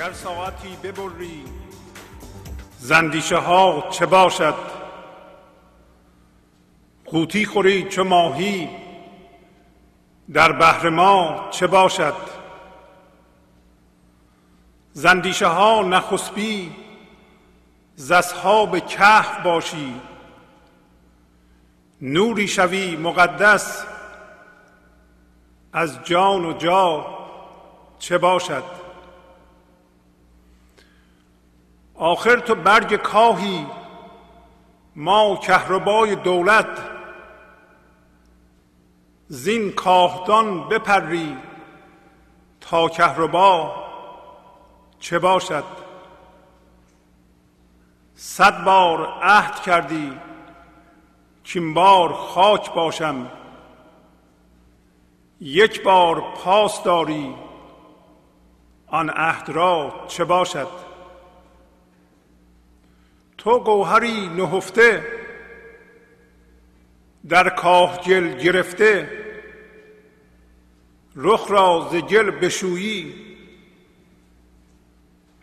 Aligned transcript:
گر 0.00 0.12
ساعتی 0.12 0.76
ببری 0.82 1.44
زندیشه 2.78 3.36
ها 3.36 3.88
چه 3.90 4.06
باشد؟ 4.06 4.54
قوطی 7.04 7.44
خوری 7.44 7.88
چه 7.88 8.02
ماهی؟ 8.02 8.68
در 10.32 10.52
بحر 10.52 10.88
ما 10.88 11.48
چه 11.50 11.66
باشد؟ 11.66 12.14
زندیشه 14.92 15.46
ها 15.46 15.82
نخسبی 15.82 16.72
ز 17.96 18.12
اصحاب 18.12 18.86
کهف 18.86 19.42
باشی. 19.42 20.00
نوری 22.00 22.48
شوی 22.48 22.96
مقدس 22.96 23.84
از 25.72 26.04
جان 26.04 26.44
و 26.44 26.52
جا 26.52 27.06
چه 27.98 28.18
باشد؟ 28.18 28.79
آخر 32.00 32.36
تو 32.36 32.54
برگ 32.54 32.96
کاهی 32.96 33.66
ما 34.96 35.36
کهربای 35.36 36.16
دولت. 36.16 36.90
زین 39.28 39.72
کاهدان 39.72 40.68
بپری 40.68 41.36
تا 42.60 42.88
کهربا 42.88 43.74
چه 45.00 45.18
باشد؟ 45.18 45.64
صد 48.14 48.64
بار 48.64 49.06
عهد 49.22 49.60
کردی 49.60 50.12
که 51.44 51.60
بار 51.60 52.12
خاک 52.12 52.72
باشم. 52.72 53.26
یک 55.40 55.82
بار 55.82 56.20
پاس 56.20 56.82
داری 56.82 57.34
آن 58.86 59.10
عهد 59.10 59.50
را 59.50 60.04
چه 60.08 60.24
باشد؟ 60.24 60.89
تو 63.40 63.58
گوهری 63.58 64.28
نهفته 64.28 65.06
در 67.28 67.48
کاه 67.48 68.00
گل 68.04 68.34
گرفته 68.38 69.10
رخ 71.16 71.50
را 71.50 71.88
ز 71.92 71.94
گل 71.94 72.30
بشویی. 72.30 73.14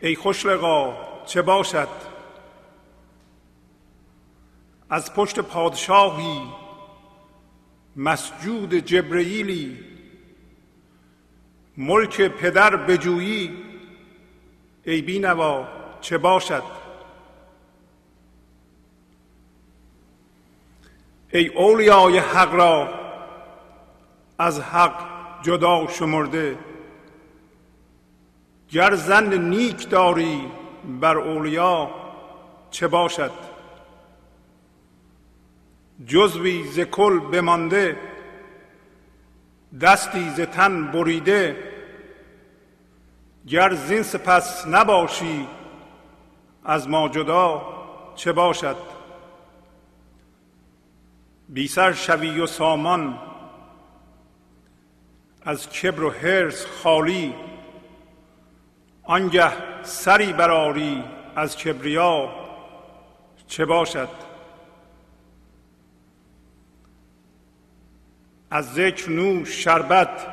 ای 0.00 0.14
خوشلقا 0.14 0.96
چه 1.26 1.42
باشد؟ 1.42 1.88
از 4.90 5.14
پشت 5.14 5.40
پادشاهی 5.40 6.42
مسجود 7.96 8.74
جبرئیلی 8.74 9.78
ملک 11.76 12.20
پدر 12.22 12.76
بجویی. 12.76 13.56
ای 14.84 15.02
بینوا 15.02 15.68
چه 16.00 16.18
باشد؟ 16.18 16.77
ای 21.32 21.48
اولیای 21.48 22.18
حق 22.18 22.54
را 22.54 22.88
از 24.38 24.60
حق 24.60 25.04
جدا 25.42 25.86
شمرده 25.86 26.58
گر 28.70 28.94
زن 28.94 29.34
نیک 29.34 29.88
داری 29.88 30.50
بر 31.00 31.18
اولیا 31.18 31.90
چه 32.70 32.88
باشد؟ 32.88 33.30
جزوی 36.06 36.64
ز 36.64 36.80
کل 36.80 37.18
بمانده 37.18 37.96
دستی 39.80 40.30
ز 40.30 40.40
تن 40.40 40.90
بریده 40.92 41.56
گر 43.48 43.74
زین 43.74 44.02
سپس 44.02 44.66
نباشی 44.66 45.46
از 46.64 46.88
ما 46.88 47.08
جدا 47.08 47.62
چه 48.14 48.32
باشد؟ 48.32 48.97
بی 51.48 51.68
سر 51.68 51.92
شوی 51.92 52.40
و 52.40 52.46
سامان 52.46 53.18
از 55.42 55.70
کبر 55.70 56.02
و 56.02 56.10
حرص 56.10 56.66
خالی 56.66 57.34
آنگه 59.02 59.52
سری 59.82 60.32
براری 60.32 61.04
از 61.36 61.56
کبریا 61.56 62.28
چه 63.46 63.64
باشد؟ 63.64 64.08
از 68.50 68.74
ذکر 68.74 69.10
نوش 69.10 69.64
شربت 69.64 70.26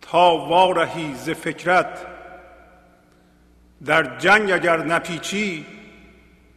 تا 0.00 0.36
وارهی 0.36 1.14
ز 1.14 1.30
فکرت 1.30 2.06
در 3.84 4.18
جنگ 4.18 4.52
اگر 4.52 4.76
نپیچی 4.76 5.66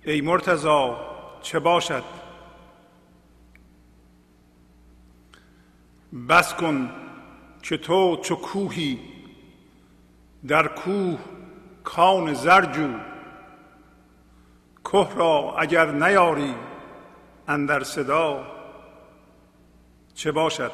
ای 0.04 0.22
مرتضا 0.22 0.98
چه 1.42 1.60
باشد؟ 1.60 2.25
بس 6.16 6.54
کن 6.54 6.90
که 7.62 7.78
تو 7.78 8.18
چو 8.18 8.36
کوهی 8.36 9.00
در 10.48 10.68
کوه 10.68 11.20
کان 11.84 12.34
زرجو 12.34 12.90
که 14.92 15.08
را 15.16 15.56
اگر 15.58 15.92
نیاری 15.92 16.56
اندر 17.48 17.84
صدا 17.84 18.46
چه 20.14 20.32
باشد؟ 20.32 20.72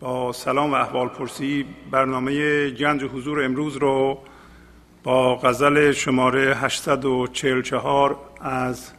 با 0.00 0.32
سلام 0.32 0.72
و 0.72 0.74
احوال 0.74 1.08
پرسی 1.08 1.66
برنامه 1.90 2.70
گنج 2.70 3.04
حضور 3.04 3.44
امروز 3.44 3.76
رو 3.76 4.18
با 5.02 5.36
غزل 5.36 5.92
شماره 5.92 6.54
844 6.54 8.18
از 8.40 8.97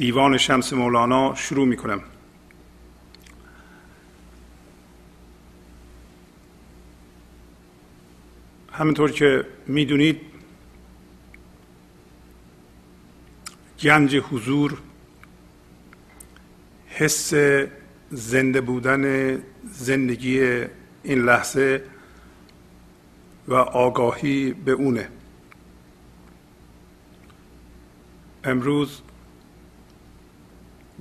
دیوان 0.00 0.36
شمس 0.36 0.72
مولانا 0.72 1.34
شروع 1.34 1.66
می 1.66 1.76
کنم 1.76 2.02
همینطور 8.72 9.10
که 9.10 9.46
می‌دونید 9.66 10.20
گنج 13.82 14.16
حضور 14.16 14.78
حس 16.86 17.34
زنده 18.10 18.60
بودن 18.60 19.34
زندگی 19.64 20.40
این 21.02 21.18
لحظه 21.24 21.84
و 23.48 23.54
آگاهی 23.54 24.52
به 24.52 24.72
اونه. 24.72 25.08
امروز 28.44 29.00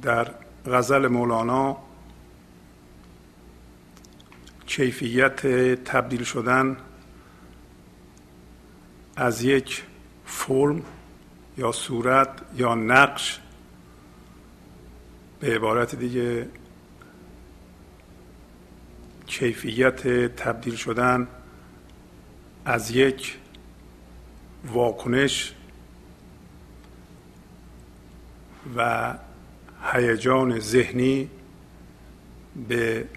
در 0.01 0.31
غزل 0.65 1.07
مولانا 1.07 1.77
کیفیت 4.65 5.47
تبدیل 5.83 6.23
شدن 6.23 6.77
از 9.15 9.43
یک 9.43 9.83
فرم 10.25 10.81
یا 11.57 11.71
صورت 11.71 12.29
یا 12.55 12.75
نقش 12.75 13.39
به 15.39 15.55
عبارت 15.55 15.95
دیگه 15.95 16.49
کیفیت 19.27 20.07
تبدیل 20.35 20.75
شدن 20.75 21.27
از 22.65 22.91
یک 22.91 23.37
واکنش 24.65 25.53
و 28.75 29.13
هیجان 29.83 30.59
ذهنی 30.59 31.29
به 32.67 33.07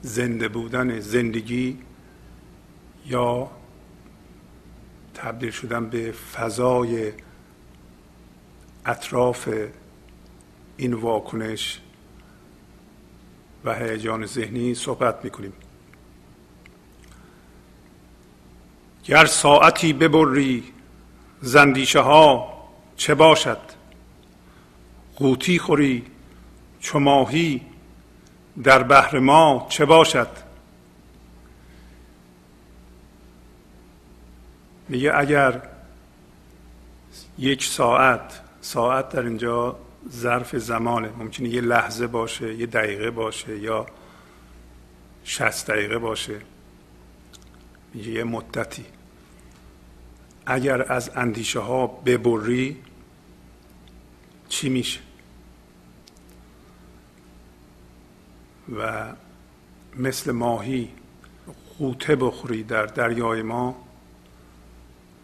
زنده 0.00 0.48
بودن 0.48 1.00
زندگی 1.00 1.78
یا 3.06 3.50
تبدیل 5.14 5.50
شدن 5.50 5.88
به 5.88 6.12
فضای 6.12 7.12
اطراف 8.86 9.48
این 10.76 10.94
واکنش 10.94 11.80
و 13.64 13.74
هیجان 13.74 14.26
ذهنی 14.26 14.74
صحبت 14.74 15.24
می‌کنیم. 15.24 15.52
گر 19.04 19.26
ساعتی 19.26 19.92
ببری 19.92 20.64
زندیشه 21.40 22.00
ها 22.00 22.54
چه 22.96 23.14
باشد؟ 23.14 23.73
قوطی 25.16 25.58
خوری 25.58 26.04
چو 26.80 26.98
ماهی 26.98 27.60
در 28.62 28.82
بحر 28.82 29.18
ما 29.18 29.66
چه 29.70 29.84
باشد؟ 29.84 30.28
میگه 34.88 35.12
اگر 35.18 35.62
یک 37.38 37.64
ساعت 37.64 38.40
ساعت 38.60 39.08
در 39.08 39.22
اینجا 39.22 39.76
ظرف 40.10 40.56
زمانه 40.56 41.08
ممکنه 41.18 41.48
یه 41.48 41.60
لحظه 41.60 42.06
باشه 42.06 42.54
یه 42.54 42.66
دقیقه 42.66 43.10
باشه 43.10 43.58
یا 43.58 43.86
شست 45.24 45.70
دقیقه 45.70 45.98
باشه 45.98 46.40
یه 47.94 48.24
مدتی. 48.24 48.84
اگر 50.46 50.92
از 50.92 51.10
اندیشه 51.16 51.60
ها 51.60 51.86
ببری 51.86 52.76
چی 54.54 54.68
میشه. 54.68 55.00
و 58.76 59.12
مثل 59.96 60.32
ماهی 60.32 60.88
قوطه 61.78 62.16
بخوری 62.16 62.62
در 62.62 62.86
دریای 62.86 63.42
ما 63.42 63.76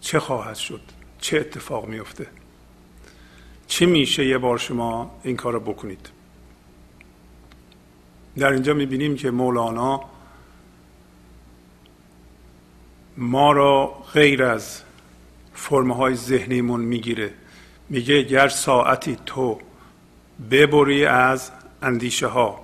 چه 0.00 0.20
خواهد 0.20 0.56
شد؟ 0.56 0.80
چه 1.20 1.38
اتفاق 1.38 1.88
میفته 1.88 2.26
چی 3.66 3.86
میشه 3.86 4.26
یه 4.26 4.38
بار 4.38 4.58
شما 4.58 5.20
این 5.22 5.36
کار 5.36 5.52
رو 5.52 5.60
بکنید؟ 5.60 6.08
در 8.36 8.52
اینجا 8.52 8.74
می‌بینیم 8.74 9.16
که 9.16 9.30
مولانا 9.30 10.00
ما 13.16 13.52
را 13.52 13.86
غیر 14.12 14.44
از 14.44 14.82
فرمه 15.54 15.94
های 15.94 16.14
ذهنیمون 16.14 16.80
می‌گیره. 16.80 17.34
میگه 17.90 18.22
گر 18.22 18.48
ساعتی 18.48 19.16
تو 19.26 19.58
ببری 20.50 21.04
از 21.04 21.50
اندیشه 21.82 22.26
ها 22.26 22.60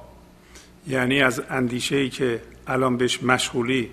یعنی 0.89 1.23
از 1.23 1.43
اندیشه 1.51 1.97
ای 1.97 2.09
که 2.09 2.43
الان 2.67 2.97
بهش 2.97 3.23
مشغولی 3.23 3.91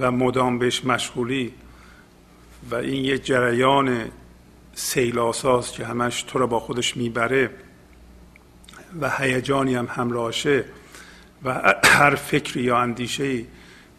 و 0.00 0.10
مدام 0.10 0.58
بهش 0.58 0.84
مشغولی 0.84 1.54
و 2.70 2.74
این 2.74 3.04
یه 3.04 3.18
جریان 3.18 4.04
سیلاساست 4.74 5.72
که 5.72 5.86
همش 5.86 6.22
تو 6.22 6.38
رو 6.38 6.46
با 6.46 6.60
خودش 6.60 6.96
می‌بره 6.96 7.50
و 9.00 9.10
هیجانی 9.10 9.74
هم 9.74 9.88
همراهشه 9.90 10.64
و 11.44 11.74
هر 11.84 12.14
فکری 12.14 12.62
یا 12.62 12.78
اندیشه 12.78 13.44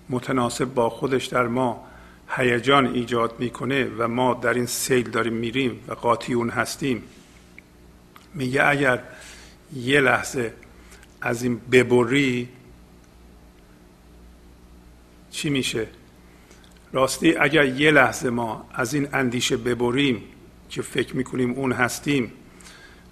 متناسب 0.10 0.66
با 0.66 0.90
خودش 0.90 1.25
در 1.25 1.48
ما 1.48 1.88
هیجان 2.30 2.88
ایجاد 2.88 3.40
می‌کنه 3.40 3.86
و 3.98 4.08
ما 4.08 4.34
در 4.34 4.54
این 4.54 4.66
سیل 4.66 5.10
داریم 5.10 5.34
میریم 5.34 5.84
و 5.88 5.94
قاطی 5.94 6.34
اون 6.34 6.50
هستیم. 6.50 7.04
میگه 8.34 8.66
اگر 8.66 9.04
یه 9.74 10.02
لحظه 10.02 10.54
از 11.22 11.44
این 11.44 11.62
ببری 11.72 12.50
چی 15.31 15.50
میشه؟ 15.50 15.88
راستی 16.94 17.36
اگر 17.36 17.66
یه 17.66 17.92
لحظه 17.92 18.30
ما 18.30 18.70
از 18.74 18.94
این 18.94 19.08
اندیشه 19.14 19.58
ببریم 19.58 20.24
که 20.70 20.81
فکر 20.81 21.16
می‌کنیم 21.16 21.52
اون 21.52 21.72
هستیم 21.72 22.31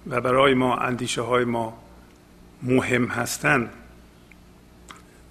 و 0.06 0.20
برای 0.20 0.54
ما 0.54 0.76
اندیشه 0.76 1.22
های 1.22 1.44
ما 1.44 1.78
مهم 2.62 3.06
هستند 3.06 3.70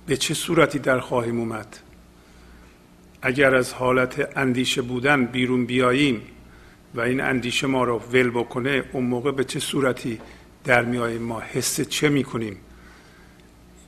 به 0.06 0.18
چه 0.18 0.34
صورتی 0.34 0.80
در 0.80 1.00
خواهیم 1.00 1.40
اومد؟ 1.40 1.80
اگر 3.22 3.56
از 3.56 3.74
حالت 3.74 4.38
اندیشه 4.38 4.82
بودن 4.82 5.26
بیرون 5.26 5.66
بیاییم 5.66 6.22
و 6.96 7.02
این 7.02 7.22
اندیشه 7.22 7.68
ما 7.68 7.84
رو 7.84 8.00
ول 8.00 8.30
بکنه 8.30 8.84
اون 8.92 9.04
موقع 9.04 9.32
به 9.32 9.44
چه 9.44 9.60
صورتی 9.60 10.20
در 10.64 10.86
میاییم 10.86 11.22
ما 11.22 11.40
حس 11.40 11.82
چه 11.82 12.10
می‌کنیم؟ 12.10 12.58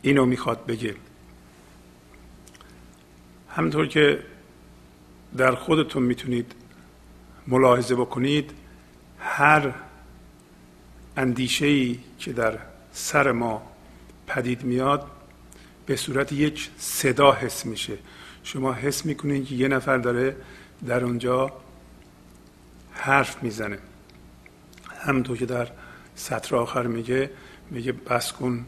اینو 0.01 0.25
می‌خواد 0.25 0.65
بگه. 0.65 0.95
همطور 3.49 3.87
که 3.87 4.19
در 5.37 5.55
خودتون 5.55 6.03
می‌تونید 6.03 6.51
ملاحظه 7.47 7.95
بکنید 7.95 8.51
هر 9.19 9.73
اندیشه 11.17 11.95
که 12.19 12.33
در 12.33 12.57
سر 12.91 13.31
ما 13.31 13.61
پدید 14.27 14.63
میاد 14.63 15.07
به 15.85 15.95
صورت 15.95 16.31
یک 16.31 16.69
صدا 16.77 17.31
حس 17.31 17.65
میشه. 17.65 17.97
شما 18.54 18.74
حس 18.74 19.06
می‌کنید 19.06 19.46
که 19.46 19.56
یه 19.56 19.68
نفر 19.68 19.98
داره 19.98 20.36
در 20.88 21.04
اونجا 21.04 21.51
حرف 22.92 23.44
می‌زنه. 23.44 23.80
همونطور 25.00 25.38
که 25.38 25.46
در 25.46 25.68
سطر 26.16 26.56
آخر 26.56 26.88
میگه 26.88 27.30
میگه 27.72 27.92
بس 27.92 28.31
کن 28.31 28.66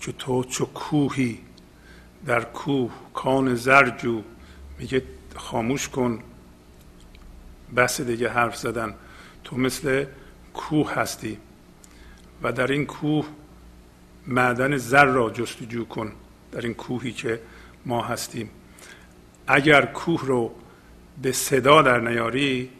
که 0.00 0.12
تو 0.12 0.44
چو 0.44 0.64
کوهی. 0.64 1.38
در 2.26 2.44
کوه 2.44 2.92
کان 3.14 3.54
زرجو. 3.54 4.22
میگه 4.78 5.02
خاموش 5.36 5.88
کن. 5.88 6.22
بس 7.76 8.00
دیگه 8.00 8.28
حرف 8.28 8.56
زدن. 8.56 8.94
تو 9.44 9.56
مثل 9.56 10.04
کوه 10.54 10.94
هستی 10.94 11.38
و 12.42 12.52
در 12.52 12.72
این 12.72 12.86
کوه 12.86 13.26
معدن 14.26 14.76
زر 14.76 15.04
را 15.04 15.30
جستجو 15.30 15.84
کن. 15.84 16.12
در 16.52 16.60
این 16.60 16.74
کوهی 16.74 17.12
که 17.12 17.40
ما 17.86 18.02
هستیم. 18.02 18.50
اگر 19.46 19.86
کوه 19.86 20.26
رو 20.26 20.54
به 21.22 21.32
صدا 21.32 21.82
در 21.82 22.00
نیاری 22.00 22.70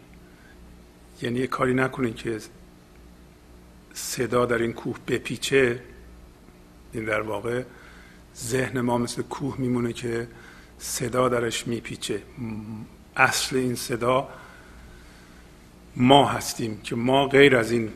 یعنی 1.22 1.38
یه 1.38 1.46
کاری 1.46 1.74
نکنید 1.74 2.16
که 2.16 2.38
صدا 3.94 4.46
در 4.46 4.58
این 4.58 4.72
کوه 4.72 4.96
بپیچه 5.08 5.82
این 6.92 7.04
در 7.04 7.20
واقع 7.20 7.62
ذهن 8.36 8.80
ما 8.80 8.98
مثل 8.98 9.22
کوه 9.22 9.54
میمونه 9.58 9.92
که 9.92 10.28
صدا 10.78 11.28
درش 11.28 11.66
میپیچه. 11.66 12.22
اصل 13.16 13.56
این 13.56 13.74
صدا 13.74 14.28
ما 15.96 16.26
هستیم 16.26 16.80
که 16.80 16.96
ما 16.96 17.28
غیر 17.28 17.56
از 17.56 17.70
این 17.70 17.90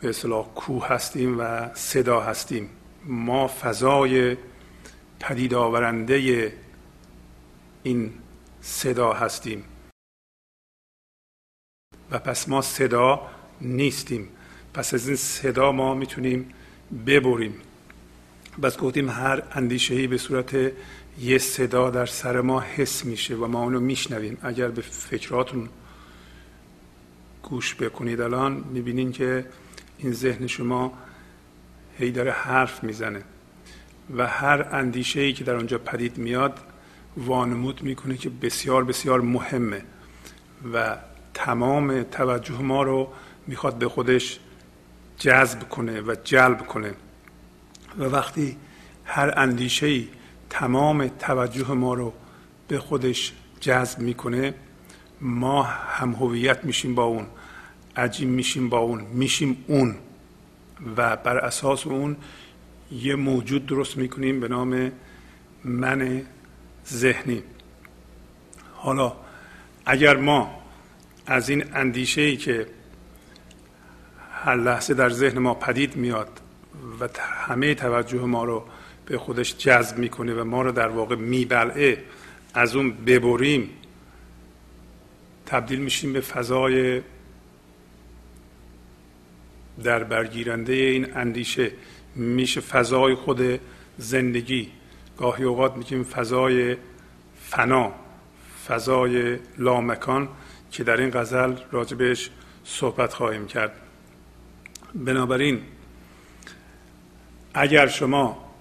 به 0.00 0.08
اصطلاح 0.08 0.46
کوه 0.54 0.88
هستیم 0.88 1.40
و 1.40 1.74
صدا 1.74 2.20
هستیم. 2.20 2.68
ما 3.04 3.48
فضای 3.48 4.36
پدید 5.20 5.54
آورنده 5.54 6.52
این 7.82 8.12
صدا 8.60 9.12
هستیم. 9.12 9.64
و 12.10 12.18
پس 12.18 12.48
ما 12.48 12.62
صدا 12.62 13.30
نیستیم. 13.60 14.28
پس 14.74 14.94
از 14.94 15.06
این 15.08 15.16
صدا 15.16 15.72
ما 15.72 15.94
می‌تونیم 15.94 16.54
ببریم. 17.06 17.54
بس 18.62 18.78
گفتیم 18.78 19.10
هر 19.10 19.42
اندیشه 19.52 20.06
به 20.06 20.18
صورت 20.18 20.72
یه 21.18 21.38
صدا 21.38 21.90
در 21.90 22.06
سر 22.06 22.40
ما 22.40 22.60
حس 22.60 23.04
میشه 23.04 23.34
و 23.34 23.46
ما 23.46 23.62
اونو 23.62 23.80
میشنویم. 23.80 24.38
اگر 24.42 24.68
به 24.68 24.82
فکراتون 24.82 25.68
گوش 27.42 27.74
بکنید 27.74 28.20
الان 28.20 28.52
می‌بینین 28.52 29.12
که 29.12 29.46
این 29.98 30.12
ذهن 30.12 30.46
شما 30.46 30.98
هی 31.98 32.10
داره 32.10 32.32
حرف 32.32 32.84
می‌زنه. 32.84 33.22
و 34.16 34.26
هر 34.26 34.68
اندیشه 34.72 35.20
ای 35.20 35.32
که 35.32 35.44
در 35.44 35.56
آنجا 35.56 35.78
پدید 35.78 36.18
میاد 36.18 36.71
وانمود 37.16 37.82
می‌کنه 37.82 38.16
که 38.16 38.30
بسیار 38.30 38.84
بسیار 38.84 39.20
مهمه 39.20 39.82
و 40.74 40.96
تمام 41.34 42.02
توجه 42.02 42.62
ما 42.62 42.82
رو 42.82 43.08
می‌خواد 43.46 43.78
به 43.78 43.88
خودش 43.88 44.38
جذب 45.18 45.68
کنه 45.68 46.00
و 46.00 46.14
جلب 46.24 46.66
کنه. 46.66 46.94
و 47.98 48.04
وقتی 48.04 48.56
هر 49.04 49.32
اندیشه 49.36 49.86
ای 49.86 50.08
تمام 50.50 51.08
توجه 51.08 51.72
ما 51.72 51.94
رو 51.94 52.12
به 52.68 52.78
خودش 52.78 53.32
جذب 53.60 53.98
می‌کنه 53.98 54.54
ما 55.20 55.62
هم 55.62 56.12
هویت 56.12 56.64
میشیم 56.64 56.94
با 56.94 57.04
اون 57.04 57.26
عجیم 57.96 58.28
میشیم 58.28 58.68
با 58.68 58.78
اون 58.78 59.00
میشیم 59.00 59.64
اون 59.66 59.96
و 60.96 61.16
بر 61.16 61.38
اساس 61.38 61.86
اون 61.86 62.16
یه 62.92 63.14
موجود 63.14 63.66
درست 63.66 63.96
می‌کنیم 63.96 64.40
به 64.40 64.48
نام 64.48 64.92
من 65.64 66.22
ذهنی. 66.88 67.42
حالا 68.74 69.12
اگر 69.86 70.16
ما 70.16 70.62
از 71.26 71.48
این 71.48 71.64
اندیشه 71.74 72.20
ای 72.20 72.36
که 72.36 72.66
هر 74.32 74.56
لحظه 74.56 74.94
در 74.94 75.10
ذهن 75.10 75.38
ما 75.38 75.54
پدید 75.54 75.96
میاد 75.96 76.40
و 77.00 77.08
همه 77.20 77.74
توجه 77.74 78.20
ما 78.20 78.44
رو 78.44 78.64
به 79.06 79.18
خودش 79.18 79.56
جذب 79.56 79.98
می‌کنه 79.98 80.34
و 80.34 80.44
ما 80.44 80.62
رو 80.62 80.72
در 80.72 80.88
واقع 80.88 81.16
میبلعه 81.16 82.04
از 82.54 82.76
اون 82.76 82.90
ببریم 82.90 83.70
تبدیل 85.46 85.78
میشیم 85.78 86.12
به 86.12 86.20
فضای 86.20 87.02
در 89.82 90.04
برگیرنده 90.04 90.72
این 90.72 91.16
اندیشه. 91.16 91.70
میشه 92.16 92.60
فضای 92.60 93.14
خود 93.14 93.60
زندگی 93.98 94.70
گاهی 95.18 95.44
اوقات 95.44 95.76
میگیم 95.76 96.04
فضای 96.04 96.76
فنا 97.40 97.92
فضای 98.68 99.38
لامکان 99.58 100.28
که 100.70 100.84
در 100.84 100.96
این 100.96 101.10
غزل 101.10 101.56
راجبش 101.72 102.30
صحبت 102.64 103.14
خواهیم 103.14 103.46
کرد. 103.46 103.72
بنابراین 104.94 105.62
اگر 107.54 107.86
شما 107.86 108.52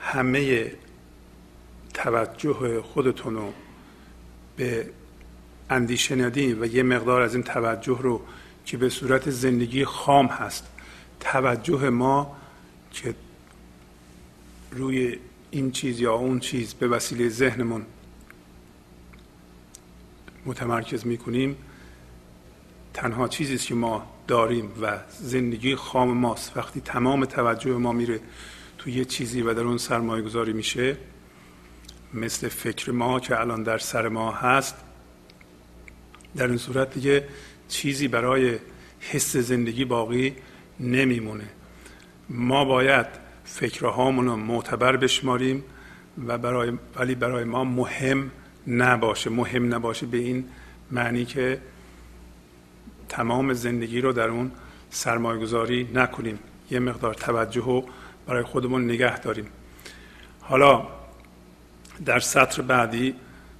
همه 0.00 0.72
توجه 1.94 2.82
خودتون 2.82 3.34
رو 3.34 3.52
به 4.56 4.90
اندیشه 5.70 6.14
ندین 6.14 6.62
و 6.62 6.66
یه 6.66 6.82
مقدار 6.82 7.22
از 7.22 7.34
این 7.34 7.42
توجه 7.42 7.98
رو 8.02 8.22
که 8.64 8.76
به 8.76 8.88
صورت 8.88 9.30
زندگی 9.30 9.84
خام 9.84 10.26
هست 10.26 10.66
توجه 11.20 11.90
ما 11.90 12.36
که 12.92 13.14
روی 14.70 15.18
این 15.50 15.70
چیز 15.70 16.00
یا 16.00 16.14
اون 16.14 16.40
چیز 16.40 16.74
به 16.74 16.88
وسیله 16.88 17.28
ذهنمون 17.28 17.86
متمرکز 20.46 21.06
می‌کنیم 21.06 21.56
تنها 22.94 23.28
چیزی 23.28 23.58
که 23.58 23.74
ما 23.74 24.06
داریم 24.26 24.72
و 24.82 24.98
زندگی 25.20 25.76
خام 25.76 26.08
ماست. 26.08 26.56
وقتی 26.56 26.80
تمام 26.80 27.24
توجه 27.24 27.70
ما 27.70 27.92
میره 27.92 28.20
تو 28.78 28.90
یه 28.90 29.04
چیزی 29.04 29.42
و 29.42 29.54
در 29.54 29.62
اون 29.62 29.78
سرمایه 29.78 30.22
گذاری 30.22 30.52
میشه 30.52 30.96
مثل 32.14 32.48
فکر 32.48 32.90
ما 32.90 33.20
که 33.20 33.40
الان 33.40 33.62
در 33.62 33.78
سر 33.78 34.08
ما 34.08 34.32
هست 34.32 34.74
در 36.36 36.46
این 36.46 36.56
صورت 36.56 36.94
دیگه 36.94 37.28
چیزی 37.68 38.08
برای 38.08 38.58
حس 39.00 39.36
زندگی 39.36 39.84
باقی 39.84 40.36
نمیمونه. 40.80 41.48
ما 42.28 42.64
باید 42.64 43.25
فکرهامون 43.46 44.26
رو 44.26 44.36
معتبر 44.36 44.96
بشماریم 44.96 45.64
و 46.26 46.38
برای 46.38 46.72
ولی 46.96 47.14
برای 47.14 47.44
ما 47.44 47.64
مهم 47.64 48.30
نباشه 48.66 49.30
مهم 49.30 49.74
نباشه 49.74 50.06
به 50.06 50.18
این 50.18 50.44
معنی 50.90 51.24
که 51.24 51.60
تمام 53.08 53.52
زندگی 53.52 54.00
رو 54.00 54.12
در 54.12 54.28
اون 54.28 54.52
سرمایه 54.90 55.40
گذاری 55.40 55.88
نکنیم. 55.94 56.38
یه 56.70 56.78
مقدار 56.78 57.14
توجه 57.14 57.64
رو 57.64 57.84
برای 58.26 58.42
خودمون 58.42 58.84
نگه 58.84 59.18
داریم. 59.18 59.46
حالا 60.40 60.86
در 62.04 62.18
سطر 62.20 62.62
بعدی 62.62 63.14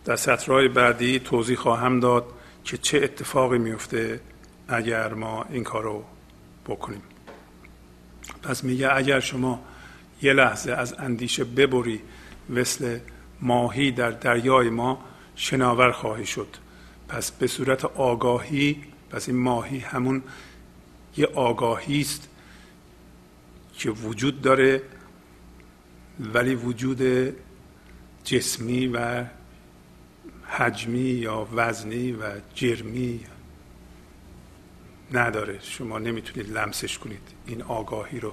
در 0.05 0.16
سطرهای 0.16 0.69
بعدی 0.69 1.19
توضیح 1.19 1.57
خواهم 1.57 2.00
داد 2.00 2.25
که 2.64 2.76
چه 2.76 2.99
اتفاقی 2.99 3.59
میفته 3.59 4.21
اگر 4.69 5.14
ما 5.14 5.45
این 5.50 5.64
کار 5.64 5.83
رو 5.83 6.05
بکنیم. 6.66 7.02
پس 8.43 8.64
میگه 8.64 8.97
اگر 8.97 9.21
شما 9.21 9.61
یه 10.23 10.33
لحظه 10.33 10.73
از 10.73 10.95
اندیشه 10.99 11.45
ببری 11.45 12.01
مثل 12.49 12.99
ماهی 13.41 13.91
در 13.91 14.11
دریای 14.11 14.71
ما 14.71 15.05
شناور 15.37 15.93
خواهی 15.93 16.27
شد. 16.27 16.49
پس 17.09 17.31
به 17.31 17.47
صورت 17.47 17.85
آگاهی 17.85 18.83
پس 19.11 19.29
این 19.29 19.39
ماهی 19.39 19.79
همون 19.79 20.23
یه 21.17 21.27
آگاهی 21.27 22.01
است 22.01 22.29
که 23.79 23.91
وجود 23.91 24.43
داره 24.43 24.83
ولی 26.21 26.55
وجود 26.55 27.33
جسمی 28.25 28.87
و 28.87 29.25
حجمی 30.49 31.01
یا 31.01 31.49
وزنی 31.53 32.13
و 32.13 32.23
جرمی 32.55 33.21
نداره. 35.13 35.59
شما 35.63 35.99
نمی‌تونید 35.99 36.53
لمسش 36.53 36.99
کنید. 36.99 37.29
این 37.47 37.63
آگاهی 37.63 38.21
رو 38.21 38.33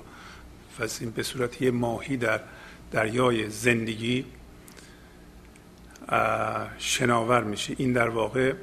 پس 0.79 1.01
این 1.01 1.11
به 1.11 1.23
صورت 1.23 1.61
یه 1.61 1.71
ماهی 1.71 2.17
در 2.17 2.39
دریای 2.91 3.49
زندگی 3.49 4.25
شناور 6.77 7.43
میشه. 7.43 7.75
این 7.77 7.93
در 7.93 8.09
واقع 8.09 8.53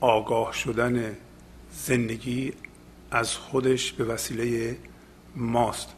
آگاه 0.00 0.52
شدن 0.52 1.16
زندگی 1.72 2.52
از 3.10 3.34
خودش 3.34 3.92
به 3.92 4.04
وسیله 4.04 4.76
ماست. 5.36 5.88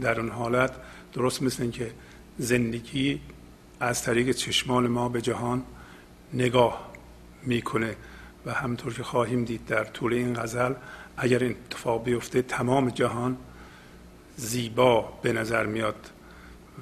در 0.00 0.20
اون 0.20 0.30
حالت 0.30 0.72
درست 1.12 1.42
مثل 1.42 1.62
اینکه 1.62 1.90
زندگی 2.38 3.20
از 3.80 4.02
طریق 4.02 4.32
چشمان 4.32 4.86
ما 4.86 5.08
به 5.08 5.22
جهان 5.22 5.64
نگاه 6.32 6.92
می‌کنه. 7.42 7.96
و 8.46 8.52
همطور 8.52 8.94
که 8.94 9.02
خواهیم 9.02 9.44
دید 9.44 9.66
در 9.66 9.84
طول 9.84 10.12
این 10.12 10.34
غزل 10.34 10.74
اگر 11.18 11.38
این 11.38 11.50
اتفاق 11.50 12.04
بیفته 12.04 12.42
تمام 12.42 12.90
جهان 12.90 13.36
زیبا 14.36 15.18
به 15.22 15.32
نظر 15.32 15.66
میاد 15.66 16.10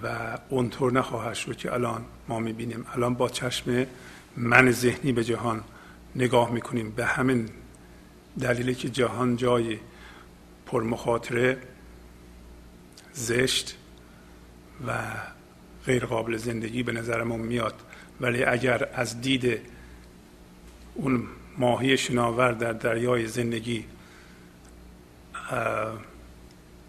و 0.03 0.39
اونطور 0.49 0.93
نخواهد 0.93 1.35
شد 1.35 1.57
که 1.57 1.73
الان 1.73 2.05
ما 2.29 2.39
می‌بینیم. 2.39 2.87
الان 2.95 3.15
با 3.15 3.29
چشم 3.29 3.87
من 4.37 4.71
ذهنی 4.71 5.13
به 5.13 5.25
جهان 5.25 5.65
نگاه 6.17 6.53
می‌کنیم. 6.53 6.91
به 6.91 7.05
همین 7.05 7.49
دلیلی 8.41 8.75
که 8.75 8.89
جهان 8.89 9.37
جای 9.37 9.79
پرمخاطره 10.67 11.59
زشت 13.13 13.77
و 14.87 14.93
غیر 15.87 16.07
قابل 16.07 16.37
زندگی 16.37 16.83
به 16.83 16.93
نظرمون 16.93 17.41
میاد. 17.41 17.75
ولی 18.21 18.45
اگر 18.45 18.89
از 18.95 19.21
دید 19.21 19.61
اون 20.95 21.23
ماهی 21.59 21.97
شناور 21.97 22.53
در 22.53 22.73
دریای 22.73 23.27
زندگی 23.27 23.85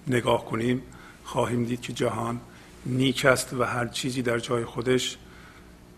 نگاه 0.08 0.46
کنیم 0.46 0.82
خواهیم 1.24 1.66
دید 1.66 1.82
که 1.82 1.94
جهان 1.94 2.40
نیک 2.86 3.26
است 3.26 3.54
و 3.54 3.64
هر 3.64 3.88
چیزی 3.88 4.22
در 4.22 4.40
جای 4.40 4.66
خودش 4.66 5.18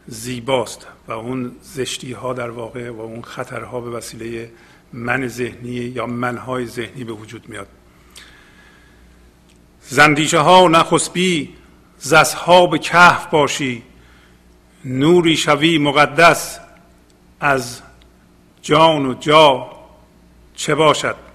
زیباست 0.08 0.88
و 1.08 1.12
اون 1.12 1.56
زشتی 1.62 2.13
ها 2.13 2.34
در 2.34 2.50
واقع 2.50 2.89
و 2.89 3.01
اون 3.01 3.22
خطرها 3.22 3.82
به 3.82 3.89
وسیله 3.89 4.51
من 4.94 5.28
ذهنی 5.28 5.70
یا 5.70 6.06
منهای 6.06 6.66
ذهنی 6.66 7.04
به 7.04 7.13
وجود 7.13 7.50
میاد. 7.50 7.68
زندیشه 9.82 10.39
ها 10.39 10.68
نخسبی 10.68 11.56
ها 12.36 12.68
به 12.68 12.78
کهف 12.78 13.25
باشی 13.25 13.84
نوری 14.86 15.38
شوی 15.38 15.78
مقدس 15.78 16.60
از 17.39 17.82
جان 18.62 19.06
و 19.06 19.13
جا 19.13 19.70
چه 20.56 20.75
باشد؟ 20.75 21.28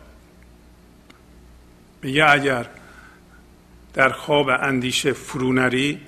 میگه 2.04 2.30
اگر 2.30 2.66
در 3.94 4.08
خواب 4.08 4.48
اندیشه 4.48 5.12
فرونری 5.12 6.00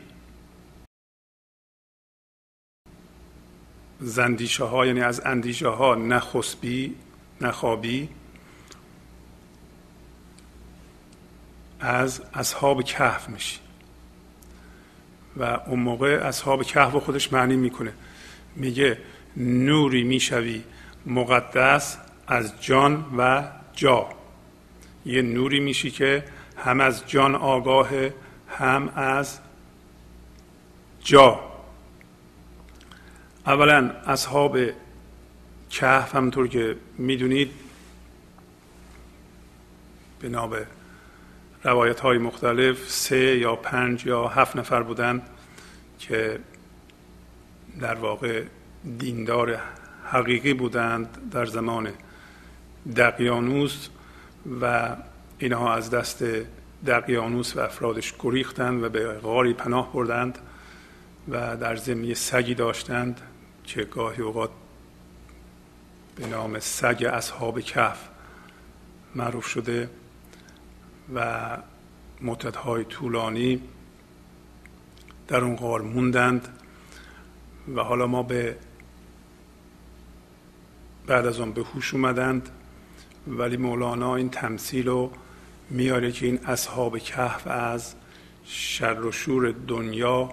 زندیشه 4.01 4.65
ها 4.65 4.87
یعنی 4.87 5.01
از 5.01 5.21
اندیشه 5.25 5.69
ها 5.69 5.95
نخسبی 5.95 6.95
نخوابی 7.41 8.09
از 11.81 12.23
اصحاب 12.35 12.83
کهف 12.83 13.29
میشی. 13.29 13.59
و 15.37 15.43
اون 15.45 15.81
موقع 15.81 16.21
اصحاب 16.23 16.63
کهف 16.63 16.97
خودش 16.97 17.33
معنی 17.33 17.57
می‌کنه. 17.57 17.93
میگه 18.57 18.99
نوری 19.37 20.03
می‌شوی 20.03 20.65
مقدس 21.07 21.99
از 22.27 22.63
جان 22.63 23.05
و 23.19 23.49
جا. 23.73 24.26
یه 25.07 25.23
نوری 25.23 25.61
میشی 25.61 25.91
که 25.91 26.25
هم 26.57 26.81
از 26.81 27.07
جان 27.07 27.35
آگاه 27.35 27.89
هم 28.49 28.89
از 28.89 29.39
جا. 31.01 31.41
اولا 33.47 33.91
اصحاب 34.07 34.59
کهف 35.71 36.15
همطور 36.15 36.49
که 36.49 36.77
می‌دونید 36.99 37.51
بنا 40.23 40.47
به 40.47 40.67
روایت 41.65 42.01
های 42.01 42.19
مختلف 42.19 42.91
سه 42.91 43.39
یا 43.39 43.57
پنج 43.57 44.07
یا 44.07 44.29
هفت 44.29 44.57
نفر 44.57 44.83
بودن 44.83 45.23
که 45.99 46.39
در 47.81 47.95
واقع 47.95 48.45
دیندار 48.99 49.61
حقیقی 50.05 50.55
بودند 50.55 51.31
در 51.31 51.47
زمان 51.47 51.89
دقیانوس. 52.97 53.89
و 54.61 54.97
اینها 55.39 55.75
از 55.75 55.91
دست 55.91 56.25
دقیانوس 56.87 57.57
و 57.57 57.61
افرادش 57.61 58.15
گریختند 58.19 58.83
و 58.83 58.89
به 58.89 59.13
غاری 59.13 59.53
پناه 59.53 59.93
بردند 59.93 60.39
و 61.29 61.57
در 61.57 61.77
زمینی 61.77 62.15
سگی 62.15 62.55
داشتند 62.55 63.21
که 63.65 63.85
گاهی 63.85 64.23
اوقات 64.23 64.51
به 66.17 66.27
نام 66.27 66.61
سگ 66.61 67.11
اصحاب 67.13 67.61
کف 67.61 68.09
معروف 69.15 69.47
شده 69.47 69.91
و 71.15 71.57
مدتهای 72.21 72.85
طولانی 72.85 73.61
در 75.29 75.41
اون 75.41 75.57
غار 75.57 75.83
موندند 75.83 76.49
و 77.77 77.81
حالا 77.81 78.07
ما 78.07 78.23
به 78.23 78.57
بعد 81.07 81.27
از 81.27 81.41
آن 81.41 81.53
به 81.53 81.63
هوش 81.63 81.95
اومدند. 81.95 82.49
ولی 83.27 83.57
مولانا 83.57 84.17
این 84.17 84.31
تمثیل 84.31 84.87
رو 84.87 85.11
میاره 85.71 86.13
که 86.13 86.27
این 86.27 86.39
اصحاب 86.47 86.99
کهف 86.99 87.47
از 87.47 87.95
شر 88.45 89.01
و 89.01 89.13
شور 89.13 89.55
دنیا 89.69 90.31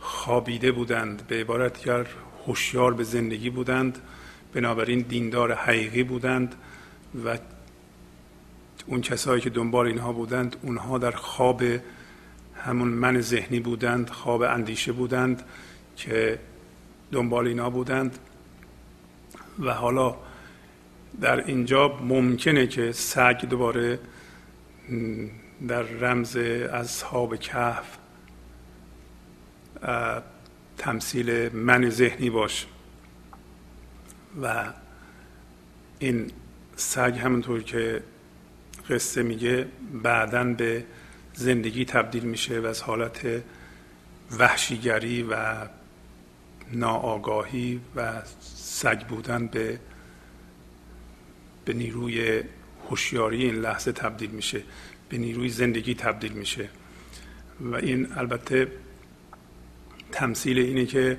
خوابیده 0.00 0.72
بودند 0.72 1.26
به 1.26 1.40
عبارت 1.40 1.78
دیگر 1.78 2.06
هوشیار 2.46 2.94
به 2.94 3.04
زندگی 3.04 3.50
بودند 3.50 3.98
بنابراین 4.54 5.00
دیندار 5.00 5.54
حقیقی 5.54 6.02
بودند 6.02 6.54
و 7.24 7.38
اون 8.86 9.00
کسایی 9.00 9.40
که 9.40 9.50
دنبال 9.50 9.86
اینها 9.86 10.12
بودند 10.12 10.56
اونها 10.62 10.98
در 10.98 11.10
خواب 11.10 11.62
همون 12.54 12.88
من 12.88 13.20
ذهنی 13.20 13.60
بودند 13.60 14.10
خواب 14.10 14.42
اندیشه 14.42 14.92
بودند 14.92 15.42
که 15.96 16.38
دنبال 17.12 17.46
اینها 17.46 17.70
بودند. 17.70 18.18
و 19.58 19.74
حالا 19.74 20.14
در 21.20 21.44
اینجا 21.44 21.88
ممکنه 21.88 22.66
که 22.66 22.92
سگ 22.92 23.44
دوباره 23.48 23.98
در 25.68 25.82
رمز 25.82 26.36
اصحاب 26.36 27.36
کهف 27.36 27.98
تمثیل 30.78 31.52
من 31.52 31.90
ذهنی 31.90 32.30
باش 32.30 32.66
و 34.42 34.72
این 35.98 36.30
سگ 36.76 37.18
همونطور 37.24 37.62
که 37.62 38.02
قصه 38.90 39.22
میگه 39.22 39.66
بعدا 40.02 40.44
به 40.44 40.84
زندگی 41.34 41.84
تبدیل 41.84 42.24
میشه 42.24 42.60
و 42.60 42.66
از 42.66 42.82
حالت 42.82 43.42
وحشیگری 44.38 45.22
و 45.22 45.36
ناآگاهی 46.72 47.80
و 47.96 48.22
سگ 48.54 49.00
بودن 49.06 49.46
به 49.46 49.80
به 51.70 51.76
نیروی 51.76 52.42
هوشیاری 52.88 53.44
این 53.44 53.54
لحظه 53.54 53.92
تبدیل 53.92 54.30
میشه 54.30 54.62
به 55.08 55.18
نیروی 55.18 55.48
زندگی 55.48 55.94
تبدیل 55.94 56.32
میشه. 56.32 56.68
و 57.60 57.74
این 57.74 58.12
البته 58.16 58.72
تمثیل 60.12 60.58
اینه 60.58 60.86
که 60.86 61.18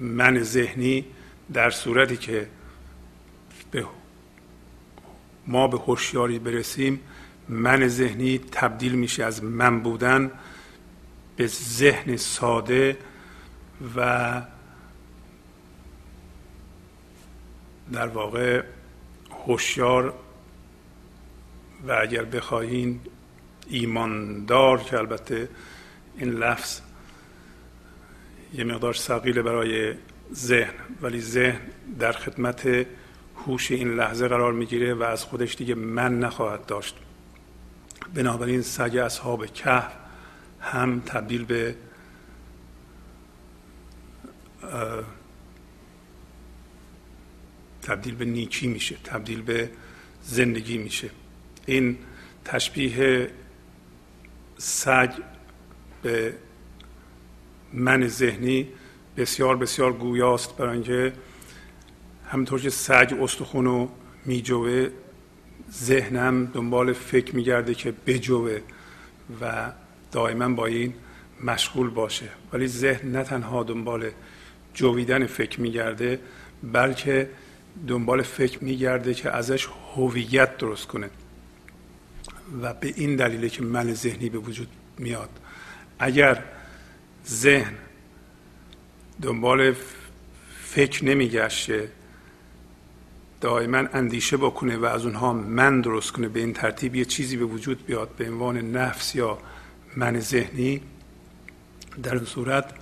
من 0.00 0.42
ذهنی 0.42 1.04
در 1.52 1.70
صورتی 1.70 2.16
که 2.16 2.48
به 3.70 3.86
ما 5.46 5.68
به 5.68 5.78
هوشیاری 5.78 6.38
برسیم 6.38 7.00
من 7.48 7.88
ذهنی 7.88 8.38
تبدیل 8.38 8.92
میشه 8.92 9.24
از 9.24 9.44
من 9.44 9.80
بودن 9.80 10.30
به 11.36 11.46
ذهن 11.46 12.16
ساده 12.16 12.98
و 13.96 14.42
در 17.92 18.06
واقع 18.06 18.62
هوشیار 19.46 20.14
و 21.88 21.92
اگر 21.92 22.24
بخواهین 22.24 23.00
ایماندار 23.68 24.82
که 24.82 24.98
البته 24.98 25.48
این 26.18 26.30
لفظ 26.30 26.80
یه 28.54 28.64
مقدار 28.64 28.94
سقیل 28.94 29.42
برای 29.42 29.94
ذهن 30.34 30.74
ولی 31.02 31.20
ذهن 31.20 31.60
در 31.98 32.12
خدمت 32.12 32.86
هوش 33.46 33.70
این 33.70 33.94
لحظه 33.94 34.28
قرار 34.28 34.52
می‌گیره 34.52 34.94
و 34.94 35.02
از 35.02 35.24
خودش 35.24 35.56
دیگه 35.56 35.74
من 35.74 36.18
نخواهد 36.18 36.66
داشت. 36.66 36.96
بنابراین 38.14 38.62
سگ 38.62 39.02
اصحاب 39.04 39.46
کهف 39.46 39.92
هم 40.60 41.00
تبدیل 41.00 41.44
به 41.44 41.74
تبدیل 47.82 48.14
به 48.14 48.24
نیکی 48.24 48.66
میشه 48.66 48.96
تبدیل 49.04 49.42
به 49.42 49.70
زندگی 50.22 50.78
میشه. 50.78 51.10
این 51.66 51.98
تشبیه 52.44 53.30
سگ 54.58 55.10
به 56.02 56.34
من 57.72 58.08
ذهنی 58.08 58.68
بسیار 59.16 59.56
بسیار 59.56 59.92
گویاست 59.92 60.56
برای 60.56 60.72
اینکه 60.72 61.12
همطور 62.26 62.60
که 62.60 62.70
سگ 62.70 63.18
استخون 63.20 63.64
رو 63.64 63.90
میجوه 64.24 64.88
ذهنم 65.72 66.46
دنبال 66.46 66.92
فکر 66.92 67.36
میگرده 67.36 67.74
که 67.74 67.94
بجوه 68.06 68.60
و 69.40 69.72
دائما 70.12 70.48
با 70.48 70.66
این 70.66 70.94
مشغول 71.44 71.90
باشه. 71.90 72.28
ولی 72.52 72.66
ذهن 72.66 73.10
نه 73.16 73.22
تنها 73.22 73.62
دنبال 73.62 74.10
جویدن 74.74 75.26
فکر 75.26 75.60
میگرده 75.60 76.20
بلکه 76.62 77.28
دنبال 77.88 78.22
فکر 78.22 78.64
میگرده 78.64 79.14
که 79.14 79.30
ازش 79.30 79.68
هویت 79.96 80.58
درست 80.58 80.86
کنه. 80.86 81.10
و 82.62 82.74
به 82.74 82.92
این 82.96 83.16
دلیله 83.16 83.48
که 83.48 83.62
من 83.62 83.94
ذهنی 83.94 84.28
به 84.28 84.38
وجود 84.38 84.68
میاد. 84.98 85.30
اگر 85.98 86.42
ذهن 87.26 87.74
دنبال 89.22 89.74
فکر 90.64 91.04
نمیگشته 91.04 91.88
دائما 93.40 93.78
اندیشه 93.78 94.36
بکنه 94.36 94.76
و 94.76 94.84
از 94.84 95.04
اونها 95.04 95.32
من 95.32 95.80
درست 95.80 96.12
کنه 96.12 96.28
به 96.28 96.40
این 96.40 96.52
ترتیب 96.52 96.96
یه 96.96 97.04
چیزی 97.04 97.36
به 97.36 97.44
وجود 97.44 97.86
بیاد 97.86 98.08
به 98.16 98.30
عنوان 98.30 98.76
نفس 98.76 99.14
یا 99.14 99.38
من 99.96 100.20
ذهنی 100.20 100.80
در 102.02 102.14
این 102.14 102.24
صورت 102.24 102.74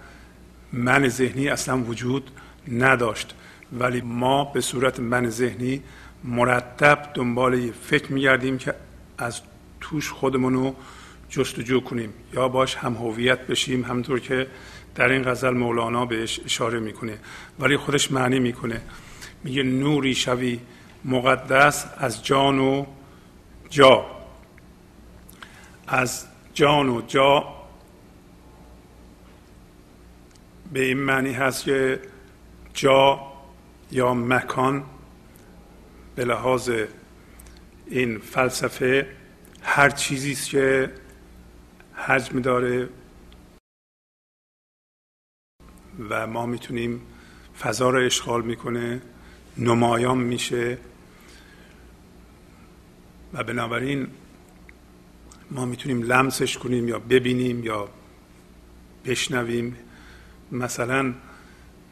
من 0.73 1.09
ذهنی 1.09 1.49
اصلا 1.49 1.79
وجود 1.79 2.31
نداشت. 2.69 3.35
ولی 3.73 4.01
ما 4.01 4.45
به 4.45 4.61
صورت 4.61 5.01
من 5.01 5.31
ذهنی 5.31 5.83
مرتب 6.25 7.11
دنبال 7.15 7.71
فکر 7.71 8.13
میگردیم 8.13 8.59
که 8.59 8.75
از 9.19 9.41
توش 9.81 10.11
خودمون 10.11 10.55
رو 10.55 10.75
جستجو 11.29 11.81
کنیم. 11.81 12.13
یا 12.33 12.49
باش 12.49 12.75
هم 12.75 12.95
هویت 12.95 13.47
بشیم 13.47 13.85
همطور 13.85 14.21
که 14.21 14.47
در 14.95 15.09
این 15.09 15.23
غزل 15.23 15.51
مولانا 15.51 16.07
بهش 16.07 16.41
اشاره 16.45 16.81
می‌کنه. 16.81 17.19
ولی 17.59 17.77
خودش 17.77 18.13
معنی 18.13 18.39
می‌کنه. 18.39 18.81
میگه 19.45 19.63
نوری 19.63 20.15
شوی 20.15 20.61
مقدس 21.05 21.87
از 21.99 22.25
جان 22.25 22.59
و 22.59 22.87
جا. 23.71 24.07
از 25.89 26.27
جان 26.55 26.89
و 26.89 27.03
جا 27.03 27.45
به 30.73 30.85
این 30.85 30.99
معنی 30.99 31.33
هست 31.33 31.65
که 31.65 32.01
جا 32.75 33.30
یا 33.93 34.15
مکان 34.15 34.85
به 36.15 36.25
لحاظ 36.25 36.71
این 37.87 38.19
فلسفه 38.19 39.17
هر 39.63 39.91
چیزی 39.91 40.33
است 40.33 40.49
که 40.49 40.93
حجم 41.95 42.41
داره 42.41 42.89
و 46.11 46.27
ما 46.27 46.47
می‌تونیم 46.47 47.01
فضا 47.61 47.91
رو 47.91 48.07
اشغال 48.07 48.43
می‌کنه 48.43 49.03
نمایان 49.59 50.19
میشه 50.19 50.79
و 53.33 53.45
بنابراین 53.45 54.07
ما 55.51 55.65
می‌تونیم 55.65 56.03
لمسش 56.03 56.59
کنیم 56.59 56.89
یا 56.89 56.99
ببینیم 56.99 57.65
یا 57.65 57.89
بشنویم. 59.05 59.77
مثلا 60.53 61.15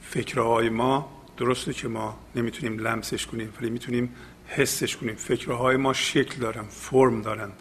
فکرهای 0.03 0.69
ما 0.69 1.18
درسته 1.39 1.73
که 1.73 1.89
ما 1.89 2.19
نمی‌تونیم 2.37 2.79
لمسش 2.79 3.27
کنیم 3.27 3.55
ولی 3.61 3.71
می‌تونیم 3.71 4.15
حسش 4.49 4.97
کنیم. 4.97 5.15
فکرهای 5.15 5.77
ما 5.77 5.93
شکل 5.93 6.41
دارن 6.41 6.63
فرم 6.63 7.23
دارند 7.23 7.53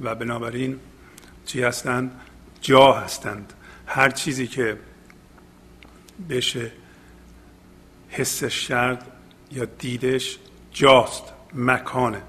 و 0.00 0.14
بنابراین 0.14 0.80
چی 1.46 1.62
هستند؟ 1.62 2.20
جا 2.60 2.92
هستند. 2.92 3.52
هر 3.86 4.10
چیزی 4.10 4.46
که 4.46 4.78
بشه 6.30 6.72
حسش 8.08 8.68
کرد 8.68 9.06
یا 9.52 9.64
دیدش 9.64 10.38
جاست 10.72 11.24
مکانه. 11.54 12.22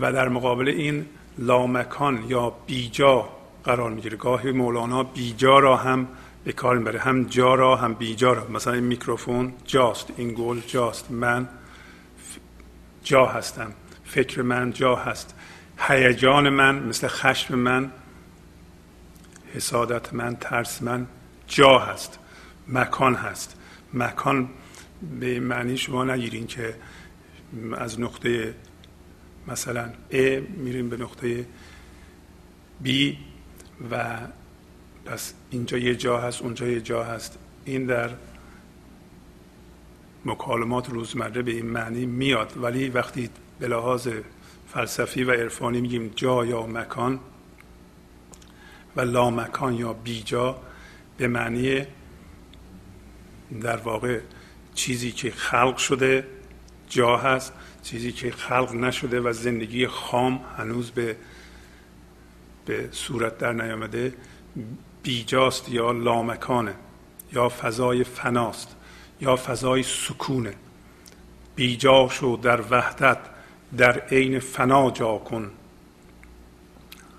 و 0.00 0.12
در 0.12 0.28
مقابل 0.28 0.68
این 0.68 1.06
لامکان 1.38 2.24
یا 2.28 2.50
بیجا 2.66 3.28
قرار 3.64 3.90
می‌گیره. 3.90 4.16
گاهی 4.16 4.52
مولانا 4.52 5.02
بیجا 5.02 5.58
را 5.58 5.76
هم 5.76 6.08
به 6.44 6.52
کار 6.52 6.78
می‌بره. 6.78 7.00
هم 7.00 7.24
جا 7.24 7.54
را 7.54 7.76
هم 7.76 7.94
بیجا 7.94 8.32
را. 8.32 8.48
مثلا 8.48 8.72
این 8.72 8.84
میکروفون 8.84 9.52
جاست 9.64 10.12
این 10.16 10.34
گل 10.36 10.60
جاست. 10.60 11.10
من 11.10 11.48
جا 13.04 13.26
هستم. 13.26 13.72
فکر 14.04 14.42
من 14.42 14.72
جا 14.72 14.96
هست. 14.96 15.34
هیجان 15.78 16.48
من 16.48 16.78
مثل 16.78 17.08
خشم 17.08 17.54
من 17.54 17.92
حسادت 19.54 20.14
من 20.14 20.36
ترس 20.36 20.82
من 20.82 21.06
جا 21.46 21.78
هست. 21.78 22.18
مکان 22.68 23.14
هست. 23.14 23.56
مکان 23.94 24.48
به 25.20 25.40
معنی 25.40 25.76
شما 25.76 26.04
نگیرین 26.04 26.46
که 26.46 26.74
از 27.78 28.00
نقطه 28.00 28.54
مثلا 29.48 29.92
A 30.10 30.40
میریم 30.56 30.88
به 30.88 30.96
نقطه 30.96 31.46
B 32.84 32.88
و 33.90 34.18
پس 35.08 35.34
اینجا 35.50 35.78
یه 35.78 35.96
جا 35.96 36.18
هست 36.18 36.42
اونجا 36.42 36.66
یه 36.66 36.80
جا 36.80 37.04
هست. 37.04 37.38
این 37.64 37.86
در 37.86 38.10
مکالمات 40.24 40.90
روزمره 40.90 41.42
به 41.42 41.50
این 41.50 41.66
معنی 41.66 42.06
میاد. 42.06 42.52
ولی 42.56 42.88
وقتی 42.88 43.30
به 43.58 43.68
لحاظ 43.68 44.08
فلسفی 44.68 45.24
و 45.24 45.32
عرفانی 45.32 45.80
میگیم 45.80 46.12
جا 46.16 46.46
یا 46.46 46.66
مکان 46.66 47.20
و 48.96 49.00
لامکان 49.00 49.74
یا 49.74 49.92
بیجا 49.92 50.58
به 51.18 51.28
معنی 51.28 51.86
در 53.60 53.76
واقع 53.76 54.20
چیزی 54.74 55.12
که 55.12 55.30
خلق 55.30 55.76
شده 55.76 56.26
جا 56.88 57.16
هست 57.16 57.52
چیزی 57.82 58.12
که 58.12 58.30
خلق 58.30 58.74
نشده 58.74 59.20
و 59.20 59.32
زندگی 59.32 59.86
خام 59.86 60.40
هنوز 60.58 60.90
به 60.90 61.16
به 62.66 62.88
صورت 62.92 63.38
در 63.38 63.52
نیامده 63.52 64.14
بیجاست 65.08 65.68
یا 65.68 65.92
لامکانه 65.92 66.74
یا 67.32 67.48
فضای 67.48 68.04
فناست 68.04 68.76
یا 69.20 69.36
فضای 69.36 69.82
سکونه. 69.82 70.54
بیجا 71.56 72.08
شو 72.08 72.38
در 72.42 72.60
وحدت 72.70 73.18
در 73.76 73.98
عین 73.98 74.38
فنا 74.38 74.90
جا 74.90 75.18
کن. 75.18 75.50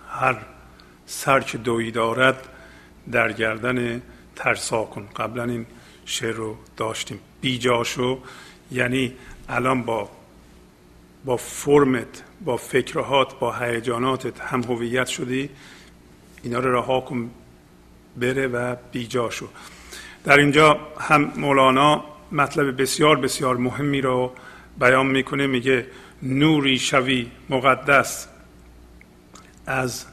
هر 0.09 0.37
سر 1.05 1.39
که 1.39 1.57
دوی 1.57 1.91
دارد 1.91 2.49
در 3.11 3.33
گردن 3.33 4.01
ترسا 4.35 4.83
کن. 4.83 5.07
قبلا 5.15 5.43
این 5.43 5.65
شعر 6.05 6.35
رو 6.35 6.57
داشتیم. 6.77 7.19
بیجاشو 7.41 8.19
یعنی 8.71 9.13
الان 9.49 9.83
با 9.83 10.09
با 11.25 11.37
فرمت 11.37 12.23
با 12.45 12.57
فکرهات 12.57 13.39
با 13.39 13.53
هیجاناتت 13.53 14.41
هم 14.41 14.63
هویت 14.63 15.07
شدی 15.07 15.49
اینا 16.43 16.59
رو 16.59 16.75
رها 16.75 17.01
کن. 17.01 17.29
بره 18.17 18.47
و 18.47 18.75
بیجاشو 18.91 19.49
در 20.23 20.37
اینجا 20.37 20.79
هم 20.99 21.31
مولانا 21.35 22.03
مطلب 22.31 22.81
بسیار 22.81 23.15
بسیار 23.15 23.57
مهمی 23.57 24.01
رو 24.01 24.33
بیان 24.79 25.05
می‌کنه 25.07 25.47
میگه 25.47 25.87
نوری 26.23 26.79
شوی 26.79 27.31
مقدس 27.49 28.27
از 29.65 30.05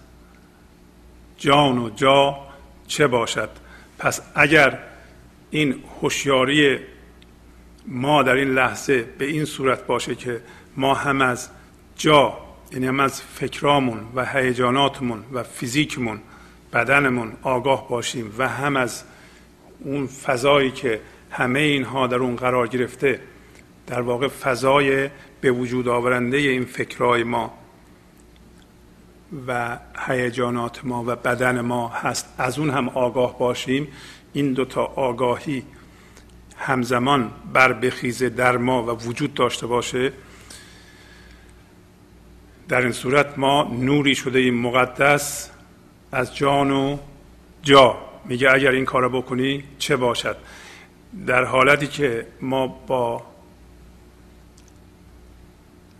جان 1.38 1.78
و 1.78 1.90
جا 1.90 2.38
چه 2.86 3.06
باشد؟ 3.06 3.50
پس 3.98 4.20
اگر 4.34 4.78
این 5.50 5.82
هوشیاری 6.00 6.78
ما 7.86 8.22
در 8.22 8.34
این 8.34 8.54
لحظه 8.54 9.02
به 9.18 9.24
این 9.24 9.44
صورت 9.44 9.86
باشه 9.86 10.14
که 10.14 10.40
ما 10.76 10.94
هم 10.94 11.20
از 11.20 11.48
جا 11.96 12.38
یعنی 12.72 12.86
هم 12.86 13.00
از 13.00 13.22
فکرامون 13.22 14.00
و 14.14 14.24
هیجاناتمون 14.24 15.24
و 15.32 15.42
فیزیکمون 15.42 16.20
بدنمون 16.72 17.32
آگاه 17.42 17.88
باشیم 17.88 18.34
و 18.38 18.48
هم 18.48 18.76
از 18.76 19.02
اون 19.80 20.06
فضایی 20.06 20.70
که 20.70 21.00
همه 21.30 21.60
اینها 21.60 22.06
در 22.06 22.16
اون 22.16 22.36
قرار 22.36 22.68
گرفته 22.68 23.20
در 23.86 24.00
واقع 24.00 24.28
فضای 24.28 25.10
به 25.40 25.50
وجود 25.50 25.88
آورنده 25.88 26.36
این 26.36 26.64
فکرهای 26.64 27.22
ما 27.22 27.58
و 29.46 29.78
هیجانات 30.06 30.84
ما 30.84 31.04
و 31.06 31.16
بدن 31.16 31.60
ما 31.60 31.88
هست 31.88 32.34
از 32.38 32.58
اون 32.58 32.70
هم 32.70 32.88
آگاه 32.88 33.38
باشیم. 33.38 33.88
این 34.32 34.52
دوتا 34.52 34.84
آگاهی 34.84 35.62
همزمان 36.56 37.30
بر 37.52 37.72
بخیزه 37.72 38.28
در 38.28 38.56
ما 38.56 38.82
و 38.82 38.90
وجود 38.90 39.34
داشته 39.34 39.66
باشه. 39.66 40.12
در 42.68 42.80
این 42.80 42.92
صورت 42.92 43.38
ما 43.38 43.62
نوری 43.80 44.14
شده 44.14 44.38
این 44.38 44.54
مقدس. 44.54 45.50
از 46.16 46.36
جان 46.36 46.70
و 46.70 46.98
جا. 47.62 47.96
میگه 48.24 48.50
اگر 48.52 48.70
این 48.70 48.84
کار 48.84 49.08
بکنی 49.08 49.64
چه 49.78 49.96
باشد؟ 49.96 50.36
در 51.26 51.44
حالتی 51.44 51.86
که 51.86 52.26
ما 52.40 52.66
با 52.66 53.22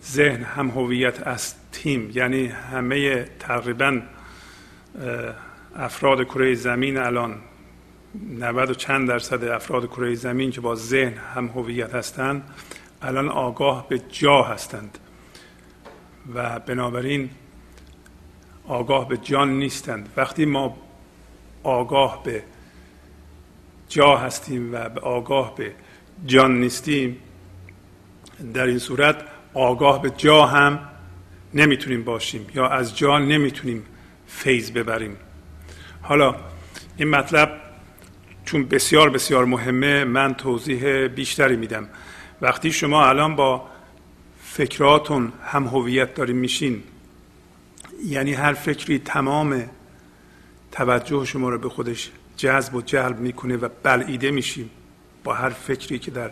ذهن 0.05 0.43
هم 0.43 0.69
هویت 0.69 1.27
از 1.27 1.55
تیم 1.73 2.11
یعنی 2.15 2.47
همه 2.47 3.25
تقریبا 3.39 4.01
افراد 5.77 6.25
کره 6.25 6.55
زمین 6.55 6.97
الان 6.99 7.35
90 8.39 8.71
و 8.71 8.75
چند 8.75 9.09
درصد 9.09 9.45
افراد 9.45 9.87
کره 9.87 10.15
زمین 10.15 10.51
که 10.51 10.61
با 10.61 10.75
ذهن 10.75 11.15
هم 11.35 11.47
هویت 11.47 11.95
هستند 11.95 12.43
الان 13.03 13.29
آگاه 13.29 13.89
به 13.89 13.99
جا 13.99 14.43
هستند. 14.43 14.99
و 16.35 16.59
بنابراین 16.59 17.31
آگاه 18.69 19.09
به 19.09 19.17
جان 19.17 19.59
نیستند. 19.59 20.09
وقتی 20.17 20.45
ما 20.45 20.77
آگاه 21.63 22.23
به 22.25 22.43
جا 23.89 24.17
هستیم 24.17 24.75
و 24.75 24.89
به 24.89 25.01
آگاه 25.01 25.55
به 25.55 25.73
جان 26.27 26.61
نیستیم 26.61 27.17
در 28.55 28.67
این 28.67 28.79
صورت 28.79 29.17
آگاه 29.55 30.03
به 30.03 30.11
جا 30.11 30.47
هم 30.47 30.79
نمی‌تونیم 31.55 32.05
باشیم 32.05 32.47
یا 32.55 32.69
از 32.69 32.97
جا 32.97 33.19
نمی‌تونیم 33.19 33.83
فیض 34.27 34.71
ببریم. 34.71 35.17
حالا 36.03 36.35
این 36.97 37.09
مطلب 37.09 37.61
چون 38.45 38.65
بسیار 38.65 39.11
بسیار 39.11 39.45
مهمه 39.45 40.05
من 40.05 40.35
توضیح 40.35 41.07
بیشتری 41.07 41.57
میدم. 41.57 41.89
وقتی 42.41 42.73
شما 42.73 43.07
الان 43.07 43.37
با 43.37 43.63
فکراتون 44.43 45.33
هم 45.45 45.67
هویت 45.67 46.15
داریم 46.15 46.37
میشین 46.37 46.83
یعنی 48.05 48.33
هر 48.33 48.53
فکری 48.53 48.99
تمام 48.99 49.71
توجه 50.73 51.25
شما 51.25 51.49
رو 51.49 51.59
به 51.59 51.69
خودش 51.69 52.11
جذب 52.37 52.75
و 52.75 52.83
جلب 52.83 53.19
می‌کنه 53.19 53.57
و 53.57 53.69
بلعیده 53.83 54.31
میشیم 54.31 54.71
با 55.25 55.35
هر 55.35 55.51
فکری 55.51 55.99
که 55.99 56.11
در 56.11 56.31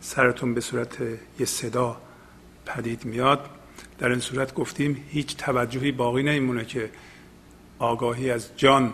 سرتون 0.00 0.54
به 0.54 0.60
صورت 0.60 0.96
یه 1.38 1.46
صدا 1.46 1.96
پدید 2.66 3.04
میاد. 3.04 3.50
در 3.98 4.08
این 4.08 4.20
صورت 4.20 4.54
گفتیم 4.54 5.04
هیچ 5.08 5.36
توجهی 5.36 5.92
باقی 5.92 6.22
نمیمونه 6.22 6.64
که 6.64 6.90
آگاهی 7.78 8.30
از 8.30 8.48
جان 8.56 8.92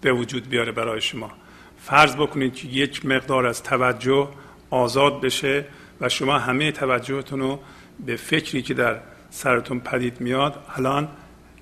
به 0.00 0.12
وجود 0.12 0.48
بیاره 0.48 0.72
برای 0.72 1.00
شما. 1.00 1.30
فرض 1.78 2.16
بکنید 2.16 2.54
که 2.54 2.68
یک 2.68 3.06
مقدار 3.06 3.46
از 3.46 3.62
توجه 3.62 4.28
آزاد 4.70 5.20
بشه 5.20 5.64
و 6.00 6.08
شما 6.08 6.38
همه 6.38 6.72
توجهتون 6.72 7.40
رو 7.40 7.60
به 8.06 8.16
فکری 8.16 8.62
که 8.62 8.74
در 8.74 9.00
سرتون 9.30 9.80
پدید 9.80 10.20
میاد 10.20 10.64
الان 10.76 11.08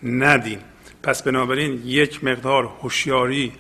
ندین. 0.07 0.59
پس 1.03 1.23
بنابراین 1.23 1.83
یک 1.85 2.25
مقدار 2.25 2.64
هوشیاری 2.64 3.53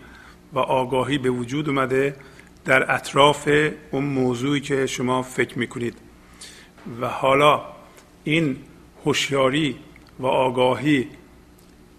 و 0.52 0.58
آگاهی 0.58 1.18
به 1.18 1.30
وجود 1.30 1.68
اومده 1.68 2.16
در 2.64 2.94
اطراف 2.94 3.48
اون 3.90 4.04
موضوعی 4.04 4.60
که 4.60 4.86
شما 4.86 5.22
فکر 5.22 5.58
می‌کنید. 5.58 5.94
و 7.00 7.08
حالا 7.08 7.62
این 8.24 8.56
هوشیاری 9.04 9.76
و 10.18 10.26
آگاهی 10.26 11.08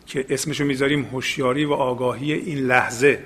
که 0.06 0.26
اسمشو 0.30 0.64
می‌ذاریم 0.64 1.06
هوشیاری 1.06 1.66
و 1.66 1.74
آگاهی 1.74 2.34
این 2.34 2.58
لحظه 2.58 3.24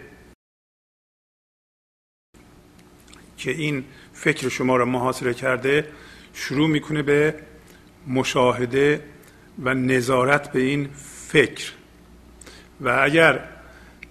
که 3.38 3.52
این 3.52 3.86
فکر 4.14 4.50
شما 4.50 4.76
را 4.76 4.86
محاصره 4.86 5.34
کرده 5.34 5.88
شروع 6.34 6.68
می‌کنه 6.68 7.02
به 7.02 7.36
مشاهده 8.08 9.04
و 9.60 9.74
نظارت 9.74 10.52
به 10.52 10.60
این 10.60 10.90
فکر. 11.32 11.72
و 12.82 13.00
اگر 13.02 13.40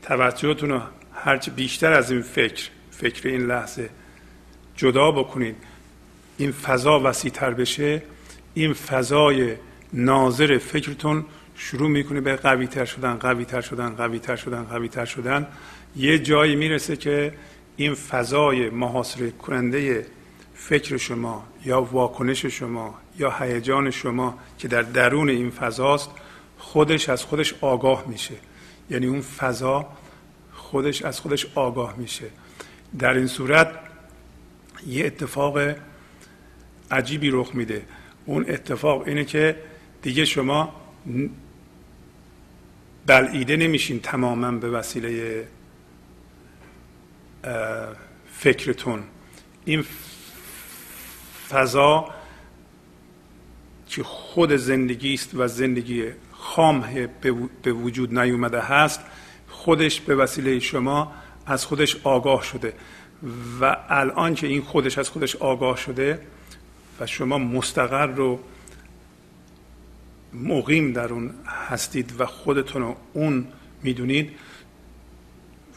توجهتون 0.02 0.70
رو 0.70 0.80
هرچی 1.14 1.50
بیشتر 1.50 1.92
از 1.92 2.10
این 2.10 2.22
فکر 2.22 2.68
فکر 2.90 3.28
این 3.28 3.46
لحظه 3.46 3.90
جدا 4.76 5.10
بکنید 5.10 5.56
این 6.36 6.52
فضا 6.52 7.00
وسیع 7.00 7.30
تر 7.30 7.50
بشه 7.50 8.02
این 8.54 8.72
فضای 8.72 9.54
ناظر 9.92 10.58
فکرتون 10.58 11.24
شروع 11.56 11.88
می‌کنه 11.88 12.20
به 12.20 12.36
قوی 12.36 12.66
تر 12.66 12.84
شدن 12.84 13.14
قوی 13.14 13.44
تر 13.44 13.60
شدن 13.60 13.90
قوی 13.90 14.18
تر 14.18 14.36
شدن 14.36 14.62
قوی 14.62 14.88
تر 14.88 15.04
شدن. 15.04 15.46
یه 15.96 16.18
جایی 16.18 16.56
می‌رسه 16.56 16.96
که 16.96 17.32
این 17.76 17.94
فضای 17.94 18.70
محاصره 18.70 19.30
کننده 19.30 20.06
فکر 20.54 20.96
شما 20.96 21.44
یا 21.64 21.82
واکنش 21.82 22.46
شما 22.46 22.98
یا 23.18 23.30
هیجان 23.30 23.90
شما 23.90 24.38
که 24.58 24.68
در 24.68 24.82
درون 24.82 25.28
این 25.28 25.50
فضاست 25.50 26.10
خودش 26.70 27.08
از 27.08 27.24
خودش 27.24 27.54
آگاه 27.60 28.04
میشه. 28.06 28.34
یعنی 28.90 29.06
اون 29.06 29.20
فضا 29.20 29.88
خودش 30.52 31.02
از 31.02 31.20
خودش 31.20 31.46
آگاه 31.54 31.96
میشه. 31.96 32.24
در 32.98 33.14
این 33.14 33.26
صورت 33.26 33.78
یه 34.86 35.06
اتفاق 35.06 35.58
عجیبی 36.90 37.30
رخ 37.30 37.54
میده. 37.54 37.82
اون 38.24 38.44
اتفاق 38.48 39.02
اینه 39.02 39.24
که 39.24 39.56
دیگه 40.02 40.24
شما 40.24 40.72
بلعیده 43.06 43.56
نمیشین 43.56 44.00
تماما 44.00 44.50
به 44.52 44.70
وسیله 44.70 45.46
فکرتون. 48.32 49.02
این 49.64 49.84
فضا 51.48 52.10
که 53.88 54.02
خود 54.02 54.56
زندگی 54.56 55.14
است 55.14 55.30
و 55.34 55.48
زندگی 55.48 56.04
خام 56.40 57.08
به 57.62 57.72
وجود 57.72 58.18
نیومده 58.18 58.60
هست 58.60 59.00
خودش 59.48 60.00
به 60.00 60.14
وسیله 60.14 60.58
شما 60.58 61.12
از 61.46 61.64
خودش 61.64 61.96
آگاه 62.04 62.42
شده 62.42 62.74
و 63.60 63.76
الان 63.88 64.34
که 64.34 64.46
این 64.46 64.62
خودش 64.62 64.98
از 64.98 65.10
خودش 65.10 65.36
آگاه 65.36 65.76
شده 65.76 66.20
و 67.00 67.06
شما 67.06 67.38
مستقر 67.38 68.06
رو 68.06 68.40
مقیم 70.32 70.92
در 70.92 71.12
اون 71.12 71.34
هستید 71.68 72.14
و 72.18 72.26
خودتون 72.26 72.82
رو 72.82 72.96
اون 73.12 73.46
می‌دونید 73.82 74.30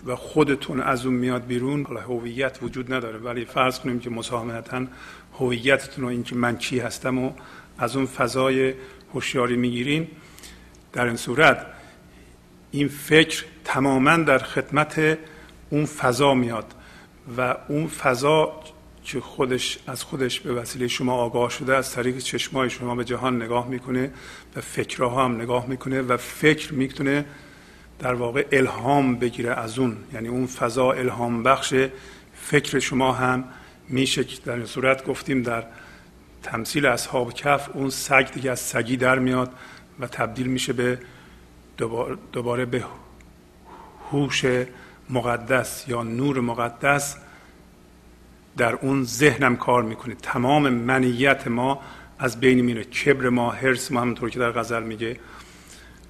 و 0.05 0.15
خودتون 0.15 0.81
از 0.81 1.05
اون 1.05 1.15
میاد 1.15 1.45
بیرون 1.45 1.85
حالا 1.85 2.01
هویت 2.01 2.59
وجود 2.61 2.93
نداره 2.93 3.17
ولی 3.17 3.45
فرض 3.45 3.79
کنیم 3.79 3.99
که 3.99 4.09
مساهمتا 4.09 4.85
هویتتون 5.39 6.03
رو 6.03 6.09
اینکه 6.09 6.35
من 6.35 6.57
چی 6.57 6.79
هستم 6.79 7.17
و 7.17 7.31
از 7.77 7.95
اون 7.95 8.05
فضای 8.05 8.73
هوشیاری 9.13 9.55
می‌گیرین. 9.55 10.07
در 10.93 11.05
این 11.05 11.15
صورت 11.15 11.65
این 12.71 12.87
فکر 12.87 13.45
تماما 13.63 14.17
در 14.17 14.37
خدمت 14.37 15.17
اون 15.69 15.85
فضا 15.85 16.33
میاد 16.33 16.73
و 17.37 17.55
اون 17.67 17.87
فضا 17.87 18.63
که 19.03 19.19
خودش 19.19 19.79
از 19.87 20.03
خودش 20.03 20.39
به 20.39 20.53
وسیله 20.53 20.87
شما 20.87 21.13
آگاه 21.13 21.49
شده 21.49 21.75
از 21.75 21.91
طریق 21.91 22.17
چشمای 22.17 22.69
شما 22.69 22.95
به 22.95 23.03
جهان 23.03 23.41
نگاه 23.41 23.67
می‌کنه 23.67 24.11
و 24.55 24.61
فکرها 24.61 25.25
هم 25.25 25.41
نگاه 25.41 25.67
می‌کنه 25.67 26.01
و 26.01 26.17
فکر 26.17 26.73
می‌تونه 26.73 27.25
در 27.99 28.13
واقع 28.13 28.47
الهام 28.51 29.15
بگیره 29.15 29.53
از 29.53 29.79
اون. 29.79 29.97
یعنی 30.13 30.27
اون 30.27 30.47
فضا 30.47 30.91
الهام 30.91 31.43
بخش 31.43 31.73
فکر 32.33 32.79
شما 32.79 33.11
هم 33.11 33.43
میشه 33.89 34.25
در 34.45 34.53
این 34.53 34.65
صورت 34.65 35.05
گفتیم 35.05 35.41
در 35.41 35.63
تمثیل 36.43 36.85
اصحاب 36.85 37.33
کف 37.33 37.69
اون 37.73 37.89
سگ 37.89 38.31
دیگه 38.33 38.51
از 38.51 38.59
سگی 38.59 38.97
در 38.97 39.19
میاد 39.19 39.51
و 39.99 40.07
تبدیل 40.07 40.47
میشه 40.47 40.73
به 40.73 40.99
دوباره 42.31 42.65
به 42.65 42.85
هوش 44.11 44.45
مقدس 45.09 45.85
یا 45.87 46.03
نور 46.03 46.39
مقدس. 46.39 47.17
در 48.57 48.73
اون 48.73 49.03
ذهنم 49.03 49.55
کار 49.55 49.83
می‌کنه. 49.83 50.15
تمام 50.15 50.69
منیت 50.69 51.47
ما 51.47 51.81
از 52.19 52.39
بین 52.39 52.61
میره. 52.61 52.83
کبر 52.83 53.29
ما 53.29 53.51
حرس 53.51 53.91
ما 53.91 54.01
همونطور 54.01 54.29
که 54.29 54.39
در 54.39 54.51
غزل 54.51 54.83
میگه 54.83 55.19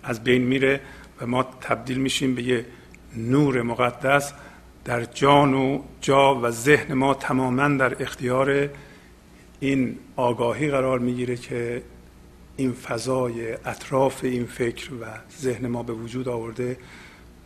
از 0.04 0.24
بین 0.24 0.44
میره 0.44 0.82
و 1.22 1.28
ما 1.28 1.44
تبدیل 1.44 1.98
میشیم 1.98 2.36
به 2.36 2.44
یه 2.44 2.66
نور 3.18 3.62
مقدس. 3.62 4.34
در 4.86 5.04
جان 5.04 5.54
و 5.54 5.82
جا 6.02 6.36
و 6.36 6.50
ذهن 6.50 6.94
ما 6.94 7.14
تماما 7.14 7.68
در 7.68 8.04
اختیار 8.04 8.70
این 9.60 9.98
آگاهی 10.16 10.70
قرار 10.70 11.00
می‌گیره 11.00 11.36
که 11.36 11.84
این 12.58 12.74
فضای 12.74 13.54
اطراف 13.54 14.24
این 14.24 14.46
فکر 14.46 14.94
و 14.94 15.06
ذهن 15.42 15.68
ما 15.68 15.84
به 15.84 15.94
وجود 15.94 16.28
آورده 16.28 16.78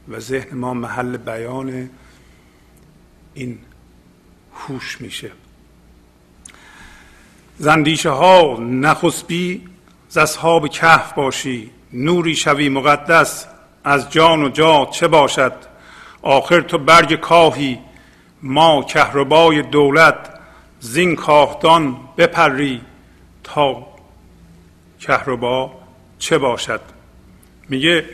و 0.07 0.19
ذهن 0.19 0.57
ما 0.57 0.73
محل 0.73 1.17
بیان 1.17 1.89
این 3.33 3.59
هوش 4.53 5.01
میشه. 5.01 5.31
زندیشه 7.57 8.09
ها 8.09 8.57
نخسبی 8.59 9.61
ز 10.09 10.17
اصحاب 10.17 10.67
کهف 10.67 11.13
باشی 11.13 11.71
نوری 11.93 12.35
شوی 12.35 12.69
مقدس 12.69 13.45
از 13.83 14.09
جان 14.09 14.43
و 14.43 14.49
جا 14.49 14.89
چه 14.91 15.07
باشد؟ 15.07 15.53
آخر 16.21 16.61
تو 16.61 16.77
برگ 16.77 17.15
کاهی 17.15 17.79
ما 18.41 18.83
کهربای 18.83 19.61
دولت 19.61 20.29
زین 20.79 21.15
کاهدان 21.15 21.97
بپری 22.17 22.81
تا 23.43 23.87
کهربا 24.99 25.79
چه 26.19 26.37
باشد؟ 26.37 26.81
میگه 27.69 28.05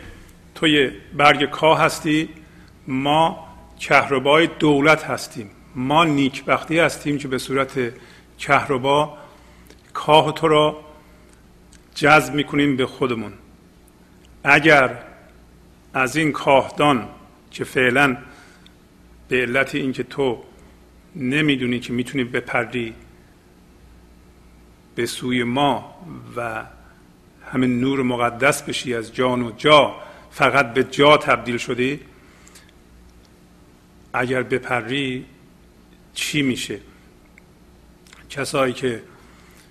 توی 0.55 0.91
برگ 1.17 1.49
کاه 1.49 1.81
هستی 1.81 2.29
ما 2.87 3.47
کهربای 3.79 4.49
دولت 4.59 5.03
هستیم. 5.03 5.49
ما 5.75 6.03
نیکبختی 6.03 6.79
هستیم 6.79 7.17
که 7.17 7.27
به 7.27 7.37
صورت 7.37 7.93
کهربا 8.39 9.17
کاه 9.93 10.31
تو 10.31 10.47
را 10.47 10.81
جذب 11.95 12.33
می‌کنیم 12.33 12.77
به 12.77 12.85
خودمون. 12.85 13.33
اگر 14.43 14.97
از 15.93 16.15
این 16.15 16.31
کاهدان 16.31 17.07
که 17.51 17.63
فعلا 17.63 18.17
به 19.27 19.41
علت 19.41 19.75
اینکه 19.75 20.03
تو 20.03 20.43
نمی‌دونی 21.15 21.79
که 21.79 21.93
می‌تونی 21.93 22.23
بپردی 22.23 22.93
به 24.95 25.05
سوی 25.05 25.43
ما 25.43 25.95
و 26.35 26.63
همین 27.51 27.79
نور 27.79 28.03
مقدس 28.03 28.61
بشی 28.61 28.95
از 28.95 29.13
جان 29.15 29.41
و 29.41 29.51
جا 29.51 29.95
فقط 30.31 30.73
به 30.73 30.83
جا 30.83 31.17
تبدیل 31.17 31.57
شدی 31.57 31.99
اگر 34.13 34.43
بپری 34.43 35.25
چی 36.13 36.41
میشه؟ 36.41 36.79
کسایی 38.29 38.73
که 38.73 39.03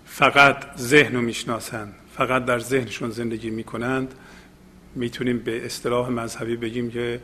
فقط 0.07 0.77
ذهن 0.77 1.15
رو 1.15 1.21
می‌شناسند 1.21 1.95
فقط 2.17 2.45
در 2.45 2.59
ذهنشون 2.59 3.11
زندگی 3.11 3.51
می‌کنند 3.51 4.15
می‌تونیم 4.95 5.39
به 5.39 5.67
اصطلاح 5.67 6.09
مذهبی 6.09 6.57
بگیم 6.57 6.91
که 6.91 7.21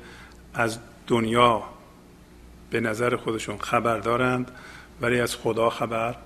از 0.54 0.78
دنیا 1.06 1.64
به 2.70 2.80
نظر 2.80 3.16
خودشون 3.16 3.58
خبر 3.58 3.98
دارند 3.98 4.50
ولی 5.00 5.20
از 5.20 5.36
خدا 5.36 5.70
خبر 5.70 6.16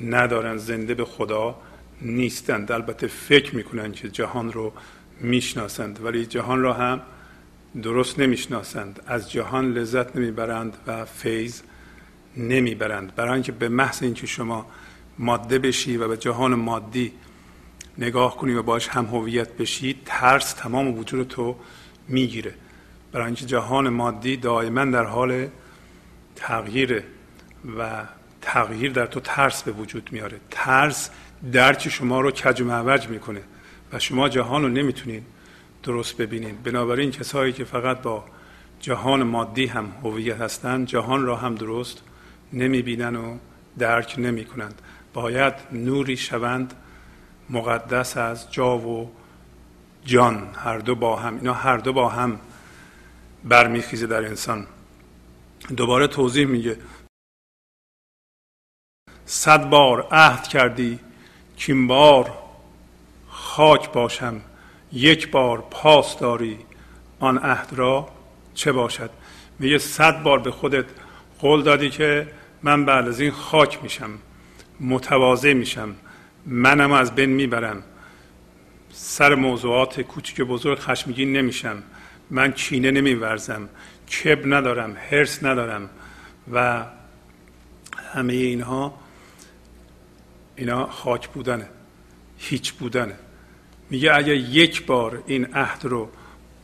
ندارند 0.00 0.58
زنده 0.58 0.94
به 0.94 1.04
خدا 1.04 1.56
نیستند 2.02 2.72
البته 2.72 3.06
فکر 3.06 3.56
می‌کنند 3.56 3.92
که 3.92 4.08
جهان 4.08 4.52
رو 4.52 4.72
می‌شناسند 5.20 6.04
ولی 6.04 6.26
جهان 6.26 6.60
را 6.60 6.72
هم 6.72 7.00
درست 7.82 8.18
نمی‌شناسند. 8.18 9.02
از 9.06 9.30
جهان 9.30 9.72
لذت 9.72 10.16
نمی‌برند 10.16 10.76
و 10.86 11.04
فیض 11.04 11.62
نمی‌برند. 12.36 13.14
برای 13.14 13.32
اینکه 13.32 13.52
به 13.52 13.68
محض 13.68 14.02
اینکه 14.02 14.26
شما 14.26 14.66
ماده 15.18 15.58
بشی 15.58 15.96
و 15.96 16.08
به 16.08 16.16
جهان 16.16 16.54
مادی 16.54 17.12
نگاه 17.98 18.36
کنی 18.36 18.54
و 18.54 18.62
باش 18.62 18.88
هم 18.88 19.04
هویت 19.04 19.52
بشی 19.52 20.00
ترس 20.04 20.52
تمام 20.52 20.98
وجود 20.98 21.28
تو 21.28 21.56
می‌گیره. 22.08 22.54
برای 23.12 23.26
اینکه 23.26 23.46
جهان 23.46 23.88
مادی 23.88 24.36
دائما 24.36 24.84
در 24.84 25.04
حال 25.04 25.48
تغییر 26.36 27.02
و 27.78 28.04
تغییر 28.44 28.92
در 28.92 29.06
تو 29.06 29.20
ترس 29.20 29.62
به 29.62 29.72
وجود 29.72 30.08
میاره. 30.12 30.40
ترس 30.50 31.10
درک 31.52 31.88
شما 31.88 32.20
رو 32.20 32.30
کج 32.30 32.60
و 32.60 32.64
معوج 32.64 33.08
می‌کنه 33.08 33.40
و 33.92 33.98
شما 33.98 34.28
جهان 34.28 34.62
رو 34.62 34.68
نمی‌تونید 34.68 35.22
درست 35.82 36.16
ببینید 36.16 36.62
بنابراین 36.62 37.10
کسایی 37.10 37.52
که 37.52 37.64
فقط 37.64 38.02
با 38.02 38.24
جهان 38.80 39.22
مادی 39.22 39.66
هم 39.66 39.92
هویت 40.02 40.40
هستند 40.40 40.86
جهان 40.86 41.24
را 41.24 41.36
هم 41.36 41.54
درست 41.54 42.02
نمی‌بینن 42.52 43.16
و 43.16 43.38
درک 43.78 44.14
نمی‌کنند. 44.18 44.82
باید 45.14 45.54
نوری 45.72 46.16
شوند 46.16 46.74
مقدس 47.50 48.16
از 48.16 48.52
جا 48.52 48.78
و 48.78 49.12
جان. 50.04 50.48
هر 50.54 50.78
دو 50.78 50.94
با 50.94 51.16
هم 51.16 51.36
اینا 51.36 51.54
هر 51.54 51.76
دو 51.76 51.92
با 51.92 52.08
هم 52.08 52.40
برمیخیزه 53.44 54.06
در 54.06 54.24
انسان. 54.24 54.66
دوباره 55.76 56.06
توضیح 56.06 56.46
میگه. 56.46 56.76
صد 59.26 59.68
بار 59.68 60.06
عهد 60.10 60.48
کردی 60.48 60.98
که 61.56 61.74
بار 61.74 62.32
خاک 63.28 63.92
باشم 63.92 64.40
یک 64.92 65.30
بار 65.30 65.64
پاس 65.70 66.18
داری 66.18 66.58
آن 67.20 67.38
عهد 67.38 67.68
را 67.72 68.08
چه 68.54 68.72
باشد؟ 68.72 69.10
میگه 69.58 69.78
صد 69.78 70.22
بار 70.22 70.38
به 70.38 70.50
خودت 70.50 70.84
قول 71.38 71.62
دادی 71.62 71.90
که 71.90 72.28
من 72.62 72.84
بعد 72.84 73.08
از 73.08 73.20
این 73.20 73.30
خاک 73.30 73.82
میشم 73.82 74.10
متواضع 74.80 75.52
میشم 75.52 75.94
منم 76.46 76.92
از 76.92 77.14
بین 77.14 77.30
می‌برم. 77.30 77.82
سر 78.92 79.34
موضوعات 79.34 80.00
کوچک 80.00 80.40
بزرگ 80.40 80.78
خشمگین 80.78 81.32
نمیشم 81.32 81.82
من 82.30 82.52
چینه 82.52 82.90
نمیورزم 82.90 83.68
کب 84.08 84.54
ندارم 84.54 84.96
هرس 85.10 85.44
ندارم 85.44 85.90
و 86.52 86.84
همه 88.12 88.32
اینها 88.32 88.94
اینا 90.56 90.86
خاک 90.86 91.28
بودنه 91.28 91.68
هیچ 92.38 92.72
بودنه. 92.72 93.14
میگه 93.90 94.14
اگر 94.14 94.34
یک 94.34 94.86
بار 94.86 95.22
این 95.26 95.54
عهد 95.54 95.84
رو 95.84 96.08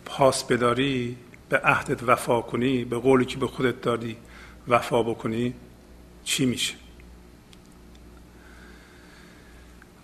پاس 0.04 0.44
بداری 0.44 1.16
به 1.48 1.58
عهدت 1.58 2.02
وفا 2.02 2.40
کنی 2.40 2.84
به 2.84 2.98
قولی 2.98 3.24
که 3.24 3.38
به 3.38 3.46
خودت 3.46 3.82
دادی 3.82 4.16
وفا 4.68 5.02
بکنی 5.02 5.54
چی 6.24 6.46
میشه؟ 6.46 6.74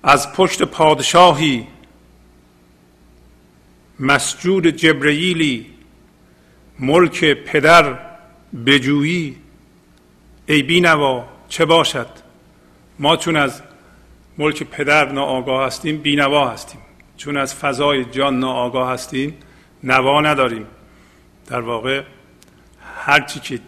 از 0.03 0.33
پشت 0.33 0.62
پادشاهی 0.62 1.66
مسجود 4.01 4.66
جبرئیلی 4.66 5.66
ملک 6.79 7.25
پدر 7.25 7.99
بجویی 8.66 9.37
ای 10.46 10.62
بینوا 10.62 11.29
چه 11.49 11.64
باشد؟ 11.64 12.09
ما 12.99 13.16
چون 13.16 13.37
از 13.37 13.62
ملک 14.38 14.62
پدر 14.62 15.12
ناآگاه 15.12 15.66
هستیم 15.66 15.96
بینوا 15.96 16.51
هستیم. 16.51 16.81
چون 17.16 17.37
از 17.37 17.55
فضای 17.55 18.05
جان 18.05 18.40
ناآگاه 18.40 18.90
هستیم 18.92 19.35
نوا 19.85 20.20
نداریم. 20.20 20.66
در 21.46 21.61
واقع 21.61 22.03
هرچی 22.96 23.40
که 23.40 23.61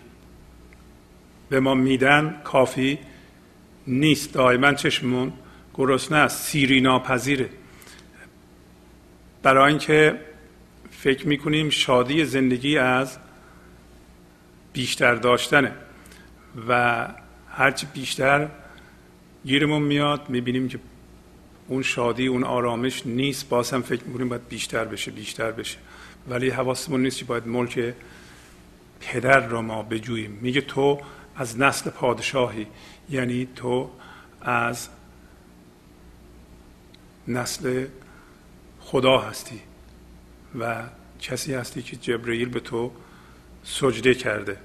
به 1.48 1.60
ما 1.60 1.74
میدن 1.74 2.40
کافی 2.44 2.98
نیست. 3.86 4.34
دائما 4.34 4.72
چشمون 4.72 5.32
گرسنه 5.74 6.18
است. 6.18 6.42
سیری 6.42 6.80
ناپذیره. 6.80 7.48
برای 9.42 9.68
اینکه 9.68 10.20
فکر 10.90 11.28
می‌کنیم 11.28 11.70
شادی 11.70 12.24
زندگی 12.24 12.78
از 12.78 13.18
بیشتر 14.72 15.14
داشتنه 15.14 15.72
و 16.68 17.06
هرچی 17.50 17.86
بیشتر 17.94 18.48
گیرمون 19.44 19.82
میاد 19.82 20.28
می‌بینیم 20.28 20.68
که 20.68 20.78
اون 21.68 21.82
شادی 21.82 22.26
اون 22.26 22.44
آرامش 22.44 23.06
نیست. 23.06 23.48
باز 23.48 23.70
هم 23.70 23.82
فکر 23.82 24.04
می‌کنیم 24.04 24.28
باید 24.28 24.48
بیشتر 24.48 24.84
بشه 24.84 25.10
بیشتر 25.10 25.50
بشه. 25.50 25.78
ولی 26.28 26.50
حواسمون 26.50 27.02
نیست 27.02 27.18
که 27.18 27.24
باید 27.24 27.46
ملک 27.46 27.94
پدر 29.00 29.46
را 29.46 29.62
ما 29.62 29.82
بجوییم. 29.82 30.38
میگه 30.42 30.60
تو 30.60 31.00
از 31.36 31.60
نسل 31.60 31.90
پادشاهی 31.90 32.66
یعنی 33.10 33.48
تو 33.56 33.90
از 34.40 34.88
نسل 37.28 37.86
خدا 38.80 39.18
هستی 39.18 39.60
و 40.58 40.82
کسی 41.20 41.54
هستی 41.54 41.82
که 41.82 41.96
جبرئیل 41.96 42.48
به 42.48 42.60
تو 42.60 42.92
سجده 43.62 44.14
کرده. 44.14 44.56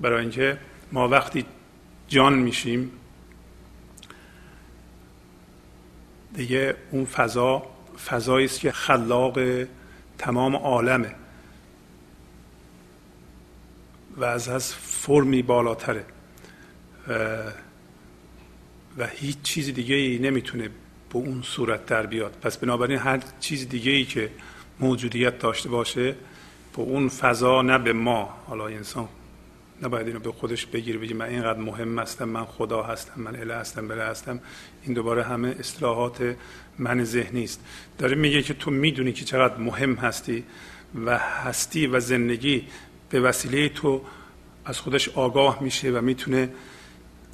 برای 0.00 0.20
اینکه 0.20 0.58
ما 0.92 1.08
وقتی 1.08 1.44
جان 2.08 2.38
میشیم 2.38 2.90
دیگه 6.34 6.74
اون 6.90 7.04
فضا 7.04 7.62
فضایی 8.06 8.44
است 8.44 8.60
که 8.60 8.72
خلاق 8.72 9.38
تمام 10.18 10.56
عالمه. 10.56 11.14
و 14.16 14.24
از 14.24 14.48
از 14.48 14.74
فرمی 14.74 15.42
بالاتره. 15.42 16.04
و 18.98 19.06
هیچ 19.06 19.42
چیز 19.42 19.74
دیگه 19.74 19.94
ای 19.94 20.18
نمی‌تونه 20.18 20.68
به 21.10 21.16
اون 21.18 21.42
صورت 21.42 21.86
در 21.86 22.06
بیاد. 22.06 22.32
پس 22.42 22.56
بنابراین 22.56 22.98
هر 22.98 23.20
چیز 23.40 23.68
دیگه 23.68 23.92
ای 23.92 24.04
که 24.04 24.30
موجودیت 24.80 25.38
داشته 25.38 25.68
باشه 25.68 26.12
به 26.76 26.82
اون 26.82 27.08
فضا 27.08 27.62
نه 27.62 27.78
به 27.78 27.92
ما. 27.92 28.44
حالا 28.46 28.66
انسان 28.66 29.08
نباید 29.82 30.06
اینو 30.06 30.18
به 30.18 30.32
خودش 30.32 30.66
بگیره 30.66 30.98
بگی 30.98 31.14
من 31.14 31.26
اینقدر 31.26 31.58
مهم 31.58 31.98
هستم 31.98 32.28
من 32.28 32.44
خدا 32.44 32.82
هستم 32.82 33.12
من 33.16 33.36
اله 33.36 33.54
هستم 33.54 33.88
بله 33.88 34.02
هستم. 34.02 34.40
این 34.82 34.94
دوباره 34.94 35.22
همه 35.22 35.56
اصلاحات 35.58 36.36
من 36.78 37.04
ذهنی 37.04 37.44
است. 37.44 37.60
داره 37.98 38.14
میگه 38.14 38.42
که 38.42 38.54
تو 38.54 38.70
می‌دونی 38.70 39.12
که 39.12 39.24
چقدر 39.24 39.56
مهم 39.56 39.94
هستی 39.94 40.44
و 41.04 41.18
هستی 41.18 41.86
و 41.86 42.00
زندگی 42.00 42.64
به 43.10 43.20
وسیله 43.20 43.68
تو 43.68 44.02
از 44.64 44.80
خودش 44.80 45.08
آگاه 45.08 45.62
میشه 45.62 45.90
و 45.90 46.00
می‌تونه 46.00 46.48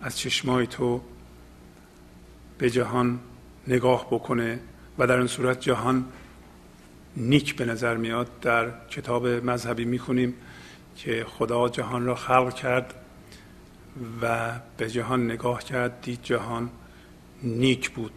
از 0.00 0.18
چشمای 0.18 0.66
تو 0.66 1.00
به 2.58 2.70
جهان 2.70 3.18
نگاه 3.68 4.06
بکنه 4.11 4.61
و 4.98 5.06
در 5.06 5.16
این 5.16 5.26
صورت 5.26 5.61
جهان 5.61 6.04
نیک 7.16 7.56
به 7.56 7.64
نظر 7.64 7.96
میاد. 7.96 8.40
در 8.40 8.88
کتاب 8.90 9.26
مذهبی 9.26 9.84
می‌خونیم 9.84 10.34
که 10.98 11.26
خدا 11.28 11.68
جهان 11.68 12.06
را 12.06 12.14
خلق 12.14 12.54
کرد 12.54 12.94
و 14.22 14.52
به 14.76 14.90
جهان 14.90 15.24
نگاه 15.24 15.64
کرد 15.64 16.00
دید 16.00 16.22
جهان 16.22 16.70
نیک 17.42 17.90
بود. 17.90 18.12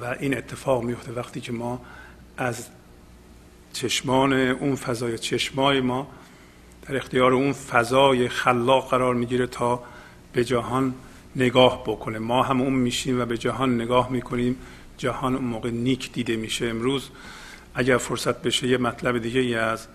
و 0.00 0.04
این 0.20 0.36
اتفاق 0.36 0.84
میفته 0.84 1.12
وقتی 1.12 1.40
که 1.40 1.52
ما 1.52 1.80
از 2.36 2.66
چشمان 3.72 4.32
اون 4.32 4.76
فضای 4.76 5.18
چشمای 5.18 5.80
ما 5.80 6.08
در 6.82 6.96
اختیار 6.96 7.32
اون 7.32 7.52
فضای 7.52 8.28
خلاق 8.28 8.90
قرار 8.90 9.14
می‌گیره 9.14 9.46
تا 9.46 9.82
به 10.32 10.44
جهان 10.44 10.94
نگاه 11.36 11.82
بکنه. 11.86 12.18
ما 12.18 12.42
هم 12.42 12.60
اون 12.60 12.72
میشیم 12.72 13.20
و 13.20 13.24
به 13.24 13.38
جهان 13.38 13.74
نگاه 13.74 14.12
می‌کنیم. 14.12 14.56
جهان 14.98 15.34
اون 15.34 15.44
موقع 15.44 15.70
نیک 15.70 16.12
دیده 16.12 16.36
میشه. 16.36 16.66
امروز 16.66 17.10
اگر 17.74 17.96
فرصت 17.96 18.42
بشه 18.42 18.68
یه 18.68 18.78
مطلب 18.78 19.18
دیگه 19.18 19.40
ای 19.40 19.54
از 19.54 19.86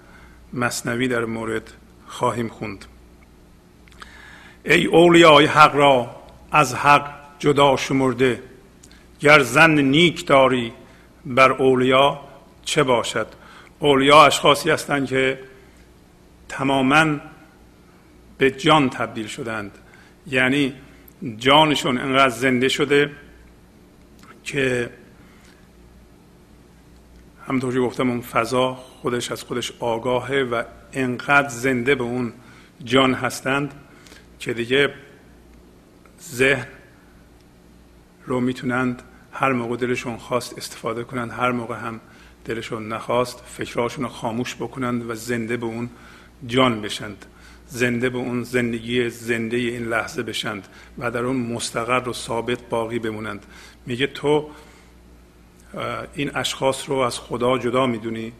مصنوی 0.55 1.07
در 1.07 1.25
مورد 1.25 1.73
خواهیم 2.07 2.47
خوند. 2.47 2.85
ای 4.65 4.85
اولیای 4.85 5.45
حق 5.45 5.75
را 5.75 6.15
از 6.51 6.75
حق 6.75 7.13
جدا 7.39 7.77
شمرده 7.77 8.43
گر 9.19 9.39
زن 9.39 9.79
نیک 9.79 10.25
داری 10.25 10.73
بر 11.25 11.51
اولیا 11.51 12.19
چه 12.65 12.83
باشد؟ 12.83 13.27
اولیا 13.79 14.25
اشخاصی 14.25 14.69
هستند 14.69 15.07
که 15.07 15.39
تماما 16.49 17.17
به 18.37 18.51
جان 18.51 18.89
تبدیل 18.89 19.27
شدند. 19.27 19.71
یعنی 20.27 20.73
جانشون 21.37 21.97
انقدر 21.97 22.29
زنده 22.29 22.67
شده 22.69 23.11
که 24.43 24.89
همطور 27.47 27.73
که 27.73 27.79
گفتم 27.79 28.09
اون 28.09 28.21
فضا 28.21 28.77
خودش 29.05 29.31
از 29.31 29.43
خودش 29.43 29.71
آگاهه 29.79 30.35
و 30.35 30.63
انقدر 30.93 31.49
زنده 31.49 31.95
به 31.95 32.03
اون 32.03 32.33
جان 32.83 33.13
هستند 33.13 33.73
که 34.39 34.53
دیگه 34.53 34.93
ذهن 36.21 36.67
رو 38.25 38.39
می‌تونند 38.39 39.01
هر 39.31 39.51
موقع 39.53 39.75
دلشون 39.75 40.17
خواست 40.17 40.57
استفاده 40.57 41.03
کنند 41.03 41.31
هر 41.31 41.51
موقع 41.51 41.75
هم 41.75 41.99
دلشون 42.45 42.87
نخواست 42.87 43.43
فکرهاشون 43.45 44.03
رو 44.03 44.09
خاموش 44.09 44.55
بکنند 44.55 45.09
و 45.09 45.15
زنده 45.15 45.57
به 45.57 45.65
اون 45.65 45.89
جان 46.47 46.81
بشند 46.81 47.25
زنده 47.67 48.09
به 48.09 48.17
اون 48.17 48.43
زندگی 48.43 49.09
زنده 49.09 49.57
این 49.57 49.85
لحظه 49.85 50.23
بشند 50.23 50.67
و 50.97 51.11
در 51.11 51.23
اون 51.23 51.35
مستقر 51.35 52.09
و 52.09 52.13
ثابت 52.13 52.69
باقی 52.69 52.99
بمونند. 52.99 53.45
میگه 53.85 54.07
تو 54.07 54.49
این 56.13 56.31
اشخاص 56.35 56.89
رو 56.89 56.95
از 56.95 57.19
خدا 57.19 57.57
جدا 57.57 57.87
می‌دونی؟ 57.87 58.33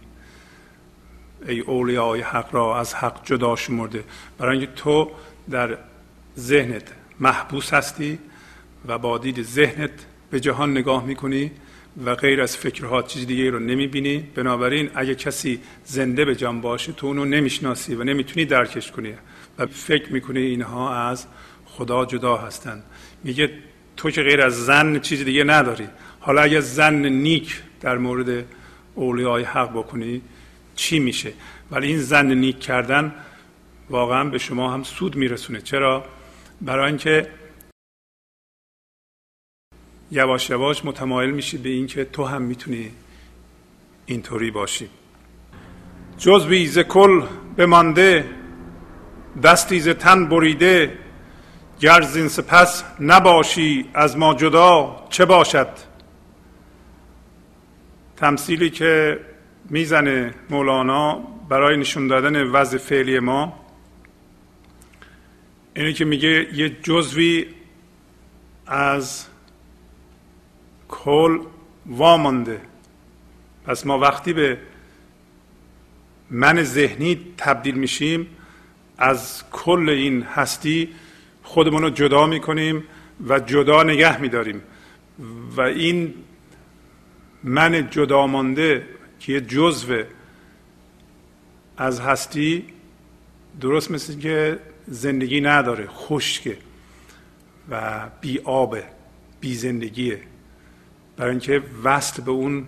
ای 1.48 1.60
اولیای 1.60 2.22
حق 2.22 2.56
را 2.56 2.80
از 2.80 2.94
حق 2.94 3.26
جدا 3.26 3.56
شمرده. 3.56 4.04
برای 4.38 4.58
اینکه 4.58 4.72
تو 4.76 5.12
در 5.50 5.78
ذهنت 6.40 6.84
محبوس 7.20 7.74
هستی 7.74 8.20
و 8.88 8.98
با 8.98 9.18
دید 9.18 9.44
ذهنت 9.44 9.92
به 10.30 10.40
جهان 10.40 10.72
نگاه 10.72 11.06
می‌کنی 11.06 11.52
و 12.06 12.16
غیر 12.16 12.42
از 12.42 12.58
فکرها 12.58 13.02
چیز 13.02 13.28
دیگه 13.28 13.50
رو 13.50 13.60
نمی‌بینی. 13.60 14.18
بنابراین 14.36 14.90
اگه 14.96 15.16
کسی 15.16 15.60
زنده 15.86 16.26
به 16.26 16.36
جان 16.36 16.62
باشه 16.62 16.92
تو 16.92 17.08
اونو 17.08 17.26
نمی‌شناسی 17.26 17.96
و 17.96 18.04
نمی‌تونی 18.04 18.46
درکش 18.46 18.92
کنی. 18.92 19.14
و 19.58 19.66
فکر 19.66 20.14
می‌کنی 20.14 20.40
اینها 20.40 20.96
از 20.96 21.26
خدا 21.66 22.06
جدا 22.06 22.38
هستند. 22.38 22.84
میگه 23.24 23.50
تو 23.98 24.12
که 24.12 24.22
غیر 24.22 24.42
از 24.42 24.66
زن 24.66 25.00
چیز 25.00 25.26
دیگه 25.26 25.44
نداری. 25.44 25.88
حالا 26.20 26.42
اگه 26.42 26.60
زن 26.60 27.06
نیک 27.06 27.62
در 27.82 27.98
مورد 27.98 28.46
اولیای 28.96 29.44
حق 29.44 29.72
بکنی 29.72 30.22
چی 30.76 31.00
میشه. 31.00 31.34
ولی 31.72 31.88
این 31.88 32.00
زن 32.00 32.32
نیک 32.32 32.60
کردن 32.60 33.14
واقعا 33.90 34.24
به 34.24 34.38
شما 34.38 34.74
هم 34.74 34.84
سود 34.84 35.16
میرسونه. 35.16 35.62
چرا؟ 35.62 36.06
برای 36.62 36.88
اینکه 36.88 37.30
یواش 40.12 40.50
یواش 40.50 40.86
متمایل 40.86 41.32
میشی 41.32 41.58
به 41.58 41.70
اینکه 41.70 42.06
تو 42.06 42.26
هم 42.26 42.42
می‌تونی 42.42 42.92
اینطوری 44.06 44.52
باشی. 44.52 44.90
جز 46.18 46.48
ز 46.68 46.80
کل 46.80 47.22
بمانده 47.58 48.26
دستی 49.44 49.80
ز 49.80 49.90
تن 49.90 50.26
بریده 50.26 50.98
گر 51.80 52.02
زین 52.02 52.28
سپس 52.28 52.84
نباشی 53.00 53.90
از 53.94 54.18
ما 54.18 54.34
جدا 54.34 54.96
چه 55.10 55.26
باشد؟ 55.26 55.68
تمثیلی 58.18 58.70
که 58.70 59.20
می‌زنه 59.70 60.34
مولانا 60.50 61.14
برای 61.50 61.78
نشون 61.78 62.08
دادن 62.08 62.44
وضع 62.44 62.78
فعلی 62.78 63.20
ما. 63.20 63.66
اینه 65.76 65.94
که 65.94 66.06
میگه 66.06 66.48
یه 66.54 66.70
جزوی 66.70 67.46
از 68.68 69.26
کل 70.88 71.40
وامانده 71.86 72.62
پس 73.66 73.86
ما 73.86 74.00
وقتی 74.00 74.34
به 74.34 74.58
من 76.30 76.64
ذهنی 76.64 77.20
تبدیل 77.38 77.76
میشیم 77.76 78.28
از 78.98 79.44
کل 79.52 79.90
این 79.90 80.22
هستی 80.22 80.90
خودمون 81.44 81.82
رو 81.82 81.90
جدا 81.90 82.26
می‌کنیم 82.26 82.84
و 83.28 83.40
جدا 83.40 83.84
نگه 83.84 84.22
میداریم. 84.22 84.62
و 85.58 85.62
این 85.62 86.14
من 87.44 87.90
جدا 87.90 88.28
مانده 88.28 88.88
که 89.26 89.34
یه 89.34 89.42
جزو 89.42 90.04
از 91.78 92.00
هستی 92.00 92.66
درست 93.62 93.92
مثل 93.92 94.20
که 94.20 94.60
زندگی 94.88 95.42
نداره 95.42 95.88
خشکه 95.88 96.58
و 97.70 98.10
بی 98.22 98.40
آبه 98.40 98.84
بی 99.40 99.56
زندگیه. 99.56 100.22
برای 101.18 101.32
اینکه 101.32 101.62
وصل 101.84 102.24
به 102.24 102.32
اون 102.32 102.68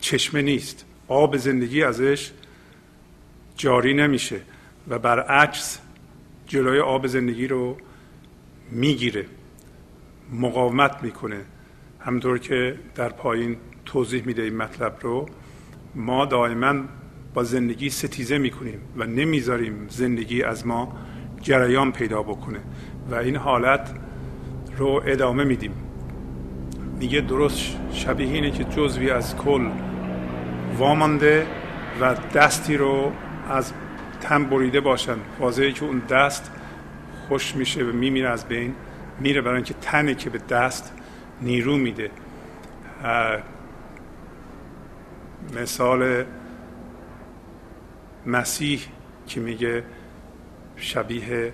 چشمه 0.00 0.42
نیست. 0.42 0.84
آب 1.08 1.36
زندگی 1.36 1.82
ازش 1.82 2.30
جاری 3.56 3.94
نمیشه 3.94 4.40
و 4.88 4.98
برعکس 4.98 5.78
جلوی 6.46 6.80
آب 6.80 7.06
زندگی 7.06 7.46
رو 7.46 7.76
می‌گیره 8.70 9.26
مقاومت 10.32 11.02
می‌کنه. 11.02 11.44
همطور 12.04 12.38
که 12.38 12.78
در 12.94 13.08
پایین 13.08 13.56
توضیح 13.84 14.22
میده 14.26 14.42
این 14.42 14.56
مطلب 14.56 14.96
رو 15.00 15.26
ما 15.94 16.24
دائما 16.24 16.74
با 17.34 17.42
زندگی 17.44 17.90
ستیزه 17.90 18.38
می‌کنیم 18.38 18.80
و 18.96 19.06
نمی‌ذاریم 19.06 19.86
زندگی 19.88 20.42
از 20.42 20.66
ما 20.66 20.96
جریان 21.40 21.92
پیدا 21.92 22.22
بکنه 22.22 22.58
و 23.10 23.14
این 23.14 23.36
حالت 23.36 23.94
رو 24.76 25.02
ادامه 25.06 25.44
میدیم. 25.44 25.72
میگه 27.00 27.20
درست 27.20 27.76
شبیه 27.92 28.26
اینه 28.26 28.50
که 28.50 28.64
جزوی 28.64 29.10
از 29.10 29.36
کل 29.36 29.70
وامانده 30.78 31.46
و 32.00 32.14
دستی 32.34 32.76
رو 32.76 33.12
از 33.50 33.72
تن 34.20 34.44
بریده 34.44 34.80
باشن. 34.80 35.16
واضحه 35.38 35.72
که 35.72 35.84
اون 35.84 35.98
دست 35.98 36.50
خوش 37.28 37.56
میشه 37.56 37.84
و 37.84 37.92
میمیره 37.92 38.28
از 38.28 38.48
بین 38.48 38.74
میره 39.20 39.40
برای 39.40 39.56
اینکه 39.56 39.74
تنه 39.74 40.14
که 40.14 40.30
به 40.30 40.38
دست 40.38 40.92
نیرو 41.42 41.76
میده. 41.76 42.10
مثال 45.54 46.24
مسیح 48.26 48.80
که 49.26 49.40
میگه 49.40 49.84
شبیه 50.76 51.52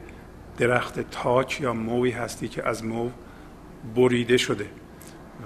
درخت 0.58 1.00
تاک 1.00 1.60
یا 1.60 1.72
موی 1.72 2.10
هستی 2.10 2.48
که 2.48 2.68
از 2.68 2.84
مو 2.84 3.10
بریده 3.94 4.36
شده 4.36 4.66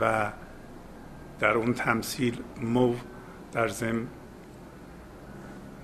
و 0.01 0.32
در 1.40 1.51
اون 1.51 1.74
تمثیل 1.74 2.40
مو 2.61 2.95
در 3.53 3.68
زم 3.68 4.07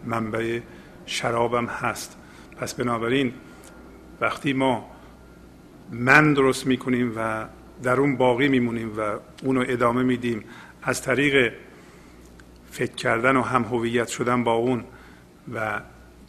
منبع 0.04 0.60
شرابم 1.06 1.66
هست. 1.66 2.16
پس 2.56 2.74
بنابراین 2.74 3.34
وقتی 4.20 4.52
ما 4.52 4.90
من 5.90 6.34
درست 6.34 6.66
می‌کنیم 6.66 7.12
و 7.16 7.46
در 7.82 8.00
اون 8.00 8.16
باقی 8.16 8.48
میمونیم 8.48 8.98
و 8.98 9.18
اونو 9.42 9.64
ادامه 9.68 10.02
میدیم. 10.02 10.44
از 10.82 11.02
طریق 11.02 11.52
فکر 12.70 12.92
کردن 12.92 13.36
و 13.36 13.42
هم 13.42 13.64
هویت 13.64 14.08
شدن 14.08 14.44
با 14.44 14.52
اون 14.52 14.84
و 15.54 15.80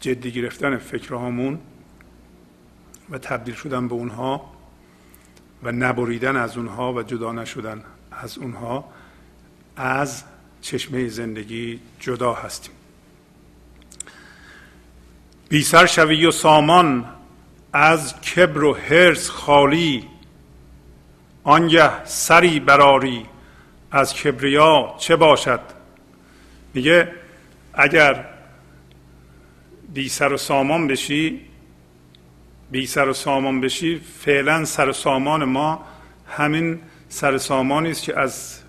جدی 0.02 0.32
گرفتن 0.32 0.78
فکرهامون 0.78 1.60
و 3.10 3.18
تبدیل 3.18 3.56
شدن 3.56 3.88
به 3.88 3.94
اونها 3.94 4.54
و 5.64 5.72
نبریدن 5.72 6.36
از 6.36 6.58
اونها 6.58 6.94
و 6.94 7.04
جدا 7.04 7.32
نشدن 7.32 7.84
از 8.12 8.38
اونها 8.38 8.86
از 9.76 10.24
چشمه 10.62 11.08
زندگی 11.08 11.80
جدا 12.00 12.34
هستیم. 12.34 12.74
بیسر 15.50 15.86
شوی 15.86 16.26
و 16.26 16.32
سامان 16.32 17.06
از 17.74 18.22
کبر 18.22 18.64
و 18.64 18.74
حرس 18.74 19.30
خالی 19.30 20.08
آنگه 21.44 22.06
سری 22.06 22.60
براری 22.60 23.26
از 23.92 24.14
کبریا 24.14 24.96
چه 24.98 25.16
باشد؟ 25.16 25.60
میگه 26.74 27.12
اگر 27.74 28.26
بی 29.94 30.10
سر 30.10 30.34
و 30.34 30.38
سامان 30.38 30.88
بشی 30.88 31.42
بی 32.72 32.86
سر 32.86 33.10
و 33.10 33.14
سامان 33.14 33.62
بشی 33.62 34.02
فعلا 34.20 34.66
سر 34.66 34.90
و 34.90 34.94
سامان 34.94 35.44
ما 35.44 35.86
همین 36.28 36.80
سر 37.10 37.38
سامانی 37.38 37.92
است 37.92 38.04
که 38.04 38.20
از 38.20 38.60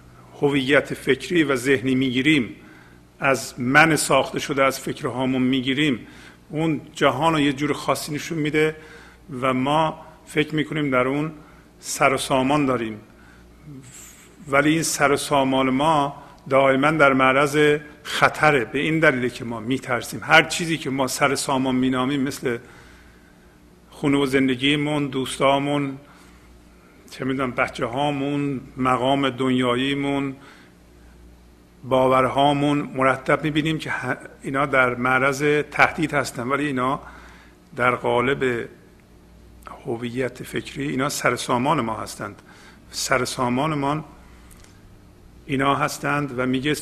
هویت 0.41 0.95
فکری 0.95 1.45
و 1.45 1.57
ذهنی 1.57 1.95
می‌گیریم. 1.95 2.57
از 3.21 3.61
من 3.61 3.97
ساخته 3.97 4.39
شده 4.39 4.65
از 4.65 4.81
فکرهامون 4.81 5.43
می‌گیریم. 5.43 6.07
اون 6.51 6.81
جهان 6.93 7.33
رو 7.33 7.41
یه 7.41 7.53
جور 7.53 7.73
خاصی 7.73 8.15
نشون 8.15 8.39
میده 8.39 8.77
و 9.41 9.55
ما 9.55 10.07
فکر 10.27 10.55
می‌کنیم 10.55 10.91
در 10.91 11.07
اون 11.09 11.33
سر 11.81 12.13
و 12.15 12.17
سامان 12.17 12.67
داریم. 12.67 13.01
ولی 14.49 14.71
این 14.73 14.83
سر 14.83 15.13
و 15.13 15.17
سامان 15.17 15.71
ما 15.71 16.23
دائما 16.49 16.91
در 16.91 17.13
معرض 17.13 17.79
خطره. 18.03 18.65
به 18.65 18.79
این 18.79 18.99
دلیل 18.99 19.29
که 19.29 19.45
ما 19.45 19.61
میترسیم. 19.61 20.21
هر 20.23 20.43
چیزی 20.43 20.79
که 20.79 20.91
ما 20.91 21.07
سر 21.07 21.35
سامان 21.35 21.75
مینامیم 21.75 22.21
مثل 22.21 22.59
خونه 23.91 24.19
و 24.19 24.27
زندگیمون 24.27 25.07
دوستامون 25.07 25.99
چه 27.11 27.25
می‌دونم 27.25 27.51
بچه 27.51 27.87
هامون 27.87 28.61
مقام 28.77 29.31
دنیاییمون 29.31 30.37
باورهامون 31.85 32.91
مرتب 32.95 33.45
می‌بینیم 33.45 33.79
که 33.79 33.93
اینا 34.43 34.67
در 34.67 34.95
معرض 34.95 35.63
تهدید 35.71 36.15
هستن. 36.15 36.49
ولی 36.49 36.67
اینا 36.67 37.01
در 37.77 37.95
قالب 37.95 38.69
هویت 39.87 40.43
فکری 40.43 40.89
اینا 40.89 41.09
سر 41.09 41.37
سامان 41.37 41.81
ما 41.81 41.97
هستند. 41.97 42.43
سر 42.91 43.25
سامانمان 43.25 44.05
اینا 45.47 45.75
هستند 45.75 46.39
و 46.39 46.47
میگه 46.47 46.77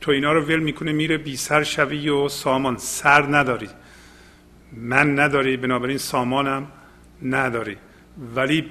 تو 0.00 0.10
اینا 0.10 0.32
رو 0.32 0.42
ول 0.42 0.58
می‌کنه 0.58 0.92
میره 0.92 1.18
بی 1.18 1.36
سر 1.36 1.62
شوی 1.62 2.08
و 2.08 2.28
سامان. 2.28 2.76
سر 2.76 3.22
نداری. 3.22 3.68
من 4.72 5.18
نداری 5.18 5.56
بنابراین 5.56 5.98
سامانم 5.98 6.66
نداری. 7.22 7.76
ولی 8.34 8.70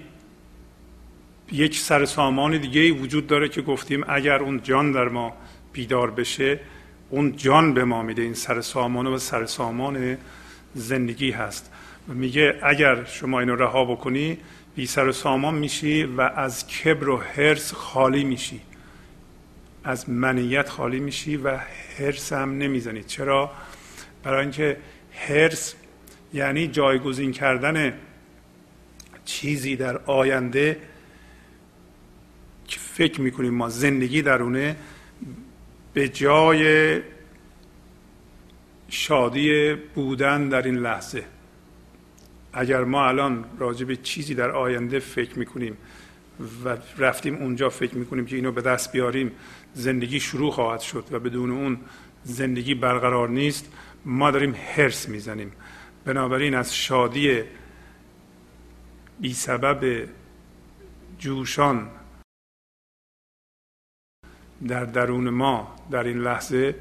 یک 1.52 1.80
سر 1.80 2.06
سامان 2.06 2.58
دیگه 2.58 2.92
وجود 2.92 3.28
داره 3.28 3.50
که 3.50 3.62
گفتیم 3.62 4.04
اگر 4.08 4.40
اون 4.40 4.62
جان 4.64 4.92
در 4.92 5.10
ما 5.10 5.34
بیدار 5.74 6.12
بشه 6.12 6.60
اون 7.10 7.36
جان 7.36 7.74
به 7.74 7.84
ما 7.84 8.02
میده. 8.02 8.22
این 8.22 8.34
سر 8.34 8.62
سامان 8.62 9.08
و 9.08 9.18
سر 9.18 9.46
سامان 9.46 10.18
زندگی 10.74 11.32
هست. 11.32 11.73
میگه 12.08 12.60
اگر 12.64 13.04
شما 13.04 13.40
اینو 13.40 13.56
رها 13.56 13.86
بکنی 13.86 14.38
بی 14.76 14.86
سر 14.86 15.12
سامان 15.12 15.56
میشی 15.56 16.04
و 16.04 16.22
از 16.22 16.68
کبر 16.68 17.10
و 17.10 17.18
حرس 17.18 17.74
خالی 17.74 18.24
میشی. 18.24 18.62
از 19.84 20.10
منیت 20.10 20.70
خالی 20.70 21.00
میشی 21.00 21.38
و 21.38 21.58
حرس 21.98 22.34
هم 22.34 22.58
نمی‌زنی. 22.58 23.04
چرا؟ 23.04 23.52
برای 24.24 24.42
اینکه 24.42 24.78
حرس 25.12 25.76
یعنی 26.34 26.68
جایگزین 26.68 27.32
کردن 27.32 27.94
چیزی 29.26 29.76
در 29.76 29.98
آینده 29.98 30.78
که 32.68 32.80
فکر 32.80 33.22
می‌کنیم 33.22 33.54
ما 33.54 33.70
زندگی 33.70 34.22
درونه 34.22 34.76
به 35.94 36.10
جای 36.10 37.02
شادی 38.90 39.74
بودن 39.74 40.50
در 40.50 40.62
این 40.62 40.78
لحظه. 40.78 41.24
اگر 42.54 42.84
ما 42.84 43.08
الان 43.08 43.46
راجع 43.60 43.86
به 43.86 43.96
چیزی 43.96 44.36
در 44.36 44.52
آینده 44.52 45.00
فکر 45.00 45.40
می‌کنیم 45.40 45.78
و 46.66 46.78
رفتیم 46.98 47.36
اونجا 47.36 47.70
فکر 47.70 47.96
می‌کنیم 47.96 48.26
که 48.26 48.36
اینو 48.36 48.52
به 48.52 48.62
دست 48.62 48.92
بیاریم 48.92 49.32
زندگی 49.74 50.20
شروع 50.20 50.52
خواهد 50.52 50.80
شد 50.80 51.06
و 51.12 51.20
بدون 51.20 51.52
اون 51.52 51.80
زندگی 52.24 52.76
برقرار 52.76 53.30
نیست. 53.30 53.74
ما 54.06 54.32
داریم 54.32 54.56
هرس 54.76 55.10
می‌زنیم. 55.10 55.52
بنابراین 56.06 56.56
از 56.56 56.76
شادی 56.76 57.44
بی 59.20 59.34
سبب 59.34 60.10
جوشان 61.20 61.90
در 64.68 64.86
درون 64.86 65.30
ما 65.30 65.76
در 65.92 66.04
این 66.04 66.18
لحظه 66.18 66.76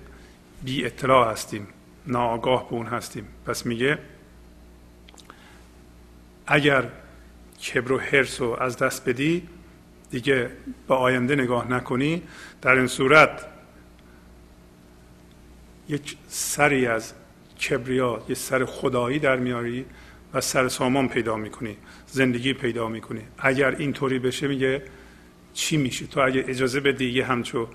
بی 0.64 0.84
اطلاع 0.84 1.32
هستیم 1.32 1.66
ناآگاه 2.06 2.68
به 2.68 2.74
اون 2.74 2.86
هستیم. 2.86 3.28
پس 3.46 3.66
میگه 3.66 3.98
اگر 6.52 6.88
کبر 7.66 7.92
و 7.92 7.98
حرس 7.98 8.40
رو 8.40 8.56
از 8.60 8.76
دست 8.76 9.08
بدی 9.08 9.48
دیگه 10.10 10.50
به 10.88 10.94
آینده 10.94 11.36
نگاه 11.36 11.70
نکنی. 11.70 12.22
در 12.62 12.70
این 12.70 12.86
صورت 12.86 13.46
یک 15.88 16.16
سری 16.28 16.86
از 16.86 17.12
کبریا 17.68 18.24
یک 18.28 18.38
سر 18.38 18.64
خدایی 18.64 19.18
در 19.18 19.36
میاری 19.36 19.84
و 20.34 20.40
سر 20.40 20.68
سامان 20.68 21.08
پیدا 21.08 21.36
می‌کنی 21.36 21.76
زندگی 22.06 22.52
پیدا 22.52 22.88
می‌کنی. 22.88 23.22
اگر 23.38 23.76
اینطوری 23.76 24.18
بشه 24.18 24.48
میگه 24.48 24.82
چی 25.54 25.76
میشه؟ 25.76 26.06
تو 26.06 26.20
اگه 26.20 26.44
اجازه 26.48 26.80
بدی 26.80 27.10
یه 27.10 27.24
همچو 27.24 27.68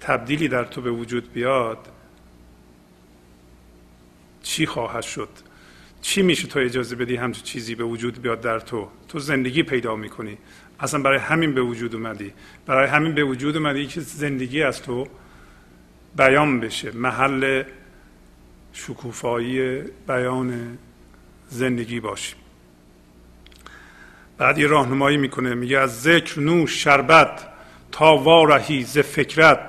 تبدیلی 0.00 0.48
در 0.48 0.64
تو 0.64 0.80
به 0.80 0.90
وجود 0.90 1.32
بیاد 1.32 1.88
چی 4.42 4.66
خواهد 4.66 5.02
شد؟ 5.02 5.28
چی 6.04 6.22
میشه 6.22 6.48
تو 6.48 6.58
اجازه 6.58 6.96
بدی 6.96 7.16
همچون 7.16 7.42
چیزی 7.42 7.74
به 7.74 7.84
وجود 7.84 8.22
بیاد 8.22 8.40
در 8.40 8.60
تو؟ 8.60 8.88
تو 9.08 9.18
زندگی 9.18 9.62
پیدا 9.62 9.96
می‌کنی. 9.96 10.38
اصلا 10.80 11.02
برای 11.02 11.18
همین 11.18 11.54
به 11.54 11.60
وجود 11.60 11.94
اومدی. 11.94 12.32
برای 12.66 12.88
همین 12.88 13.14
به 13.14 13.24
وجود 13.24 13.56
اومدی 13.56 13.86
که 13.86 14.00
زندگی 14.00 14.62
از 14.62 14.82
تو 14.82 15.06
بیان 16.16 16.60
بشه. 16.60 16.90
محل 16.90 17.62
شکوفایی 18.72 19.82
بیان 20.08 20.78
زندگی 21.48 22.00
باشی. 22.00 22.34
بعد 24.38 24.58
یه 24.58 24.66
راهنمایی 24.66 25.16
می‌کنه. 25.16 25.54
میگه 25.54 25.78
از 25.78 26.02
ذکر 26.02 26.40
نوش 26.40 26.84
شربت 26.84 27.48
تا 27.92 28.16
وارهی 28.16 28.82
ز 28.82 28.98
فکرت 28.98 29.60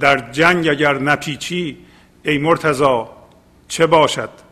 در 0.00 0.30
جنگ 0.30 0.68
اگر 0.68 0.98
نپیچی 0.98 1.78
ای 2.22 2.38
مرتضا 2.38 3.16
چه 3.68 3.86
باشد؟ 3.86 4.43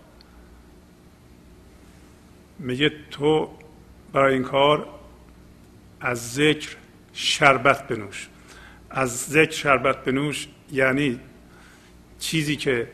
میگه 2.63 2.93
تو 3.11 3.51
برای 4.13 4.35
این 4.35 4.43
کار 4.43 4.89
از 6.01 6.33
ذکر 6.33 6.77
شربت 7.13 7.89
بنوش. 7.89 8.29
از 8.91 9.19
ذکر 9.19 9.51
شربت 9.51 10.05
بنوش 10.05 10.49
یعنی 10.73 11.21
چیزی 12.19 12.57
که 12.57 12.89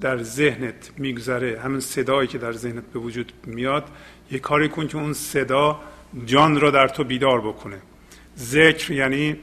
در 0.00 0.22
ذهنت 0.22 0.90
میگذره 0.96 1.60
همین 1.60 1.80
صدایی 1.80 2.28
که 2.28 2.38
در 2.38 2.52
ذهنت 2.52 2.84
به 2.84 2.98
وجود 2.98 3.32
میاد 3.46 3.88
یه 4.30 4.38
کاری 4.38 4.68
کن 4.68 4.86
که 4.86 4.96
اون 4.96 5.12
صدا 5.12 5.80
جان 6.26 6.60
را 6.60 6.70
در 6.70 6.88
تو 6.88 7.04
بیدار 7.04 7.40
بکنه. 7.40 7.78
ذکر 8.38 8.92
یعنی 8.92 9.36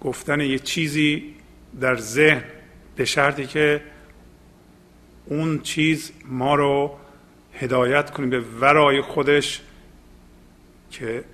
گفتن 0.00 0.40
یه 0.40 0.58
چیزی 0.58 1.34
در 1.80 1.96
ذهن 1.96 2.44
به 2.96 3.04
شرطی 3.04 3.46
که 3.46 3.82
اون 5.26 5.60
چیز 5.60 6.12
ما 6.24 6.54
رو 6.54 6.98
هدایت 7.54 8.10
کنه 8.10 8.26
به 8.26 8.40
ورای 8.40 9.00
خودش 9.00 9.60
که 10.90 11.24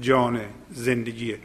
جان 0.00 0.40
زندگیه. 0.70 1.38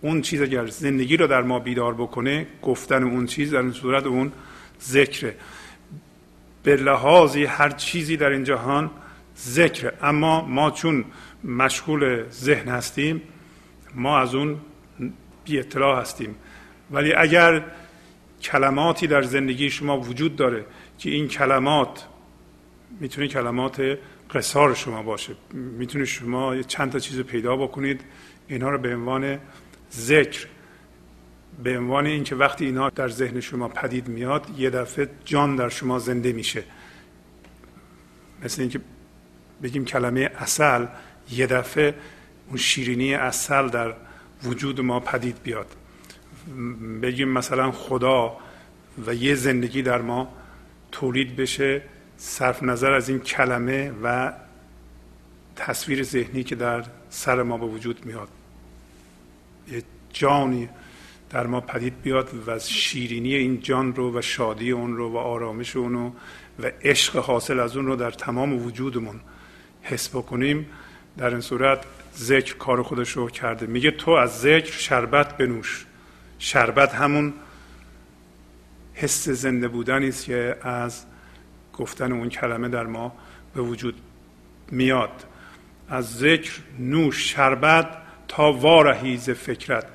اون 0.00 0.22
چیز 0.22 0.42
اگر 0.42 0.66
زندگی 0.66 1.16
رو 1.16 1.26
در 1.26 1.42
ما 1.42 1.58
بیدار 1.58 1.94
بکنه 1.94 2.46
گفتن 2.62 3.02
اون 3.02 3.26
چیز 3.26 3.54
در 3.54 3.58
این 3.58 3.72
صورت 3.72 4.06
اون 4.06 4.32
ذکره. 4.82 5.34
به 6.62 6.76
لحاظی 6.76 7.44
هر 7.44 7.70
چیزی 7.70 8.16
در 8.16 8.28
این 8.28 8.44
جهان 8.44 8.90
ذکره. 9.38 9.92
اما 10.02 10.44
ما 10.44 10.70
چون 10.70 11.04
مشغول 11.44 12.24
ذهن 12.30 12.68
هستیم 12.68 13.22
ما 13.94 14.18
از 14.18 14.34
اون 14.34 14.56
بی 15.44 15.58
اطلاع 15.58 16.00
هستیم. 16.00 16.36
ولی 16.90 17.12
اگر 17.12 17.64
کلماتی 18.42 19.06
در 19.06 19.22
زندگی 19.22 19.70
شما 19.70 20.00
وجود 20.00 20.36
داره 20.36 20.64
که 20.98 21.10
این 21.10 21.28
کلمات 21.28 22.06
می‌تونه 23.00 23.28
کلمات 23.28 23.98
قصار 24.30 24.74
شما 24.74 25.02
باشه. 25.02 25.34
می‌تونه 25.52 26.04
شما 26.04 26.62
چند 26.62 26.92
تا 26.92 26.98
چیز 26.98 27.20
پیدا 27.20 27.56
بکنید. 27.56 28.00
اینها 28.48 28.70
رو 28.70 28.78
به 28.78 28.94
عنوان 28.94 29.38
ذکر 29.92 30.46
به 31.64 31.78
عنوان 31.78 32.06
اینکه 32.06 32.34
وقتی 32.36 32.64
اینها 32.64 32.90
در 32.90 33.08
ذهن 33.08 33.40
شما 33.40 33.68
پدید 33.68 34.08
میاد 34.08 34.46
یه 34.58 34.70
دفعه 34.70 35.10
جان 35.24 35.56
در 35.56 35.68
شما 35.68 35.98
زنده 35.98 36.32
میشه. 36.32 36.64
مثل 38.44 38.62
اینکه 38.62 38.80
بگیم 39.62 39.84
کلمه 39.84 40.30
اصل 40.38 40.86
یه 41.30 41.46
دفعه 41.46 41.94
اون 42.48 42.56
شیرینی 42.56 43.14
اصل 43.14 43.68
در 43.68 43.94
وجود 44.42 44.80
ما 44.80 45.00
پدید 45.00 45.42
بیاد. 45.42 45.66
بگیم 47.02 47.28
مثلا 47.28 47.72
خدا 47.72 48.36
و 49.06 49.14
یه 49.14 49.34
زندگی 49.34 49.82
در 49.82 50.02
ما 50.02 50.34
تولید 50.92 51.36
بشه. 51.36 51.82
صرف 52.18 52.62
نظر 52.62 52.92
از 52.92 53.08
این 53.08 53.18
کلمه 53.18 53.92
و 54.02 54.32
تصویر 55.56 56.02
ذهنی 56.02 56.44
که 56.44 56.54
در 56.54 56.84
سر 57.10 57.42
ما 57.42 57.58
به 57.58 57.66
وجود 57.66 58.06
میاد. 58.06 58.28
یه 59.72 59.82
جانی 60.12 60.68
در 61.30 61.46
ما 61.46 61.60
پدید 61.60 62.02
بیاد 62.02 62.30
و 62.46 62.58
شیرینی 62.58 63.34
این 63.34 63.60
جان 63.60 63.94
رو 63.94 64.18
و 64.18 64.22
شادی 64.22 64.70
اون 64.70 64.96
رو 64.96 65.12
و 65.12 65.16
آرامش 65.16 65.76
اون 65.76 65.92
رو 65.92 66.12
و 66.62 66.70
عشق 66.82 67.16
حاصل 67.16 67.60
از 67.60 67.76
اون 67.76 67.86
رو 67.86 67.96
در 67.96 68.10
تمام 68.10 68.66
وجودمون 68.66 69.20
حس 69.82 70.08
بکنیم. 70.08 70.66
در 71.18 71.30
این 71.30 71.40
صورت 71.40 71.84
ذکر 72.16 72.56
کار 72.56 72.82
خودش 72.82 73.10
رو 73.10 73.30
کرده. 73.30 73.66
میگه 73.66 73.90
تو 73.90 74.10
از 74.10 74.40
ذکر 74.40 74.72
شربت 74.72 75.36
بنوش. 75.36 75.86
شربت 76.38 76.94
همون 76.94 77.34
حس 78.94 79.28
زنده 79.28 79.68
بودنی 79.68 80.12
که 80.12 80.56
از 80.62 81.04
گفتن 81.78 82.12
اون 82.12 82.28
کلمه 82.28 82.68
در 82.68 82.86
ما 82.86 83.12
به 83.54 83.60
وجود 83.60 83.94
میاد. 84.70 85.24
از 85.88 86.18
ذکر 86.18 86.52
نوش 86.78 87.32
شربت 87.32 87.98
تا 88.28 88.52
وارهیز 88.52 89.30
فکرت. 89.30 89.86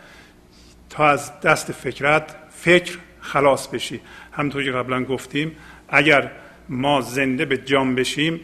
تا 0.90 1.08
از 1.08 1.42
دست 1.42 1.72
فکرت 1.72 2.36
فکر 2.52 2.98
خلاص 3.20 3.68
بشی. 3.68 4.02
همطور 4.32 4.64
که 4.64 4.72
قبلا 4.72 5.04
گفتیم 5.04 5.56
اگر 5.90 6.32
ما 6.70 7.02
زنده 7.02 7.46
به 7.46 7.58
جان 7.58 7.96
بشیم 7.96 8.40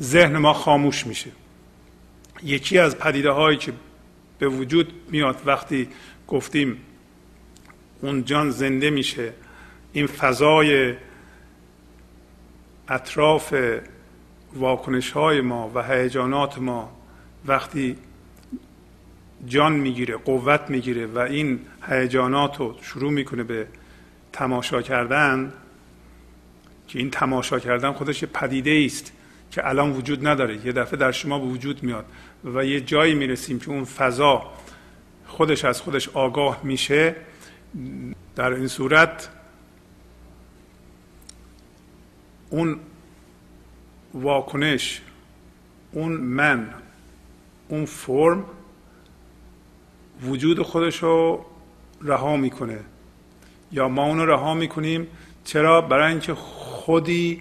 ذهن 0.00 0.36
ما 0.36 0.52
خاموش 0.52 1.06
میشه. 1.06 1.30
یکی 2.42 2.78
از 2.78 2.98
پدیده 2.98 3.30
هایی 3.30 3.58
که 3.58 3.72
به 4.38 4.48
وجود 4.48 4.92
میاد 5.10 5.42
وقتی 5.46 5.88
گفتیم 6.28 6.76
اون 8.00 8.24
جان 8.24 8.50
زنده 8.50 8.90
میشه 8.90 9.32
این 9.92 10.06
فضای 10.06 10.94
اطراف 12.88 13.54
واکنش 14.54 15.10
های 15.10 15.40
ما 15.40 15.70
و 15.74 15.82
هیجانات 15.82 16.58
ما 16.58 16.96
وقتی 17.46 17.96
جان 19.46 19.72
می‌گیره 19.72 20.16
قوت 20.16 20.60
می‌گیره 20.68 21.06
و 21.06 21.18
این 21.18 21.60
هیجانات 21.88 22.56
رو 22.56 22.76
شروع 22.82 23.12
می‌کنه 23.12 23.42
به 23.42 23.66
تماشا 24.32 24.82
کردن 24.82 25.52
که 26.88 26.98
این 26.98 27.10
تماشا 27.10 27.58
کردن 27.58 27.92
خودش 27.92 28.24
پدیده 28.24 28.82
است 28.86 29.12
که 29.50 29.68
الان 29.68 29.90
وجود 29.90 30.26
نداره. 30.26 30.66
یه 30.66 30.72
دفعه 30.72 30.96
در 30.96 31.12
شما 31.12 31.38
به 31.38 31.46
وجود 31.46 31.82
میاد 31.82 32.04
و 32.44 32.64
یه 32.64 32.80
جایی 32.80 33.14
می‌رسیم 33.14 33.58
که 33.58 33.68
اون 33.68 33.84
فضا 33.84 34.42
خودش 35.26 35.64
از 35.64 35.80
خودش 35.80 36.08
آگاه 36.08 36.60
میشه. 36.64 37.16
در 38.36 38.52
این 38.52 38.68
صورت 38.68 39.28
اون 42.50 42.76
واکنش 44.14 45.02
اون 45.92 46.12
من 46.12 46.68
اون 47.68 47.84
فرم 47.84 48.44
وجود 50.22 50.62
خودش 50.62 51.02
رو 51.02 51.44
رها 52.02 52.36
می‌کنه. 52.36 52.80
یا 53.72 53.88
ما 53.88 54.06
اون 54.06 54.18
رو 54.18 54.26
رها 54.26 54.54
می‌کنیم. 54.54 55.06
چرا؟ 55.44 55.80
برای 55.80 56.10
اینکه 56.10 56.34
خودی 56.34 57.40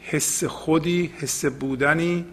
حس 0.00 0.44
خودی 0.44 1.12
حس 1.18 1.44
بودنی 1.44 2.24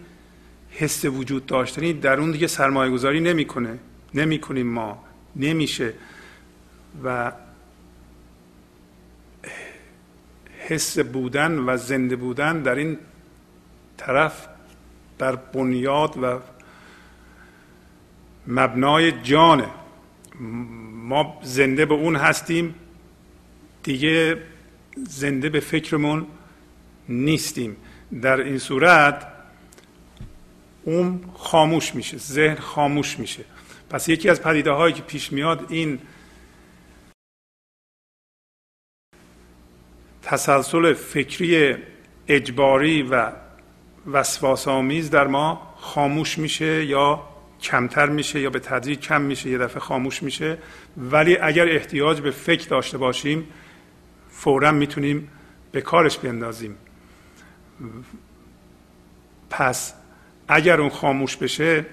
حس 0.70 1.04
وجود 1.04 1.46
داشتنی 1.46 1.92
در 1.92 2.20
اون 2.20 2.30
دیگه 2.30 2.46
سرمایه 2.46 2.90
گذاری 2.90 3.20
نمی‌کنه. 3.20 3.78
نمی‌کنیم 4.14 4.66
ما. 4.66 5.04
نمیشه. 5.36 5.94
و 7.04 7.32
حس 10.72 10.98
بودن 10.98 11.58
و 11.58 11.76
زنده 11.76 12.16
بودن 12.16 12.62
در 12.62 12.74
این 12.74 12.98
طرف 13.96 14.46
در 15.18 15.36
بنیاد 15.36 16.18
و 16.22 16.38
مبنای 18.46 19.12
جانه. 19.12 19.68
ما 20.92 21.40
زنده 21.42 21.86
به 21.86 21.94
اون 21.94 22.16
هستیم 22.16 22.74
دیگه 23.82 24.42
زنده 25.08 25.48
به 25.48 25.60
فکرمون 25.60 26.26
نیستیم. 27.08 27.76
در 28.22 28.40
این 28.40 28.58
صورت 28.58 29.26
اون 30.84 31.20
خاموش 31.34 31.94
میشه 31.94 32.18
ذهن 32.18 32.56
خاموش 32.56 33.18
میشه. 33.18 33.44
پس 33.90 34.08
یکی 34.08 34.28
از 34.28 34.42
پدیده 34.42 34.70
هایی 34.70 34.94
که 34.94 35.02
پیش 35.02 35.32
میاد 35.32 35.66
این 35.68 35.98
تسلسل 40.32 40.94
فکری 40.94 41.76
اجباری 42.28 43.02
و 43.02 43.32
وسواس 44.12 44.68
آمیز 44.68 45.10
در 45.10 45.26
ما 45.26 45.74
خاموش 45.76 46.38
میشه 46.38 46.84
یا 46.84 47.22
کمتر 47.62 48.06
میشه 48.06 48.40
یا 48.40 48.50
به 48.50 48.58
تدریج 48.58 48.98
کم 48.98 49.20
میشه 49.20 49.50
یه 49.50 49.58
دفعه 49.58 49.80
خاموش 49.80 50.22
میشه. 50.22 50.58
ولی 50.96 51.36
اگر 51.36 51.68
احتیاج 51.68 52.20
به 52.20 52.30
فکر 52.30 52.68
داشته 52.68 52.98
باشیم 52.98 53.48
فورا 54.30 54.72
می‌تونیم 54.72 55.28
به 55.72 55.80
کارش 55.80 56.18
بندازیم 56.18 56.76
پس 59.50 59.94
اگر 60.48 60.80
اون 60.80 60.90
خاموش 60.90 61.36
بشه 61.36 61.86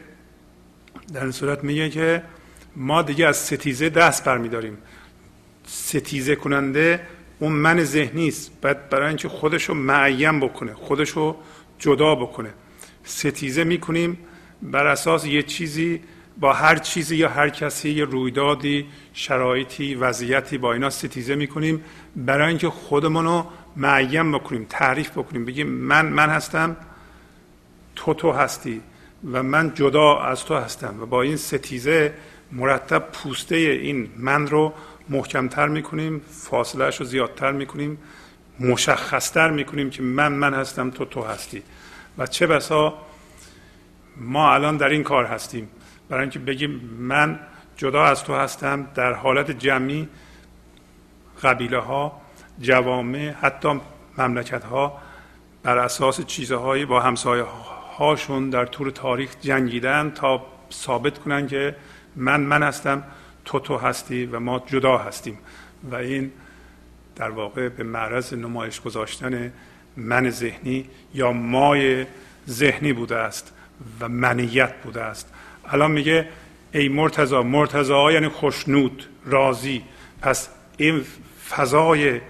در 1.13 1.21
این 1.21 1.31
صورت 1.31 1.63
میگه 1.63 1.89
که 1.89 2.23
ما 2.75 3.01
دیگه 3.01 3.27
از 3.27 3.37
ستیزه 3.37 3.89
دست 3.89 4.23
برمیداریم. 4.23 4.77
ستیزه 5.67 6.35
کننده 6.35 6.99
اون 7.39 7.51
من 7.51 7.83
ذهنی 7.83 8.27
است. 8.27 8.51
باید 8.61 8.89
برای 8.89 9.07
اینکه 9.07 9.29
خودش 9.29 9.63
رو 9.63 9.75
معیم 9.75 10.39
بکنه 10.39 10.73
خودش 10.73 11.09
رو 11.09 11.35
جدا 11.79 12.15
بکنه. 12.15 12.49
ستیزه 13.03 13.63
می‌کنیم 13.63 14.17
بر 14.61 14.87
اساس 14.87 15.25
یه 15.25 15.43
چیزی 15.43 16.01
با 16.39 16.53
هر 16.53 16.75
چیزی 16.75 17.15
یا 17.15 17.29
هر 17.29 17.49
کسی 17.49 17.89
یه 17.89 18.05
رویدادی 18.05 18.85
شرایطی 19.13 19.95
وضعیتی 19.95 20.57
با 20.57 20.73
اینا 20.73 20.89
ستیزه 20.89 21.35
می‌کنیم. 21.35 21.83
برای 22.15 22.47
اینکه 22.47 22.69
خودمون 22.69 23.25
رو 23.25 23.45
معیم 23.75 24.31
بکنیم 24.31 24.65
تعریف 24.69 25.11
بکنیم. 25.11 25.45
بگیم 25.45 25.67
من 25.67 26.05
من 26.05 26.29
هستم 26.29 26.77
تو 27.95 28.13
تو 28.13 28.31
هستی 28.31 28.81
و 29.31 29.43
من 29.43 29.73
جدا 29.73 30.19
از 30.19 30.45
تو 30.45 30.55
هستم. 30.55 30.95
و 31.01 31.05
با 31.05 31.21
این 31.21 31.37
ستیزه 31.37 32.13
مرتب 32.51 33.09
پوسته 33.13 33.55
این 33.55 34.09
من 34.17 34.47
رو 34.47 34.73
محکمتر 35.10 35.68
می‌کنیم 35.68 36.22
فاصلهش 36.32 36.99
رو 36.99 37.05
زیادتر 37.05 37.51
می‌کنیم 37.51 37.97
مشخصتر 38.60 39.49
می‌کنیم 39.51 39.89
که 39.89 40.03
من 40.03 40.32
من 40.32 40.53
هستم 40.53 40.89
تو 40.89 41.05
تو 41.05 41.24
هستی. 41.24 41.64
و 42.18 42.28
چه 42.28 42.47
بسا 42.47 42.93
ما 44.18 44.53
الان 44.53 44.78
در 44.78 44.89
این 44.89 45.03
کار 45.03 45.26
هستیم. 45.26 45.70
برای 46.10 46.22
اینکه 46.22 46.39
بگیم 46.39 46.72
من 46.99 47.39
جدا 47.78 48.03
از 48.03 48.24
تو 48.24 48.36
هستم 48.36 48.88
در 48.95 49.14
حالت 49.14 49.51
جمعی 49.51 50.07
قبیله 51.43 51.80
ها 51.80 52.22
جوامع 52.60 53.32
حتی 53.41 53.82
مملکت 54.18 54.64
ها 54.64 54.97
بر 55.64 55.78
اساس 55.78 56.26
چیزهایی 56.26 56.86
با 56.86 56.99
همسایه 56.99 57.45
هاشون 57.97 58.49
در 58.49 58.66
طول 58.66 58.89
تاریخ 58.89 59.36
جنگیدن 59.41 60.12
تا 60.16 60.45
ثابت 60.72 61.20
کنن 61.20 61.47
که 61.47 61.76
من 62.16 62.41
من 62.41 62.64
هستم. 62.64 63.03
تو 63.49 63.59
تو 63.59 63.77
هستی 63.77 64.25
و 64.25 64.39
ما 64.39 64.63
جدا 64.67 64.97
هستیم. 64.97 65.37
و 65.91 65.95
این 65.95 66.31
در 67.15 67.29
واقع 67.29 67.69
به 67.69 67.83
معرض 67.83 68.33
نمایش 68.33 68.81
گذاشتن 68.81 69.53
من 69.97 70.29
ذهنی 70.29 70.89
یا 71.13 71.31
مای 71.31 72.05
ذهنی 72.49 72.93
بوده 72.93 73.15
است 73.15 73.53
و 73.99 74.09
منیت 74.09 74.73
بوده 74.83 75.01
است. 75.01 75.33
الان 75.65 75.91
میگه 75.91 76.27
ای 76.73 76.89
مرتضا 76.89 77.43
مرتضا 77.43 78.11
یعنی 78.11 78.27
خوشنود 78.27 79.05
راضی. 79.25 79.83
پس 80.21 80.49
این 80.77 81.05
فضای 81.49 82.21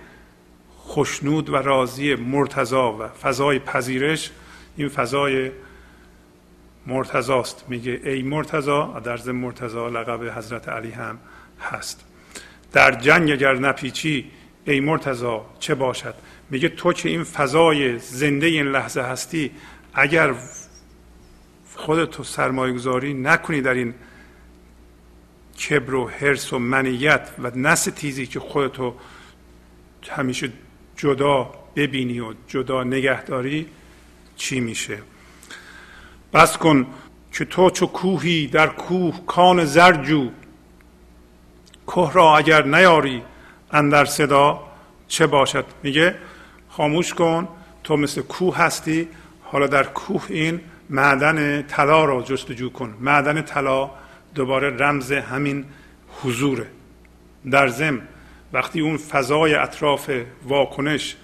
خوشنود 0.77 1.49
و 1.49 1.55
راضی 1.55 2.15
مرتضا 2.15 2.93
و 2.93 3.07
فضای 3.07 3.59
پذیرش 3.59 4.31
این 4.77 4.89
فضای 4.89 5.51
مرتضاست. 6.89 7.65
میگه 7.67 8.01
ای 8.03 8.21
مرتضا 8.21 9.01
در 9.03 9.17
ضمن 9.17 9.35
مرتضا 9.35 9.87
لقب 9.87 10.37
حضرت 10.37 10.69
علی 10.69 10.91
هم 10.91 11.19
هست. 11.61 12.05
در 12.71 12.91
جنگ 12.91 13.31
اگر 13.31 13.53
نپیچی 13.53 14.31
ای 14.65 14.79
مرتضا 14.79 15.45
چه 15.59 15.75
باشد؟ 15.75 16.15
میگه 16.49 16.69
تو 16.69 16.93
که 16.93 17.09
این 17.09 17.23
فضای 17.23 17.99
زنده 17.99 18.47
این 18.47 18.65
لحظه 18.65 19.01
هستی 19.01 19.51
اگر 19.93 20.33
خودتو 21.75 22.23
سرمایه 22.23 22.73
گذاری 22.73 23.13
نکنی 23.13 23.61
در 23.61 23.73
این 23.73 23.93
کبر 25.69 25.93
و 25.93 26.09
حرس 26.09 26.53
و 26.53 26.59
منیت 26.59 27.29
و 27.39 27.51
نس 27.55 27.83
تیزی 27.83 28.27
که 28.27 28.39
خودتو 28.39 28.95
همیشه 30.09 30.51
جدا 30.95 31.51
ببینی 31.75 32.19
و 32.19 32.33
جدا 32.47 32.83
نگهداری 32.83 33.67
چی 34.35 34.59
میشه؟ 34.59 34.97
بس 36.33 36.57
کن 36.57 36.87
که 37.31 37.45
تو 37.45 37.69
چو 37.69 37.85
کوهی 37.85 38.47
در 38.47 38.67
کوه 38.67 39.25
کان 39.25 39.65
زرجو 39.65 40.29
کوه 41.85 42.13
را 42.13 42.37
اگر 42.37 42.65
نیاری 42.65 43.21
اندر 43.71 44.05
صدا 44.05 44.59
چه 45.07 45.27
باشد؟ 45.27 45.65
میگه 45.83 46.15
خاموش 46.69 47.13
کن 47.13 47.47
تو 47.83 47.97
مثل 47.97 48.21
کوه 48.21 48.57
هستی. 48.57 49.07
حالا 49.43 49.67
در 49.67 49.83
کوه 49.83 50.23
این 50.29 50.61
معدن 50.89 51.61
طلا 51.61 52.05
را 52.05 52.21
جستجو 52.21 52.69
کن. 52.69 52.93
معدن 52.99 53.41
طلا 53.41 53.91
دوباره 54.35 54.69
رمز 54.77 55.11
همین 55.11 55.65
حضوره. 56.23 56.67
در 57.51 57.67
زم 57.67 58.01
وقتی 58.53 58.81
اون 58.81 58.97
فضای 58.97 59.55
اطراف 59.55 60.11
واکنش 60.43 61.15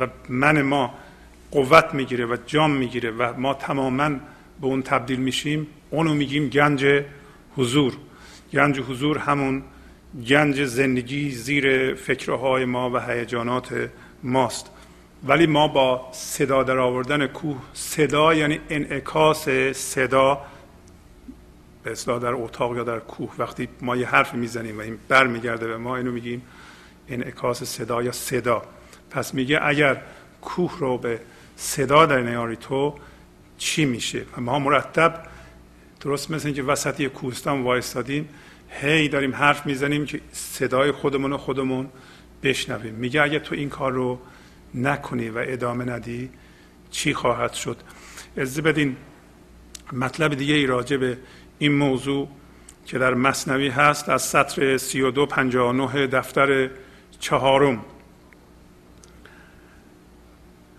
و 0.00 0.06
من 0.28 0.62
ما 0.62 0.94
قوت 1.50 1.94
می‌گیره 1.94 2.26
و 2.26 2.36
جام 2.46 2.70
می‌گیره 2.70 3.10
و 3.10 3.40
ما 3.40 3.54
تماما 3.54 4.10
به 4.64 4.70
اون 4.70 4.82
تبدیل 4.82 5.18
میشیم 5.18 5.66
اونو 5.90 6.14
میگیم 6.14 6.48
گنج 6.48 6.86
حضور. 7.56 7.96
گنج 8.52 8.80
حضور 8.80 9.18
همون 9.18 9.62
گنج 10.28 10.64
زندگی 10.64 11.30
زیر 11.30 11.94
فکرهای 11.94 12.64
ما 12.64 12.90
و 12.90 12.98
هیجانات 12.98 13.90
ماست. 14.22 14.70
ولی 15.24 15.46
ما 15.46 15.68
با 15.68 16.08
صدا 16.12 16.62
در 16.62 16.78
آوردن 16.78 17.26
کوه 17.26 17.56
صدا 17.74 18.34
یعنی 18.34 18.60
انعکاس 18.70 19.48
صدا 19.72 20.40
به 21.82 21.92
اصلاح 21.92 22.18
در 22.18 22.32
اتاق 22.34 22.76
یا 22.76 22.84
در 22.84 22.98
کوه. 22.98 23.32
وقتی 23.38 23.68
ما 23.80 23.96
یه 23.96 24.06
حرف 24.06 24.34
می‌زنیم 24.34 24.78
و 24.78 24.80
این 24.80 24.98
بر 25.08 25.26
میگرده 25.26 25.66
به 25.66 25.76
ما 25.76 25.96
اینو 25.96 26.12
میگیم 26.12 26.42
انعکاس 27.08 27.64
صدا 27.64 28.02
یا 28.02 28.12
صدا. 28.12 28.62
پس 29.10 29.34
میگه 29.34 29.58
اگر 29.62 30.02
کوه 30.42 30.78
رو 30.78 30.98
به 30.98 31.20
صدا 31.56 32.06
در 32.06 32.20
نیاری 32.20 32.56
تو 32.56 32.94
چی 33.58 33.84
میشه؟ 33.84 34.24
و 34.36 34.40
ما 34.40 34.58
مرتب 34.58 35.22
درست 36.00 36.30
مثل 36.30 36.46
اینکه 36.46 36.62
وسط 36.62 37.00
یه 37.00 37.10
وایستادیم 37.46 38.28
هی 38.68 39.08
داریم 39.08 39.34
حرف 39.34 39.66
می‌زنیم 39.66 40.06
که 40.06 40.20
صدای 40.32 40.92
خودمون 40.92 41.32
و 41.32 41.36
خودمون 41.36 41.88
بشنویم. 42.42 42.94
میگه 42.94 43.22
اگه 43.22 43.38
تو 43.38 43.54
این 43.54 43.68
کار 43.68 43.92
رو 43.92 44.18
نکنی 44.74 45.28
و 45.28 45.38
ادامه 45.46 45.84
ندی 45.84 46.30
چی 46.90 47.14
خواهد 47.14 47.52
شد؟ 47.52 47.76
از 48.36 48.60
بدین 48.60 48.96
مطلب 49.92 50.34
دیگه 50.34 50.54
ای 50.54 50.66
راجع 50.66 50.96
به 50.96 51.18
این 51.58 51.72
موضوع 51.72 52.28
که 52.86 52.98
در 52.98 53.14
مصنوی 53.14 53.68
هست 53.68 54.08
از 54.08 54.22
سطر 54.22 54.76
32 54.76 55.26
59 55.26 56.06
دفتر 56.06 56.70
چهارم. 57.20 57.84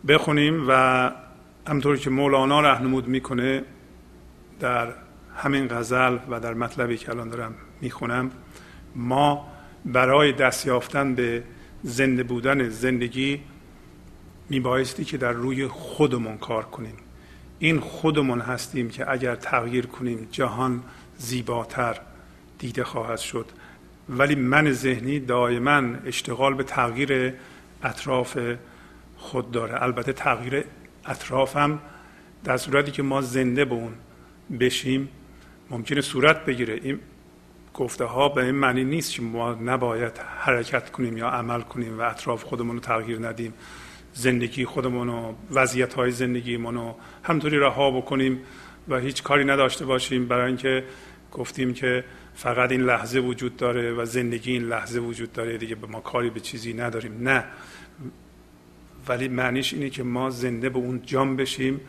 بخونیم 0.08 0.66
و 0.68 1.12
همطور 1.68 1.98
که 1.98 2.10
مولانا 2.10 2.62
رهنمود 2.62 3.08
می‌کنه 3.08 3.64
در 4.60 4.88
همین 5.36 5.68
غزل 5.68 6.18
و 6.30 6.40
در 6.40 6.54
مطلبی 6.54 6.98
که 6.98 7.10
الان 7.10 7.30
دارم 7.30 7.56
می‌خونم 7.82 8.32
ما 8.96 9.48
برای 9.86 10.32
دست 10.32 10.66
یافتن 10.66 11.16
به 11.16 11.44
زنده 11.84 12.24
بودن 12.24 12.70
زندگی 12.70 13.42
میبایستی 14.50 15.06
که 15.06 15.18
در 15.18 15.32
روی 15.32 15.68
خودمون 15.68 16.38
کار 16.38 16.64
کنیم. 16.64 16.96
این 17.60 17.80
خودمون 17.80 18.42
هستیم 18.42 18.90
که 18.90 19.12
اگر 19.12 19.36
تغییر 19.36 19.86
کنیم 19.86 20.28
جهان 20.32 20.84
زیباتر 21.18 22.02
دیده 22.60 22.84
خواهد 22.84 23.20
شد. 23.20 23.46
ولی 24.10 24.36
من 24.36 24.72
ذهنی 24.72 25.20
دائما 25.20 25.82
اشتغال 26.06 26.54
به 26.54 26.64
تغییر 26.64 27.34
اطراف 27.84 28.38
خود 29.18 29.52
داره. 29.52 29.84
البته 29.84 30.14
تغییر 30.14 30.64
اطرافم 31.06 31.80
در 32.44 32.58
صورتی 32.58 32.92
که 32.92 33.04
ما 33.04 33.22
زنده 33.22 33.66
به 33.66 33.76
اون 33.76 33.94
بشیم 34.60 35.10
ممکنه 35.70 36.02
صورت 36.02 36.46
بگیره. 36.46 36.80
این 36.84 37.00
گفته 37.74 38.06
ها 38.06 38.30
به 38.30 38.46
این 38.46 38.56
معنی 38.56 38.84
نیست 38.84 39.14
که 39.14 39.22
ما 39.22 39.54
نباید 39.54 40.18
حرکت 40.18 40.92
کنیم 40.92 41.18
یا 41.18 41.30
عمل 41.30 41.62
کنیم 41.62 42.00
و 42.00 42.02
اطراف 42.02 42.44
خودمون 42.44 42.76
رو 42.76 42.82
تغییر 42.82 43.28
ندیم. 43.28 43.54
زندگی 44.14 44.66
خودمون 44.66 45.10
و 45.10 45.34
وضعیت 45.52 45.94
های 45.94 46.12
زندگیمون 46.12 46.76
رو 46.76 46.96
همطوری 47.24 47.60
رها 47.60 47.92
بکنیم 47.92 48.40
و 48.88 49.00
هیچ 49.00 49.24
کاری 49.24 49.46
نداشته 49.46 49.86
باشیم. 49.86 50.28
برای 50.28 50.48
اینکه 50.48 50.84
گفتیم 51.32 51.74
که 51.74 52.04
فقط 52.36 52.72
این 52.72 52.82
لحظه 52.82 53.20
وجود 53.20 53.58
داره 53.58 53.94
و 53.94 54.06
زندگی 54.06 54.52
این 54.52 54.64
لحظه 54.64 55.00
وجود 55.00 55.34
داره 55.34 55.58
دیگه 55.58 55.76
به 55.76 55.88
ما 55.88 56.00
کاری 56.00 56.30
به 56.30 56.40
چیزی 56.40 56.74
نداریم. 56.74 57.28
نه. 57.28 57.44
ولی 59.08 59.28
معنیش 59.28 59.74
اینه 59.74 59.90
که 59.90 60.04
ما 60.04 60.30
زنده 60.30 60.70
به 60.70 60.78
اون 60.78 61.02
جان 61.02 61.36
بشیم 61.36 61.82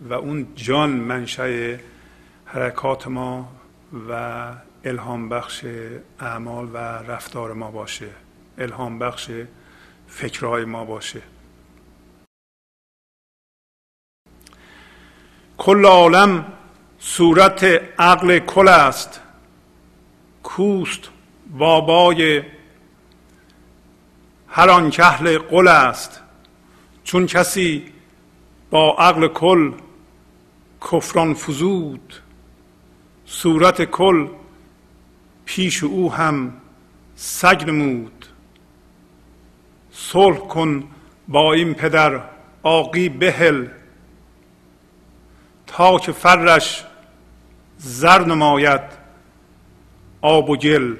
و 0.00 0.12
اون 0.12 0.46
جان 0.54 0.90
منشأ 0.90 1.76
حرکات 2.44 3.08
ما 3.08 3.52
و 4.08 4.52
الهام 4.84 5.28
بخش 5.28 5.64
اعمال 6.20 6.68
و 6.72 6.76
رفتار 6.76 7.52
ما 7.52 7.70
باشه. 7.70 8.08
الهام 8.58 8.98
بخش 8.98 9.30
فکرهای 10.08 10.64
ما 10.64 10.84
باشه. 10.84 11.22
کل 15.58 15.84
عالم 15.84 16.52
صورت 16.98 17.64
عقل 17.98 18.38
کل 18.38 18.68
است. 18.68 19.20
کوست 20.42 21.00
بابای 21.50 22.42
هر 24.48 24.70
آن 24.70 24.90
کهل 24.90 25.38
قل 25.38 25.68
است. 25.68 26.22
چون 27.08 27.26
کسی 27.26 27.84
با 28.70 28.96
عقل 28.98 29.28
کل 29.28 29.72
کفران 30.80 31.34
فزود 31.34 32.14
صورت 33.26 33.84
کل 33.84 34.28
پیش 35.44 35.84
او 35.84 36.12
هم 36.12 36.52
سگ 37.14 37.64
نمود. 37.66 38.26
صلح 39.92 40.36
کن 40.36 40.84
با 41.28 41.52
این 41.52 41.74
پدر 41.74 42.20
آقی 42.62 43.08
بهل 43.08 43.66
تا 45.66 45.98
که 45.98 46.12
فرش 46.12 46.84
زر 47.78 48.24
نماید 48.24 48.82
آب 50.20 50.50
و 50.50 50.56
گل. 50.56 50.96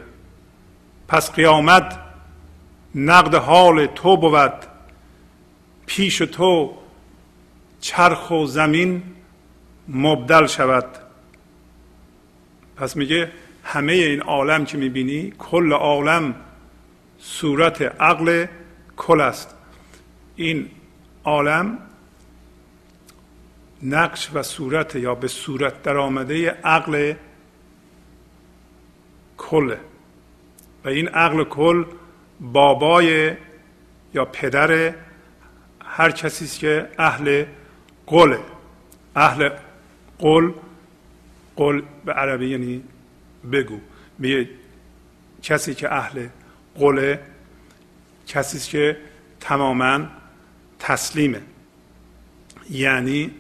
پس 1.09 1.33
قیامت 1.33 1.99
نقد 2.95 3.35
حال 3.35 3.87
تو 3.87 4.17
بود. 4.17 4.78
پیش 5.89 6.19
تو 6.19 6.75
چرخ 7.81 8.31
و 8.31 8.47
زمین 8.47 9.03
مبدل 9.89 10.47
شود. 10.47 10.85
پس 12.77 12.97
میگه 12.97 13.33
همه 13.65 13.93
این 13.93 14.21
عالم 14.21 14.65
که 14.65 14.79
می‌بینی 14.79 15.33
کل 15.39 15.73
عالم 15.73 16.35
صورت 17.19 17.83
عقل 17.83 18.47
کل 18.97 19.21
است. 19.21 19.55
این 20.37 20.71
عالم 21.25 21.79
نقش 23.83 24.31
و 24.35 24.43
صورت 24.43 24.97
یا 24.97 25.15
به 25.15 25.29
صورت 25.29 25.83
در 25.83 25.97
آمده 25.97 26.51
عقل 26.51 27.15
کله 29.37 29.81
و 30.85 30.89
این 30.89 31.09
عقل 31.09 31.45
کل 31.45 31.85
بابای 32.41 33.33
یا 34.15 34.25
پدر 34.25 34.95
هر 35.99 36.11
کسی 36.11 36.59
که 36.59 36.89
اهل 36.99 37.45
قله 38.07 38.39
اهل 39.17 39.51
قل 40.19 40.53
قل 41.57 41.83
به 42.05 42.13
عربی 42.13 42.49
یعنی 42.49 42.83
بگو. 43.53 43.81
به 44.19 44.49
کسی 45.43 45.75
که 45.75 45.93
اهل 45.93 46.27
قله 46.75 47.21
کسی 48.27 48.71
که 48.71 48.97
تماما 49.41 50.01
تسلیمه. 50.79 51.41
یعنی 52.71 53.31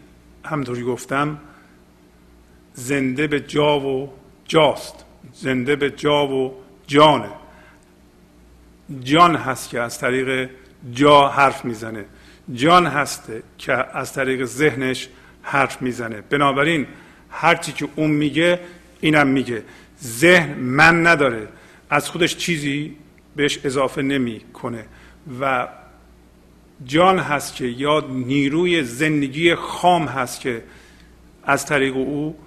همطوری 0.45 0.83
گفتم 0.83 1.39
زنده 2.75 3.27
به 3.27 3.41
جا 3.41 3.81
و 3.81 4.13
جاست. 4.45 5.05
زنده 5.33 5.77
به 5.77 5.91
جا 5.91 6.27
و 6.27 6.55
جانه. 6.87 7.31
جان 9.01 9.37
هست 9.37 9.71
که 9.71 9.81
از 9.81 9.99
طریق 9.99 10.51
جا 10.93 11.29
حرف 11.29 11.65
می‌زنه. 11.65 12.05
جان 12.53 12.87
هسته 12.87 13.43
که 13.59 13.73
از 13.73 14.13
طریق 14.13 14.45
ذهنش 14.45 15.09
حرف 15.43 15.83
می‌زنه. 15.83 16.21
بنابراین 16.21 16.87
هرچی 17.31 17.73
که 17.73 17.89
اون 17.97 18.11
میگه 18.11 18.61
اینم 19.01 19.27
میگه. 19.27 19.63
ذهن 20.03 20.59
من 20.59 21.07
نداره. 21.07 21.49
از 21.91 22.11
خودش 22.11 22.37
چیزی 22.37 22.97
بهش 23.37 23.59
اضافه 23.65 24.03
نمی‌کنه. 24.03 24.85
و 25.41 25.69
جان 26.85 27.19
هست 27.19 27.55
که 27.55 27.67
یا 27.67 28.05
نیروی 28.09 28.83
زندگی 28.83 29.55
خام 29.55 30.05
هست 30.07 30.41
که 30.41 30.63
از 31.45 31.67
طریق 31.67 31.97
او 31.97 32.39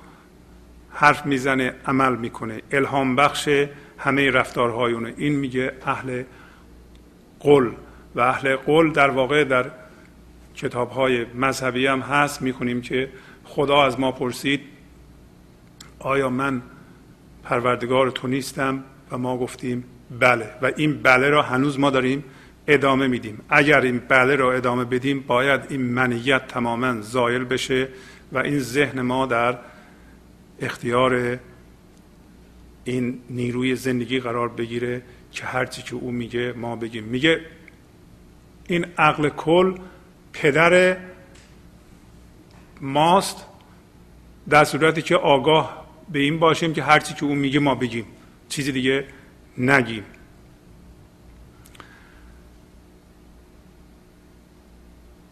حرف 0.90 1.26
می‌زنه 1.26 1.74
عمل 1.86 2.16
می‌کنه. 2.16 2.62
الهام 2.72 3.16
بخش 3.16 3.50
همه 3.98 4.32
رفتارهای 4.32 4.94
اونه. 4.94 5.14
این 5.18 5.36
میگه 5.36 5.72
اهل 5.86 6.24
قل 7.40 7.72
و 8.16 8.20
اهل 8.20 8.56
قل 8.56 8.92
در 8.92 9.10
واقع 9.10 9.44
در 9.44 9.72
کتاب 10.56 10.90
های 10.90 11.26
مذهبی 11.26 11.88
هم 11.88 12.00
هست. 12.00 12.42
می‌خونیم 12.42 12.82
که 12.82 13.10
خدا 13.44 13.84
از 13.84 14.00
ما 14.00 14.12
پرسید 14.12 14.62
آیا 16.00 16.30
من 16.30 16.62
پروردگار 17.44 18.12
تو 18.12 18.28
نیستم؟ 18.28 18.84
و 19.12 19.18
ما 19.18 19.38
گفتیم 19.38 19.84
بله. 20.20 20.50
و 20.62 20.72
این 20.78 21.02
بله 21.02 21.30
را 21.30 21.42
هنوز 21.42 21.80
ما 21.80 21.90
داریم 21.90 22.24
ادامه 22.68 23.08
میدیم. 23.08 23.42
اگر 23.50 23.82
این 23.82 24.02
بله 24.08 24.36
را 24.36 24.54
ادامه 24.54 24.86
بدیم 24.86 25.20
باید 25.28 25.62
این 25.70 25.82
منیت 25.82 26.48
تماما 26.48 27.02
زایل 27.02 27.44
بشه 27.44 27.88
و 28.32 28.38
این 28.38 28.60
ذهن 28.60 29.02
ما 29.02 29.26
در 29.26 29.58
اختیار 30.60 31.40
این 32.84 33.20
نیروی 33.30 33.76
زندگی 33.76 34.20
قرار 34.20 34.50
بگیره 34.50 35.02
که 35.32 35.46
هرچی 35.46 35.82
که 35.82 35.96
او 35.96 36.12
میگه 36.12 36.54
ما 36.54 36.76
بگیم. 36.76 37.04
میگه 37.04 37.42
این 38.68 38.86
عقل 38.98 39.30
کل 39.30 39.76
پدر 40.34 40.98
ماست 42.82 43.46
در 44.50 44.64
صورتی 44.64 45.02
که 45.02 45.16
آگاه 45.16 45.86
به 46.12 46.20
این 46.20 46.40
باشیم 46.40 46.74
که 46.74 46.84
هرچی 46.84 47.14
که 47.14 47.26
او 47.26 47.36
میگه 47.36 47.60
ما 47.60 47.76
بگیم. 47.76 48.06
چیزی 48.50 48.72
دیگه 48.72 49.06
نگیم. 49.58 50.04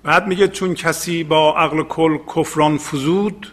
بعد 0.04 0.28
میگه 0.28 0.47
چون 0.47 0.74
کسی 0.74 1.24
با 1.24 1.58
عقل 1.58 1.84
کل 1.84 2.18
کفران 2.36 2.78
فزود 2.78 3.47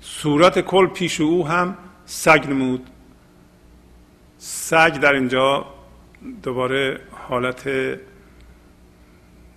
صورت 0.00 0.60
کل 0.60 0.86
پیش 0.86 1.20
او 1.20 1.48
هم 1.48 1.78
سگ 2.06 2.46
نمود. 2.48 2.90
سگ 4.38 5.00
در 5.00 5.12
اینجا 5.12 5.66
دوباره 6.42 7.00
حالت 7.28 7.68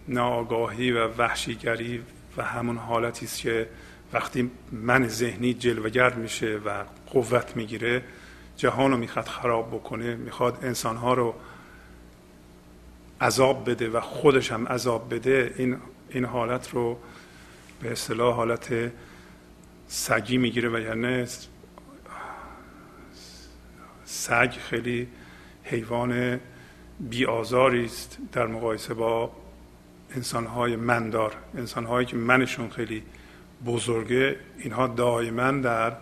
ناآگاهی 0.07 0.91
و 0.91 1.07
وحشیگری 1.07 2.03
و 2.37 2.43
همون 2.43 2.77
حالتی 2.77 3.25
است 3.25 3.39
که 3.39 3.67
وقتی 4.13 4.51
من 4.71 5.07
ذهنی 5.07 5.53
جلوگر 5.53 6.13
میشه 6.13 6.59
و 6.65 6.83
قوت 7.07 7.55
می‌گیره 7.55 8.03
جهان 8.57 8.91
رو 8.91 8.97
می‌خواد 8.97 9.25
خراب 9.25 9.67
بکنه 9.67 10.15
می‌خواد 10.15 10.57
انسانها 10.61 11.13
رو 11.13 11.35
عذاب 13.21 13.69
بده 13.69 13.89
و 13.89 13.99
خودش 13.99 14.51
هم 14.51 14.67
عذاب 14.67 15.15
بده 15.15 15.53
این 15.57 15.77
این 16.09 16.25
حالت 16.25 16.69
رو 16.69 16.99
به 17.81 17.91
اصطلاح 17.91 18.35
حالت 18.35 18.91
سگی 19.87 20.37
می‌گیره 20.37 20.69
و 20.69 20.79
یعنی 20.79 21.25
سگ 24.05 24.51
خیلی 24.69 25.07
حیوان 25.63 26.39
بیآزاری 26.99 27.85
است 27.85 28.17
در 28.31 28.47
مقایسه 28.47 28.93
با 28.93 29.31
انسانهای 30.15 30.75
مندار 30.75 31.35
انسانهایی 31.55 32.05
که 32.05 32.17
منشون 32.17 32.69
خیلی 32.69 33.03
بزرگه 33.65 34.35
اینها 34.57 34.87
دائما 34.87 35.51
در 35.51 35.93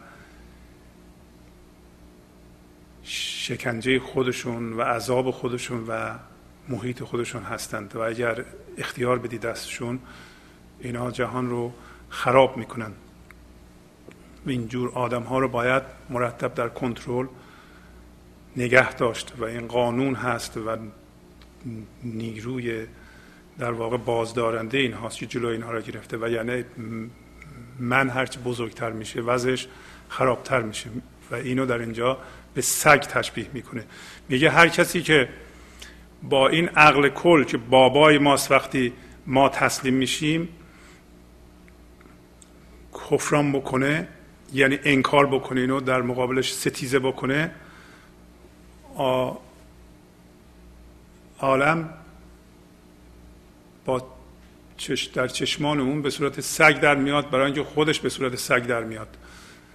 شکنجه 3.04 4.00
خودشون 4.00 4.74
و 4.74 4.82
عذاب 4.82 5.32
خودشون 5.32 5.88
و 5.88 6.14
محیط 6.70 7.04
خودشون 7.04 7.44
هستند. 7.44 7.96
و 7.96 8.00
اگر 8.00 8.46
اختیار 8.78 9.20
بدی 9.20 9.38
دستشون 9.38 10.00
اینا 10.80 11.12
جهان 11.12 11.50
رو 11.50 11.74
خراب 12.10 12.58
می‌کنن 12.58 12.92
و 14.46 14.50
اینجور 14.50 14.90
آدم 14.90 15.24
ها 15.24 15.40
رو 15.40 15.48
باید 15.48 15.84
مرتب 16.10 16.54
در 16.54 16.70
کنترل 16.70 17.28
نگه 18.58 18.94
داشت. 18.94 19.34
و 19.38 19.44
این 19.44 19.68
قانون 19.68 20.16
هست 20.16 20.58
و 20.58 20.78
نیروی 22.04 22.88
در 23.60 23.72
واقع 23.72 23.98
بازدارنده 23.98 24.78
این 24.78 24.94
هاست 24.94 25.18
که 25.18 25.26
جلو 25.26 25.48
اینها 25.48 25.72
را 25.72 25.82
گرفته 25.82 26.18
و 26.18 26.30
یعنی 26.30 26.66
من 27.80 28.10
هرچی 28.10 28.40
بزرگتر 28.40 28.92
میشه 28.92 29.22
وضعش 29.22 29.68
خرابتر 30.10 30.62
میشه 30.62 30.90
و 31.32 31.36
اینو 31.36 31.66
در 31.66 31.80
اینجا 31.80 32.18
به 32.54 32.62
سگ 32.62 33.00
تشبیه 33.00 33.48
می‌کنه. 33.54 33.84
میگه 34.30 34.50
هر 34.50 34.68
کسی 34.68 35.02
که 35.02 35.30
با 36.24 36.48
این 36.48 36.70
عقل 36.70 37.10
کل 37.10 37.44
که 37.44 37.58
بابای 37.58 38.18
ماست 38.18 38.52
وقتی 38.52 38.94
ما 39.28 39.50
تسلیم 39.50 39.94
میشیم 39.94 40.50
کفران 42.94 43.52
بکنه 43.52 44.08
یعنی 44.54 44.80
انکار 44.84 45.28
بکنه 45.28 45.62
اینو 45.62 45.80
در 45.80 46.02
مقابلش 46.02 46.54
ستیزه 46.54 47.00
بکنه 47.00 47.52
عالم 51.40 51.94
با 53.86 54.08
چش 54.78 55.04
در 55.04 55.28
چشمان 55.28 55.80
اون 55.80 56.02
به 56.02 56.10
صورت 56.10 56.42
سگ 56.42 56.80
در 56.80 56.96
میاد 56.96 57.30
برای 57.30 57.46
اینکه 57.46 57.64
خودش 57.64 58.00
به 58.00 58.10
صورت 58.10 58.36
سگ 58.36 58.66
در 58.66 58.84
میاد. 58.84 59.18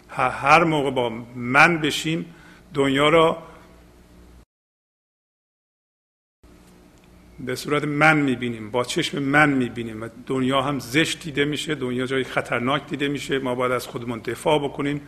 هر 0.08 0.64
موقع 0.64 0.90
با 0.90 1.08
من 1.34 1.80
بشیم 1.80 2.34
دنیا 2.74 3.08
را 3.08 3.42
به 7.40 7.54
صورت 7.56 7.84
من 7.84 8.16
می‌بینیم 8.16 8.70
با 8.70 8.84
چشم 8.84 9.18
من 9.18 9.50
می‌بینیم 9.50 10.02
و 10.02 10.08
دنیا 10.26 10.62
هم 10.62 10.78
زشت 10.78 11.22
دیده 11.22 11.44
میشه 11.44 11.74
دنیا 11.74 12.06
جای 12.06 12.24
خطرناک 12.24 12.86
دیده 12.86 13.08
میشه. 13.08 13.38
ما 13.38 13.54
باید 13.54 13.72
از 13.72 13.86
خودمون 13.86 14.18
دفاع 14.18 14.58
بکنیم. 14.58 15.00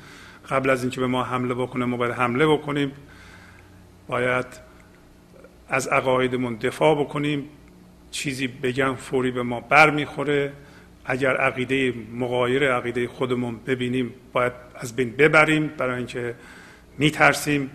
قبل 0.48 0.70
از 0.70 0.82
اینکه 0.82 1.00
به 1.00 1.06
ما 1.06 1.24
حمله 1.24 1.54
بکنه 1.54 1.84
ما 1.84 1.96
باید 1.96 2.12
حمله 2.12 2.46
بکنیم. 2.46 2.92
باید 4.06 4.46
از 5.68 5.88
عقایدمون 5.88 6.54
دفاع 6.54 7.04
بکنیم. 7.04 7.48
چیزی 8.10 8.46
بگن 8.46 8.94
فوری 8.94 9.30
به 9.30 9.42
ما 9.42 9.60
بر 9.60 9.90
می‌خوره 9.90 10.52
اگر 11.04 11.36
عقیده 11.36 11.94
مغایر 12.12 12.72
عقیده 12.72 13.08
خودمون 13.08 13.60
ببینیم 13.66 14.14
باید 14.32 14.52
از 14.74 14.96
بین 14.96 15.10
ببریم 15.10 15.66
برای 15.66 15.96
اینکه 15.96 16.34
میترسیم. 16.98 17.70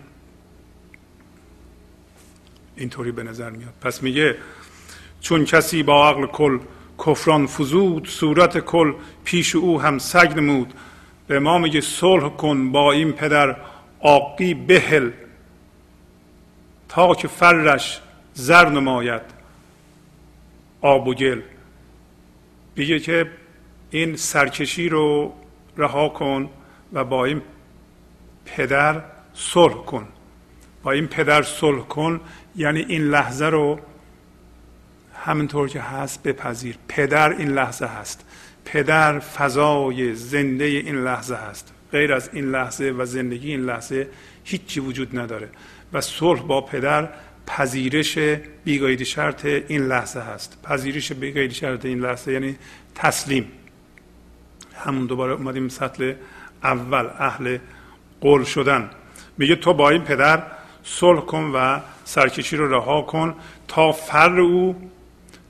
اینطوری 2.76 3.12
به 3.12 3.22
نظر 3.22 3.50
میاد. 3.50 3.72
پس 3.80 4.02
میگه 4.02 4.36
چون 5.20 5.44
کسی 5.44 5.82
با 5.82 6.08
عقل 6.08 6.26
کل 6.26 6.58
کفران 7.06 7.46
فزود 7.46 8.08
صورت 8.08 8.58
کل 8.58 8.92
پیش 9.24 9.56
او 9.56 9.80
هم 9.80 9.98
سگ 9.98 10.32
نمود. 10.36 10.74
به 11.26 11.38
ما 11.38 11.58
میگه 11.58 11.80
صلح 11.80 12.28
کن 12.28 12.72
با 12.72 12.92
این 12.92 13.12
پدر 13.12 13.56
آقی 14.00 14.54
بهل 14.54 15.10
تا 16.88 17.14
که 17.14 17.28
فرش 17.28 18.00
زر 18.34 18.68
نماید. 18.68 19.33
آب 20.84 21.08
و 21.08 21.14
گل. 21.14 21.40
بگه 22.76 22.98
که 22.98 23.30
این 23.90 24.16
سرکشی 24.16 24.88
رو 24.88 25.34
رها 25.76 26.08
کن 26.08 26.50
و 26.92 27.04
با 27.04 27.24
این 27.24 27.42
پدر 28.44 29.02
صلح 29.34 29.74
کن. 29.74 30.08
با 30.82 30.92
این 30.92 31.06
پدر 31.06 31.42
صلح 31.42 31.82
کن 31.82 32.20
یعنی 32.56 32.80
این 32.88 33.02
لحظه 33.02 33.46
رو 33.46 33.80
همینطور 35.14 35.68
که 35.68 35.80
هست 35.80 36.22
بپذیر. 36.22 36.78
پدر 36.88 37.32
این 37.32 37.48
لحظه 37.48 37.86
هست. 37.86 38.24
پدر 38.64 39.18
فضای 39.18 40.14
زنده 40.14 40.64
این 40.64 41.04
لحظه 41.04 41.34
هست. 41.34 41.72
غیر 41.92 42.12
از 42.12 42.30
این 42.32 42.50
لحظه 42.50 42.84
و 42.98 43.04
زندگی 43.04 43.50
این 43.50 43.60
لحظه 43.60 44.08
هیچی 44.44 44.80
وجود 44.80 45.18
نداره. 45.18 45.48
و 45.92 46.00
صلح 46.00 46.42
با 46.42 46.60
پدر 46.60 47.08
پذیرش 47.46 48.18
بیگاید 48.64 49.02
شرط 49.02 49.44
این 49.44 49.86
لحظه 49.86 50.20
هست. 50.20 50.58
پذیرش 50.62 51.12
بیگاید 51.12 51.52
شرط 51.52 51.84
این 51.84 52.00
لحظه 52.00 52.32
یعنی 52.32 52.56
تسلیم. 52.94 53.52
همون 54.74 55.06
دوباره 55.06 55.32
اومدیم 55.32 55.68
سطل 55.68 56.14
اول 56.62 57.06
اهل 57.18 57.58
قول 58.20 58.44
شدن. 58.44 58.90
میگه 59.38 59.56
تو 59.56 59.74
با 59.74 59.90
این 59.90 60.02
پدر 60.02 60.42
صلح 60.82 61.20
کن 61.20 61.52
و 61.54 61.80
سرکشی 62.04 62.56
رو 62.56 62.74
رها 62.74 63.02
کن 63.02 63.34
تا 63.68 63.92
فر 63.92 64.40
او 64.40 64.90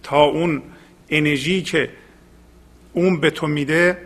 تا 0.03 0.23
اون 0.23 0.63
انرژی 1.09 1.63
که 1.63 1.91
اون 2.93 3.21
به 3.21 3.31
تو 3.31 3.47
میده 3.47 3.99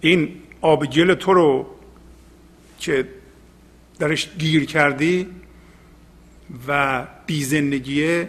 این 0.00 0.36
آب 0.60 0.86
گل 0.86 1.14
تو 1.14 1.32
رو 1.32 1.66
که 2.78 3.08
درش 3.98 4.28
گیر 4.38 4.64
کردی 4.64 5.26
و 6.68 7.06
بی 7.26 7.44
زندگیه 7.44 8.28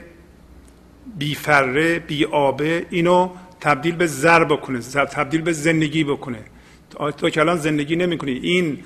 بی 1.18 1.36
فره 1.36 2.00
بی 2.00 2.26
آبه 2.26 2.86
اینو 2.90 3.30
تبدیل 3.62 3.96
به 3.96 4.08
زر 4.08 4.44
بکنه 4.44 4.80
تبدیل 4.80 5.42
به 5.42 5.52
زندگی 5.52 6.04
بکنه. 6.04 6.44
تو 7.18 7.30
که 7.30 7.42
الان 7.42 7.58
زندگی 7.58 7.96
نمی‌کنی. 7.96 8.32
این 8.32 8.84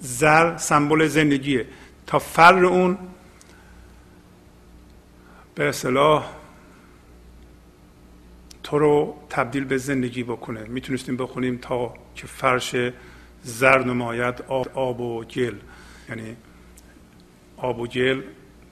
زر 0.00 0.56
سمبل 0.56 1.06
زندگیه. 1.06 1.66
تا 2.06 2.18
فر 2.18 2.64
اون 2.64 2.98
به 5.54 5.68
اصلاح 5.68 6.26
تو 8.62 8.78
رو 8.78 9.14
تبدیل 9.30 9.64
به 9.64 9.78
زندگی 9.78 10.22
بکنه. 10.22 10.64
می‌تونستیم 10.64 11.16
بخونیم 11.16 11.58
تا 11.62 11.94
که 12.14 12.26
فرش 12.26 12.74
زر 13.42 13.84
نماید 13.84 14.42
آب, 14.48 14.68
آب 14.74 15.00
و 15.00 15.24
گل. 15.24 15.54
یعنی 16.08 16.36
آب 17.56 17.80
و 17.80 17.86
گل 17.86 18.22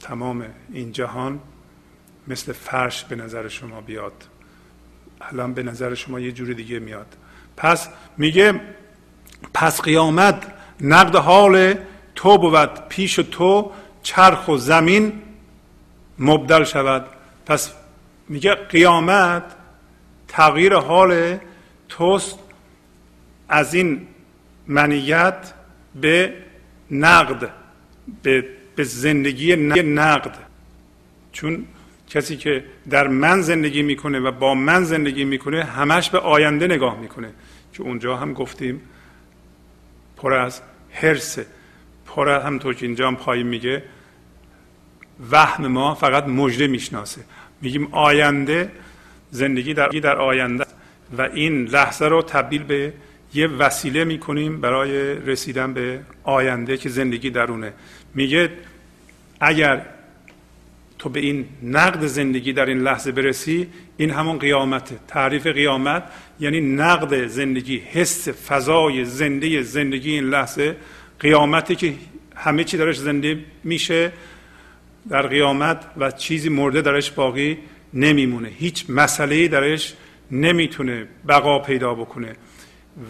تمام 0.09 0.45
این 0.73 0.93
جهان 0.93 1.41
مثل 2.29 2.53
فرش 2.53 3.05
به 3.05 3.17
نظر 3.17 3.49
شما 3.49 3.81
بیاد. 3.81 4.13
الان 5.21 5.55
به 5.55 5.63
نظر 5.63 5.95
شما 5.95 6.21
یه 6.21 6.33
جور 6.33 6.53
دیگه 6.53 6.79
میاد. 6.79 7.17
پس 7.57 7.89
میگه 8.17 8.61
پس 9.55 9.81
قیامت 9.81 10.53
نقد 10.81 11.17
حال 11.17 11.75
تو 12.15 12.39
بود 12.39 12.89
پیش 12.89 13.15
تو 13.15 13.73
چرخ 14.03 14.49
و 14.49 14.57
زمین 14.57 15.13
مبدل 16.19 16.65
شود. 16.65 17.07
پس 17.47 17.73
میگه 18.29 18.55
قیامت 18.55 19.43
تغییر 20.29 20.75
حال 20.75 21.39
توست 21.89 22.39
از 23.49 23.75
این 23.75 24.07
منیت 24.67 25.53
به 25.95 26.35
نقد 26.91 27.51
به, 28.23 28.45
به 28.77 28.85
زندگی 28.85 29.57
نقد. 29.57 30.35
چون 31.33 31.64
کسی 32.11 32.37
که 32.37 32.64
در 32.91 33.09
من 33.09 33.41
زندگی 33.41 33.83
می‌کنه 33.83 34.20
و 34.20 34.31
با 34.31 34.55
من 34.55 34.85
زندگی 34.85 35.24
می‌کنه 35.24 35.64
همش 35.64 36.11
به 36.11 36.18
آینده 36.18 36.66
نگاه 36.66 37.01
می‌کنه. 37.01 37.31
که 37.72 37.83
اونجا 37.83 38.16
هم 38.16 38.33
گفتیم 38.33 38.81
پر 40.16 40.35
از 40.35 40.61
هرسه 40.93 41.47
پر 42.07 42.29
از 42.29 42.43
همطور 42.43 42.74
که 42.74 42.87
اینجا 42.87 43.09
هم 43.11 43.47
میگه 43.47 43.83
وهم 45.31 45.66
ما 45.66 45.95
فقط 45.95 46.24
مجده 46.24 46.66
می‌شناسه. 46.66 47.20
میگیم 47.62 47.89
آینده 47.93 48.72
زندگی 49.31 49.74
در, 49.74 49.89
در 49.89 50.16
آینده 50.16 50.64
و 51.18 51.22
این 51.22 51.64
لحظه 51.64 52.05
رو 52.05 52.22
تبدیل 52.22 52.62
به 52.62 52.93
یه 53.35 53.47
وسیله 53.47 54.05
می‌کنیم 54.05 54.61
برای 54.61 55.14
رسیدن 55.14 55.74
به 55.74 56.01
آینده 56.24 56.77
که 56.77 56.89
زندگی 56.89 57.31
درونه. 57.31 57.72
میگه 58.17 58.51
اگر 59.41 59.87
تو 60.99 61.09
به 61.09 61.21
این 61.21 61.47
نقد 61.62 62.07
زندگی 62.07 62.53
در 62.53 62.67
این 62.67 62.79
لحظه 62.79 63.12
برسی 63.12 63.67
این 63.97 64.11
همون 64.11 64.39
قیامته. 64.39 64.99
تعریف 65.09 65.47
قیامت 65.47 66.03
یعنی 66.41 66.61
نقد 66.61 67.27
زندگی 67.27 67.77
حس 67.77 68.29
فضای 68.29 69.05
زنده 69.05 69.62
زندگی 69.62 70.11
این 70.11 70.25
لحظه. 70.25 70.77
قیامتی 71.21 71.77
که 71.77 71.95
همه 72.37 72.64
چی 72.64 72.77
درش 72.77 72.99
زنده 72.99 73.45
میشه 73.64 74.12
در 75.09 75.27
قیامت 75.27 75.85
و 75.97 76.11
چیزی 76.11 76.49
مرده 76.49 76.83
درش 76.83 77.11
باقی 77.11 77.59
نمیمونه. 77.95 78.49
هیچ 78.49 78.85
مسئله 78.89 79.49
درش 79.49 79.95
نمی‌تونه 80.31 81.07
بقا 81.29 81.59
پیدا 81.59 81.95
بکنه 81.95 82.37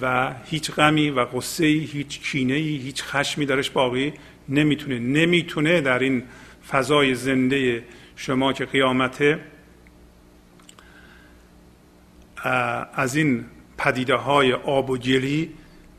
و 0.03 0.35
هیچ 0.45 0.71
غمی 0.71 1.11
و 1.11 1.21
قصه 1.21 1.65
هیچ 1.65 2.21
کینه 2.21 2.55
هیچ 2.55 3.03
خشمی 3.03 3.47
درش 3.47 3.71
باقی 3.71 4.13
نمی‌تونه 4.49 4.99
نمی‌تونه 4.99 5.81
در 5.81 5.99
این 5.99 6.23
فضای 6.69 7.15
زنده 7.15 7.85
شما 8.17 8.53
که 8.53 8.65
قیامته 8.65 9.41
از 12.95 13.17
این 13.17 13.45
پدیده 13.79 14.15
های 14.15 14.53
آب 14.53 14.91
و 14.91 14.99
گلی 14.99 15.55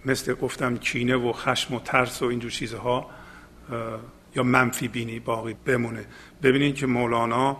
مثل 0.06 0.34
گفتم 0.34 0.78
کینه 0.78 1.16
و 1.16 1.34
خشم 1.34 1.74
و 1.74 1.80
ترس 1.80 2.22
و 2.22 2.26
اینجور 2.26 2.52
چیزها 2.52 3.10
یا 4.36 4.43
منفی 4.43 4.88
بینی 4.88 5.20
باقی 5.20 5.56
بمونه. 5.66 6.06
ببینید 6.43 6.76
که 6.76 6.86
مولانا 6.86 7.58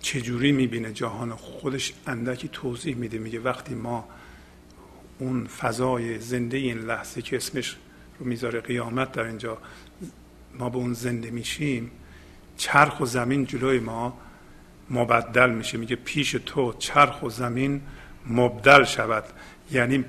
چجوری 0.00 0.52
می‌بینه 0.52 0.92
جهان 0.92 1.30
خودش 1.30 1.92
اندکی 2.06 2.48
توضیح 2.48 2.96
میده 2.96 3.18
میگه 3.18 3.40
وقتی 3.40 3.74
ما 3.74 4.08
اون 5.18 5.46
فضای 5.46 6.18
زنده 6.18 6.56
این 6.56 6.78
لحظه 6.78 7.22
که 7.22 7.36
اسمش 7.36 7.76
رو 8.18 8.26
می‌ذاره 8.26 8.60
قیامت 8.60 9.12
در 9.12 9.22
اینجا. 9.22 9.58
ما 10.58 10.70
به 10.70 10.76
اون 10.76 10.92
زنده 10.92 11.30
میشیم 11.30 11.90
چرخ 12.56 13.00
و 13.00 13.06
زمین 13.06 13.44
جلوی 13.44 13.78
ما 13.78 14.18
مبدل 14.90 15.50
میشه. 15.50 15.78
میگه 15.78 15.96
پیش 15.96 16.36
تو 16.46 16.72
چرخ 16.72 17.22
و 17.22 17.30
زمین 17.30 17.80
مبدل 18.26 18.84
شود. 18.84 19.24
یعنی 19.70 20.04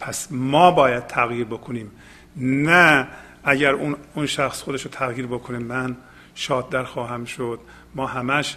پس 0.00 0.28
ما 0.32 0.70
باید 0.70 1.06
تغییر 1.06 1.44
بکنیم. 1.44 1.90
نه 2.36 3.08
اگر 3.44 3.72
اون 3.72 3.96
اون 4.14 4.26
شخص 4.26 4.62
خودش 4.62 4.82
رو 4.82 4.90
تغییر 4.90 5.26
بکنه 5.26 5.58
من 5.58 5.96
شادتر 6.34 6.84
خواهم 6.84 7.24
شد. 7.24 7.60
ما 7.94 8.06
همش 8.06 8.56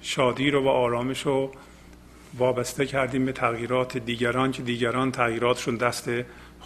شادی 0.00 0.50
رو 0.50 0.64
و 0.64 0.68
آرامش 0.68 1.26
رو 1.26 1.52
وابسته 2.38 2.86
کردیم 2.86 3.24
به 3.24 3.32
تغییرات 3.32 3.98
دیگران 3.98 4.52
که 4.52 4.62
دیگران 4.62 5.12
تغییراتشون 5.12 5.76
دست 5.76 6.10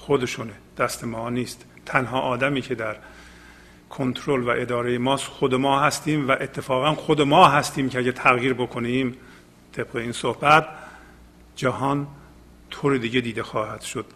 خودشونه. 0.09 0.53
دست 0.79 1.05
ما 1.05 1.31
نیست. 1.31 1.65
تنها 1.87 2.21
آدمی 2.21 2.63
که 2.63 2.75
در 2.75 2.97
کنترل 3.91 4.43
و 4.43 4.49
اداره 4.49 4.99
ما 4.99 5.17
خود 5.17 5.55
ما 5.55 5.81
هستیم 5.81 6.29
و 6.29 6.31
اتفاقا 6.31 6.95
خود 6.95 7.21
ما 7.21 7.49
هستیم 7.49 7.89
که 7.89 7.99
اگه 7.99 8.13
تغییر 8.13 8.55
بکنیم 8.55 9.17
طبق 9.73 9.97
این 9.97 10.13
صحبت 10.13 10.69
جهان 11.57 12.07
طور 12.71 12.97
دیگه 12.97 13.21
دیده 13.21 13.43
خواهد 13.43 13.81
شد. 13.81 14.07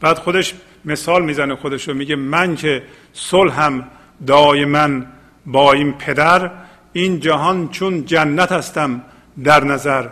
بعد 0.00 0.18
خودش 0.18 0.54
مثال 0.84 1.24
می‌زنه 1.24 1.56
خودش 1.56 1.88
رو 1.88 1.94
میگه 1.94 2.16
من 2.16 2.56
که 2.56 2.82
صلحم 3.12 3.90
دائما 4.26 5.02
با 5.46 5.72
این 5.72 5.92
پدر 5.92 6.50
این 6.92 7.20
جهان 7.20 7.68
چون 7.68 8.04
جنت 8.04 8.52
هستم 8.52 9.02
در 9.44 9.64
نظر. 9.64 10.08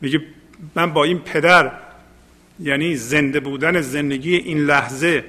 میگه 0.00 0.20
من 0.74 0.92
با 0.92 1.04
این 1.04 1.18
پدر 1.18 1.87
یعنی 2.60 2.96
زنده 2.96 3.40
بودن 3.40 3.80
زندگی 3.80 4.36
این 4.36 4.58
لحظه. 4.58 5.24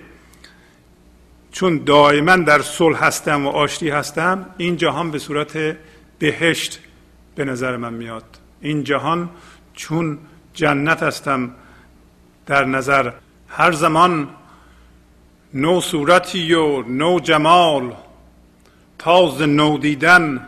چون 1.51 1.77
دائما 1.77 2.35
در 2.35 2.61
صلح 2.61 3.03
هستم 3.03 3.45
و 3.45 3.49
آشتی 3.49 3.89
هستم 3.89 4.45
این 4.57 4.77
جهان 4.77 5.11
به 5.11 5.19
صورت 5.19 5.77
بهشت 6.19 6.79
به 7.35 7.45
نظر 7.45 7.77
من 7.77 7.93
میاد. 7.93 8.39
این 8.61 8.83
جهان 8.83 9.29
چون 9.73 10.17
جنت 10.53 11.03
هستم 11.03 11.51
در 12.45 12.65
نظر 12.65 13.11
هر 13.47 13.71
زمان 13.71 14.29
نو 15.53 15.81
صورتی 15.81 16.53
و 16.53 16.81
نو 16.81 17.19
جمال 17.19 17.95
تاز 18.97 19.41
نو 19.41 19.77
دیدن 19.77 20.47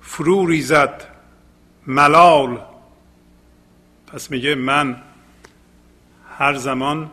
فرو 0.00 0.46
ریزد 0.46 1.04
ملال. 1.86 2.58
پس 4.06 4.30
میگه 4.30 4.54
من 4.54 4.96
هر 6.38 6.54
زمان 6.54 7.10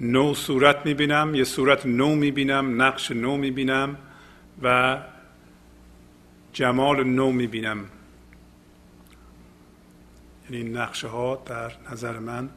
نو 0.00 0.34
صورت 0.34 0.86
می‌بینم 0.86 1.34
یه 1.34 1.44
صورت 1.44 1.86
نو 1.86 2.14
می‌بینم 2.14 2.82
نقش 2.82 3.10
نو 3.10 3.36
می‌بینم 3.36 3.96
و 4.62 4.98
جمال 6.52 7.04
نو 7.04 7.32
می‌بینم. 7.32 7.84
یعنی 10.50 10.70
نقشه 10.70 11.08
ها 11.08 11.42
در 11.46 11.72
نظر 11.92 12.18
من 12.18 12.48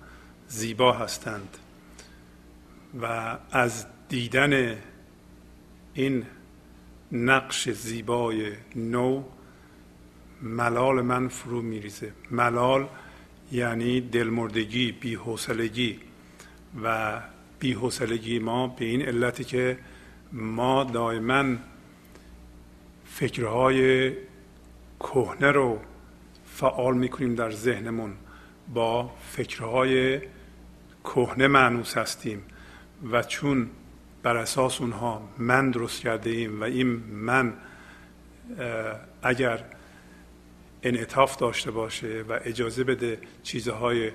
زیبا 0.47 0.93
هستند 0.93 1.57
و 3.01 3.37
از 3.51 3.85
دیدن 4.09 4.77
این 5.93 6.25
نقش 7.11 7.69
زیبای 7.69 8.51
نو 8.75 9.23
ملال 10.41 11.01
من 11.01 11.27
فرو 11.27 11.61
میریزه. 11.61 12.13
ملال 12.31 12.87
یعنی 13.51 14.01
دلمردگی 14.01 14.91
بیحوصلگی 14.91 15.99
و 16.83 17.19
بیحوصلگی 17.59 18.39
ما 18.39 18.67
به 18.67 18.85
این 18.85 19.01
علتی 19.01 19.43
که 19.43 19.77
ما 20.31 20.83
دائما 20.83 21.55
فکرهای 23.05 24.11
کهنه 24.99 25.51
رو 25.51 25.79
فعال 26.45 26.97
می‌کنیم 26.97 27.35
در 27.35 27.51
ذهنمون. 27.51 28.13
با 28.73 29.11
فکرهای 29.31 30.21
کهنه 31.03 31.47
معنوس 31.47 31.97
هستیم 31.97 32.41
و 33.11 33.23
چون 33.23 33.69
بر 34.23 34.37
اساس 34.37 34.81
اونها 34.81 35.29
من 35.37 35.71
درست 35.71 36.01
کرده 36.01 36.29
ایم 36.29 36.61
و 36.61 36.63
این 36.63 36.87
من 37.11 37.53
اگر 39.21 39.63
انعطاف 40.83 41.37
داشته 41.37 41.71
باشه 41.71 42.25
و 42.29 42.39
اجازه 42.43 42.83
بده 42.83 43.19
چیزهای 43.43 44.11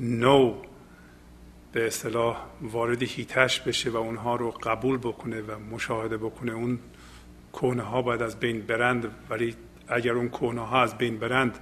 نو 0.00 0.62
به 1.72 1.86
اصطلاح 1.86 2.46
وارد 2.62 3.02
هیتش 3.02 3.60
بشه 3.60 3.90
و 3.90 3.96
اونها 3.96 4.36
رو 4.36 4.50
قبول 4.50 4.98
بکنه 4.98 5.40
و 5.40 5.58
مشاهده 5.58 6.16
بکنه. 6.16 6.52
اون 6.52 6.78
کهنه 7.52 7.82
ها 7.82 8.02
باید 8.02 8.22
از 8.22 8.40
بین 8.40 8.60
برند 8.60 9.14
ولی 9.30 9.54
اگر 9.88 10.12
اون 10.12 10.28
کهنه 10.28 10.60
ها 10.60 10.82
از 10.82 10.98
بین 10.98 11.18
برند 11.18 11.58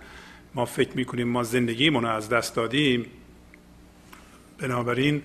ما 0.55 0.65
فکر 0.65 0.97
می‌کنیم 0.97 1.29
ما 1.29 1.43
زندگیمون 1.43 2.03
رو 2.03 2.11
از 2.11 2.29
دست 2.29 2.57
دادیم. 2.57 3.07
بنابراین 4.59 5.23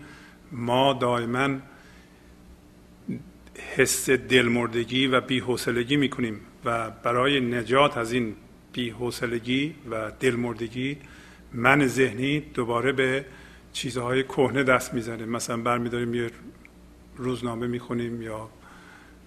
ما 0.52 0.94
دائما 0.94 1.50
حس 3.76 4.10
دلمردگی 4.10 5.08
و 5.08 5.22
بیحوصلگی 5.22 5.96
می‌کنیم 5.96 6.42
و 6.66 6.90
برای 6.90 7.40
نجات 7.40 7.98
از 7.98 8.12
این 8.12 8.36
بیحوصلگی 8.76 9.76
و 9.92 10.12
دلمردگی 10.20 10.98
من 11.54 11.88
ذهنی 11.88 12.40
دوباره 12.40 12.92
به 12.92 13.26
چیزهای 13.74 14.24
کهنه 14.24 14.64
دست 14.64 14.94
می‌زنه. 14.94 15.26
مثلا 15.26 15.58
برمیداریم 15.58 16.14
یه 16.14 16.32
روزنامه 17.18 17.68
می‌خونیم 17.68 18.22
یا 18.22 18.50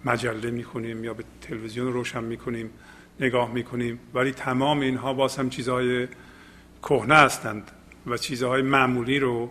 مجله 0.05 0.51
می‌خونیم 0.51 1.05
یا 1.05 1.15
به 1.15 1.25
تلویزیون 1.41 1.93
روشن 1.93 2.25
می‌کنیم 2.25 2.71
نگاه 3.21 3.53
می‌کنیم 3.53 3.99
ولی 4.15 4.33
تمام 4.33 4.81
اینها 4.81 5.15
باز 5.15 5.37
هم 5.37 5.51
چیزهای 5.51 6.09
کهنه 6.83 7.15
هستند 7.15 7.71
و 8.07 8.17
چیزهای 8.17 8.63
معمولی 8.63 9.19
رو 9.19 9.51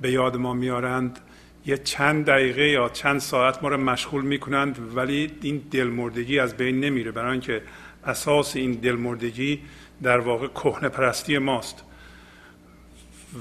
به 0.00 0.10
یاد 0.10 0.36
ما 0.36 0.54
میارند. 0.54 1.18
یه 1.66 1.76
چند 1.76 2.26
دقیقه 2.26 2.68
یا 2.68 2.88
چند 2.88 3.20
ساعت 3.20 3.62
ما 3.62 3.68
رو 3.68 3.76
مشغول 3.76 4.24
می‌کنند 4.24 4.96
ولی 4.96 5.32
این 5.42 5.62
دلمردگی 5.70 6.38
از 6.38 6.56
بین 6.56 6.80
نمیره 6.80 7.10
برای 7.10 7.32
اینکه 7.32 7.62
اساس 8.04 8.56
این 8.56 8.72
دلمردگی 8.72 9.62
در 10.02 10.18
واقع 10.18 10.46
کهنه 10.46 10.88
پرستی 10.88 11.38
ماست. 11.38 11.82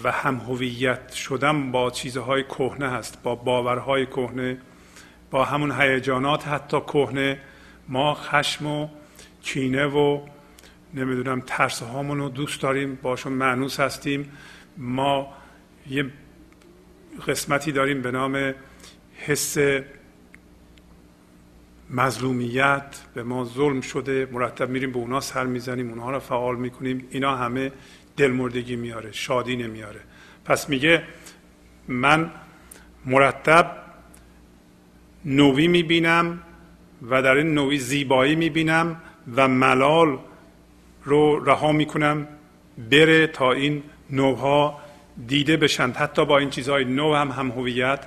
و 0.03 0.11
هم 0.11 0.35
هویت 0.35 1.11
شدن 1.11 1.71
با 1.71 1.91
چیزهای 1.91 2.43
کهنه 2.43 2.89
هست 2.89 3.23
با 3.23 3.35
باورهای 3.35 4.05
کهنه 4.05 4.57
با 5.31 5.45
همون 5.45 5.71
هیجانات 5.71 6.47
حتی 6.47 6.79
کهنه. 6.81 7.39
ما 7.87 8.13
خشم 8.13 8.67
و 8.67 8.87
کینه 9.43 9.85
و 9.85 10.21
نمی‌دونم 10.93 11.43
ترس 11.45 11.83
هامون 11.83 12.17
رو 12.17 12.29
دوست 12.29 12.61
داریم 12.61 12.99
باشون 13.01 13.33
معنوس 13.33 13.79
هستیم. 13.79 14.31
ما 14.77 15.33
یه 15.89 16.05
قسمتی 17.27 17.71
داریم 17.71 18.01
به 18.01 18.11
نام 18.11 18.53
حس 19.15 19.57
مظلومیت. 21.89 22.95
به 23.13 23.23
ما 23.23 23.45
ظلم 23.45 23.81
شده 23.81 24.27
مرتب 24.31 24.69
میریم 24.69 24.91
به 24.91 24.97
اونا 24.97 25.19
سر 25.19 25.45
می‌زنیم 25.45 25.89
اونها 25.89 26.11
رو 26.11 26.19
فعال 26.19 26.55
می‌کنیم. 26.55 27.07
اینا 27.09 27.35
همه 27.35 27.71
دلمردگی 28.17 28.75
میاره 28.75 29.11
شادی 29.11 29.55
نمیاره. 29.55 29.99
پس 30.45 30.69
میگه 30.69 31.03
من 31.87 32.31
مرتب 33.05 33.77
نوی 35.25 35.67
می‌بینم 35.67 36.39
و 37.09 37.21
در 37.21 37.35
این 37.35 37.53
نوی 37.53 37.77
زیبایی 37.77 38.35
می‌بینم 38.35 39.01
و 39.35 39.47
ملال 39.47 40.17
رو 41.03 41.45
رها 41.45 41.71
می‌کنم 41.71 42.27
بره 42.91 43.27
تا 43.27 43.51
این 43.51 43.83
نوها 44.09 44.84
دیده 45.27 45.57
بشن 45.57 45.91
حتی 45.91 46.25
با 46.25 46.37
این 46.37 46.49
چیزهای 46.49 46.85
نو 46.85 47.13
هم 47.13 47.31
هم 47.31 47.51
هویت 47.51 47.99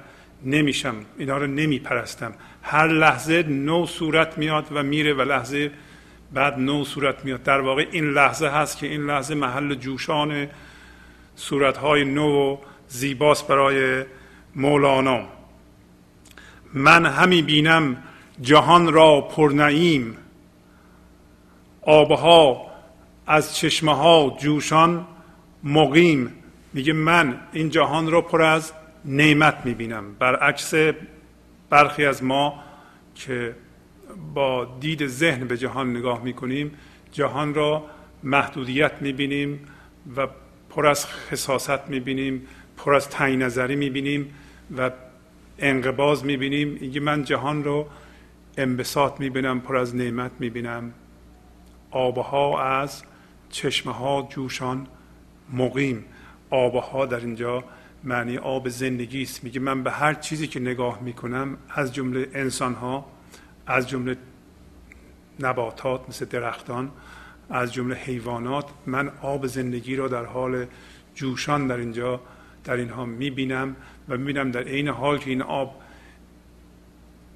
نمیشم. 0.44 0.94
اینا 1.18 1.38
رو 1.38 1.46
نمیپرستم. 1.46 2.34
هر 2.62 2.88
لحظه 2.88 3.42
نو 3.42 3.86
صورت 3.86 4.38
میاد 4.38 4.66
و 4.70 4.82
میره 4.82 5.14
و 5.14 5.22
لحظه 5.22 5.70
بعد 6.32 6.58
نو 6.58 6.84
صورت 6.84 7.24
میاد. 7.24 7.42
در 7.42 7.60
واقع 7.60 7.86
این 7.90 8.04
لحظه 8.04 8.48
هست 8.48 8.78
که 8.78 8.86
این 8.86 9.06
لحظه 9.06 9.34
محل 9.34 9.74
جوشان 9.74 10.46
صورتهای 11.36 12.04
نو 12.04 12.52
و 12.52 12.56
زیباست 12.88 13.48
برای 13.48 14.04
مولانا. 14.56 15.20
من 16.74 17.06
همی 17.06 17.42
بینم 17.42 17.96
جهان 18.40 18.92
را 18.92 19.20
پرنعیم. 19.20 20.16
آبها 21.82 22.66
از 23.26 23.56
چشمه 23.56 23.96
ها 23.96 24.36
جوشان 24.40 25.06
مقیم. 25.64 26.34
میگه 26.72 26.92
من 26.92 27.40
این 27.52 27.68
جهان 27.70 28.10
را 28.10 28.20
پر 28.20 28.42
از 28.42 28.72
نعمت 29.04 29.58
می‌بینم. 29.64 30.14
برعکس 30.18 30.74
برخی 31.70 32.04
از 32.04 32.24
ما 32.24 32.62
که 33.14 33.56
با 34.34 34.76
دید 34.80 35.06
ذهن 35.06 35.46
به 35.46 35.56
جهان 35.56 35.96
نگاه 35.96 36.22
می‌کنیم 36.22 36.70
جهان 37.12 37.54
را 37.54 37.84
محدودیت 38.22 38.92
می‌بینیم 39.00 39.60
و 40.16 40.26
پر 40.70 40.86
از 40.86 41.06
خصاصت 41.06 41.88
می‌بینیم 41.88 42.46
پر 42.76 42.94
از 42.94 43.10
تعیین 43.10 43.42
نظری 43.42 43.76
می‌بینیم 43.76 44.34
و 44.78 44.90
انقباز 45.58 46.24
می‌بینیم. 46.24 46.78
اینکه 46.80 47.00
من 47.00 47.24
جهان 47.24 47.64
رو 47.64 47.86
انبساط 48.56 49.20
می‌بینم 49.20 49.60
پر 49.60 49.76
از 49.76 49.96
نعمت 49.96 50.32
می‌بینم. 50.38 50.92
آبها 51.90 52.62
از 52.62 53.02
چشمه 53.50 53.92
ها 53.92 54.28
جوشان 54.30 54.86
مقیم. 55.52 56.04
آبها 56.50 57.06
در 57.06 57.20
اینجا 57.20 57.64
معنی 58.04 58.38
آب 58.38 58.68
زندگی 58.68 59.22
است. 59.22 59.44
میگه 59.44 59.60
من 59.60 59.82
به 59.82 59.90
هر 59.90 60.14
چیزی 60.14 60.46
که 60.46 60.60
نگاه 60.60 61.00
می‌کنم 61.02 61.56
از 61.70 61.94
جمله 61.94 62.28
انسان 62.34 62.74
ها 62.74 63.06
از 63.66 63.88
جمله 63.88 64.16
نباتات 65.40 66.08
مثل 66.08 66.24
درختان 66.24 66.90
از 67.50 67.72
جمله 67.72 67.94
حیوانات 67.94 68.66
من 68.86 69.10
آب 69.22 69.46
زندگی 69.46 69.96
را 69.96 70.08
در 70.08 70.24
حال 70.24 70.66
جوشان 71.14 71.66
در 71.66 71.76
اینجا 71.76 72.20
در 72.64 72.76
اینها 72.76 73.04
می‌بینم 73.04 73.76
و 74.08 74.16
می‌بینم 74.16 74.50
در 74.50 74.62
عین 74.62 74.88
حال 74.88 75.18
که 75.18 75.30
این 75.30 75.42
آب 75.42 75.80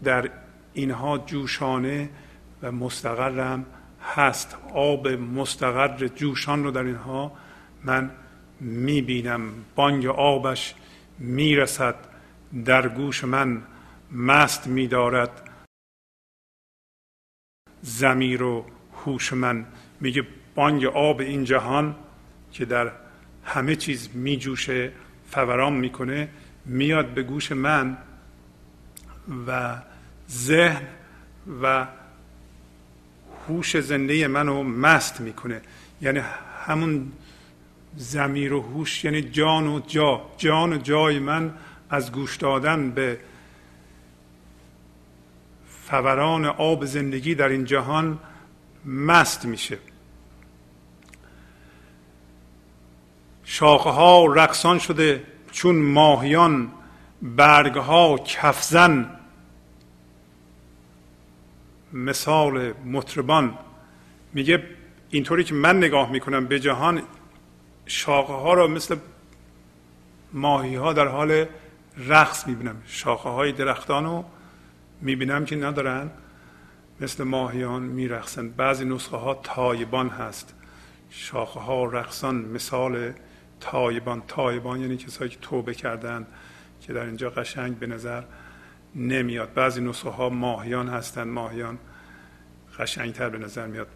در 0.05 0.31
اینها 0.75 1.19
جوشانه 1.19 2.11
و 2.63 2.73
مستقرم 2.73 3.67
هست. 4.15 4.57
آب 4.75 5.09
مستقر 5.09 6.09
جوشان 6.09 6.65
رو 6.65 6.71
در 6.71 6.83
اینها 6.83 7.33
من 7.85 8.11
می‌بینم 8.63 9.53
بانگ 9.75 10.07
آبش 10.07 10.75
می‌رسد 11.19 11.95
در 12.65 12.89
گوش 12.89 13.25
من 13.25 13.63
مست 14.13 14.67
میدارد. 14.67 15.51
زمیر 17.83 18.43
و 18.43 18.67
هوش 19.05 19.33
من 19.33 19.67
میگه 20.01 20.27
بانگ 20.55 20.85
آب 20.85 21.21
این 21.21 21.45
جهان 21.45 21.95
که 22.53 22.65
در 22.65 22.93
همه 23.45 23.77
چیز 23.77 24.09
میجوشه 24.15 24.93
فوران 25.31 25.73
می‌کنه 25.73 26.29
میاد 26.65 27.07
به 27.07 27.23
گوش 27.23 27.53
من 27.53 27.99
و 29.47 29.77
ذهن 30.31 30.87
و 31.63 31.87
هوش 33.49 33.81
زنده 33.81 34.29
منو 34.29 34.63
مست 34.63 35.21
می‌کنه. 35.21 35.61
یعنی 36.01 36.21
همون 36.67 37.13
زمیر 37.97 38.53
و 38.53 38.61
هوش 38.61 39.05
یعنی 39.05 39.23
جان 39.23 39.67
و 39.67 39.81
جا. 39.87 40.23
جان 40.37 40.73
و 40.73 40.79
جای 40.79 41.19
من 41.19 41.55
از 41.91 42.13
گوش 42.13 42.37
دادن 42.37 42.91
به 42.91 43.19
فوران 45.67 46.45
آب 46.45 46.85
زندگی 46.85 47.35
در 47.35 47.49
این 47.49 47.65
جهان 47.65 48.19
مست 48.85 49.45
میشه. 49.45 49.79
شاخه 53.45 53.91
ها 53.91 54.27
رقصان 54.27 54.79
شده 54.79 55.25
چون 55.53 55.77
ماهیان 55.77 56.73
برگ 57.23 57.75
ها 57.75 58.19
کفزن. 58.19 59.11
مثال 61.93 62.73
مطربان 62.85 63.59
میگه 64.33 64.63
اینطوری 65.11 65.45
که 65.45 65.55
من 65.55 65.77
نگاه 65.79 66.11
می‌کنم 66.11 66.47
به 66.47 66.61
جهان 66.61 67.03
شاخه 67.87 68.33
ها 68.33 68.55
را 68.55 68.67
مثل 68.67 68.97
ماهی 70.33 70.75
ها 70.75 70.93
در 70.93 71.07
حال 71.07 71.47
رقص 72.09 72.47
می‌بینم. 72.47 72.83
شاخه 72.87 73.29
های 73.29 73.53
درختان 73.53 74.05
رو 74.05 74.25
می‌بینم 75.01 75.45
که 75.45 75.57
ندارن. 75.57 76.11
مثل 77.01 77.25
ماهیان 77.25 77.83
میرقصن. 77.83 78.49
بعضی 78.49 78.85
نسخه 78.85 79.17
ها 79.17 79.35
تایبان 79.35 80.09
هست. 80.09 80.55
شاخه 81.11 81.61
ها 81.61 81.85
رقصان 81.85 82.35
مثال 82.35 83.13
تایبان. 83.61 84.23
تایبان 84.29 84.81
یعنی 84.81 84.97
کسایی 84.97 85.31
که 85.31 85.39
توبه 85.41 85.75
کردن 85.75 86.27
که 86.81 86.93
در 86.93 87.05
اینجا 87.05 87.31
قشنگ 87.31 87.79
به 87.79 87.87
نظر 87.87 88.23
نمیاد. 88.95 89.55
بعضی 89.55 89.81
نسخه 89.81 90.11
ها 90.11 90.29
ماهیان 90.29 90.89
هستند 90.89 91.27
ماهیان 91.27 91.79
قشنگتر 92.79 93.29
به 93.29 93.39
نظر 93.39 93.67
میاد. 93.67 93.89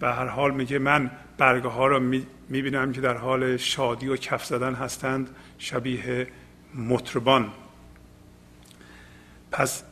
به 0.00 0.08
هر 0.08 0.26
حال 0.26 0.54
میگه 0.54 0.78
من 0.78 1.10
برگه 1.38 1.68
ها 1.68 1.86
را 1.86 1.98
می‌بینم 2.48 2.92
که 2.92 3.00
در 3.00 3.16
حال 3.16 3.56
شادی 3.56 4.08
و 4.08 4.16
کف 4.16 4.44
زدن 4.44 4.74
هستند 4.74 5.30
شبیه 5.58 6.26
مطربان. 6.74 7.52
پس 9.50 9.82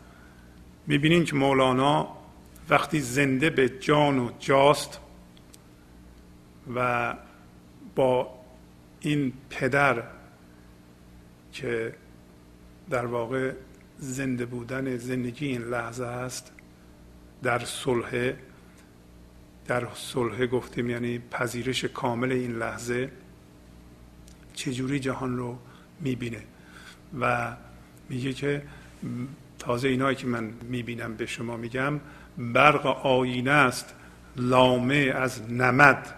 می‌بینین 0.86 1.24
که 1.24 1.36
مولانا 1.36 2.08
وقتی 2.70 3.00
زنده 3.00 3.50
به 3.50 3.68
جان 3.68 4.18
و 4.18 4.30
جاست 4.38 5.00
و 6.74 7.14
با 7.94 8.30
این 9.00 9.32
پدر 9.50 10.02
که 11.52 11.94
در 12.90 13.06
واقع 13.06 13.52
زنده 13.98 14.46
بودن 14.46 14.96
زندگی 14.96 15.46
این 15.46 15.62
لحظه 15.62 16.04
است 16.06 16.52
در 17.42 17.58
صلح 17.58 18.32
در 19.68 19.86
صلح 19.94 20.46
گفتیم 20.46 20.90
یعنی 20.90 21.18
پذیرش 21.30 21.84
کامل 21.84 22.32
این 22.32 22.52
لحظه 22.52 23.10
چجوری 24.54 25.00
جهان 25.00 25.36
رو 25.36 25.58
می‌بینه. 26.00 26.42
و 27.20 27.56
میگه 28.08 28.32
که 28.32 28.62
تازه 29.58 29.88
اینایی 29.88 30.16
که 30.16 30.26
من 30.26 30.52
می‌بینم 30.62 31.14
به 31.14 31.26
شما 31.26 31.56
میگم 31.56 32.00
برق 32.38 32.86
آینه 32.86 33.50
است 33.50 33.94
لامه 34.36 35.12
از 35.14 35.52
نمد. 35.52 36.14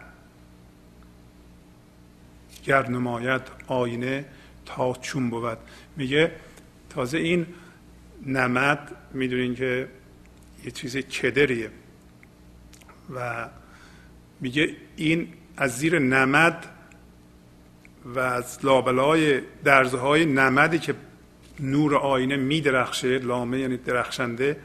گر 2.65 2.89
نماید 2.89 3.43
آینه 3.67 4.25
تا 4.67 4.93
چون 4.93 5.31
بود. 5.31 5.59
میگه 5.97 6.33
تازه 6.91 7.19
این 7.19 7.47
نمد 8.27 8.97
می‌دونین 9.15 9.55
که 9.55 9.89
یه 10.65 10.71
چیز 10.71 10.97
کدریه. 10.97 11.71
و 13.15 13.49
میگه 14.41 14.77
این 14.97 15.29
از 15.57 15.79
زیر 15.79 15.99
نمد 15.99 16.67
و 18.05 18.19
از 18.19 18.59
لابلای 18.63 19.41
درزه 19.65 19.99
های 19.99 20.27
نمدی 20.27 20.79
که 20.79 20.95
نور 21.61 21.97
آینه 21.97 22.37
میدرخشه 22.37 23.19
لامه 23.19 23.59
یعنی 23.59 23.77
درخشنده 23.77 24.57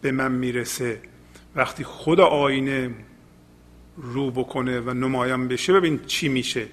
به 0.00 0.12
من 0.12 0.32
می‌رسه. 0.32 1.00
وقتی 1.56 1.84
خود 1.84 2.20
آینه 2.20 2.90
رو 3.96 4.30
بکنه 4.30 4.80
و 4.80 4.94
نمایان 4.94 5.48
بشه 5.48 5.72
ببین 5.72 6.00
چی 6.06 6.28
میشه. 6.28 6.66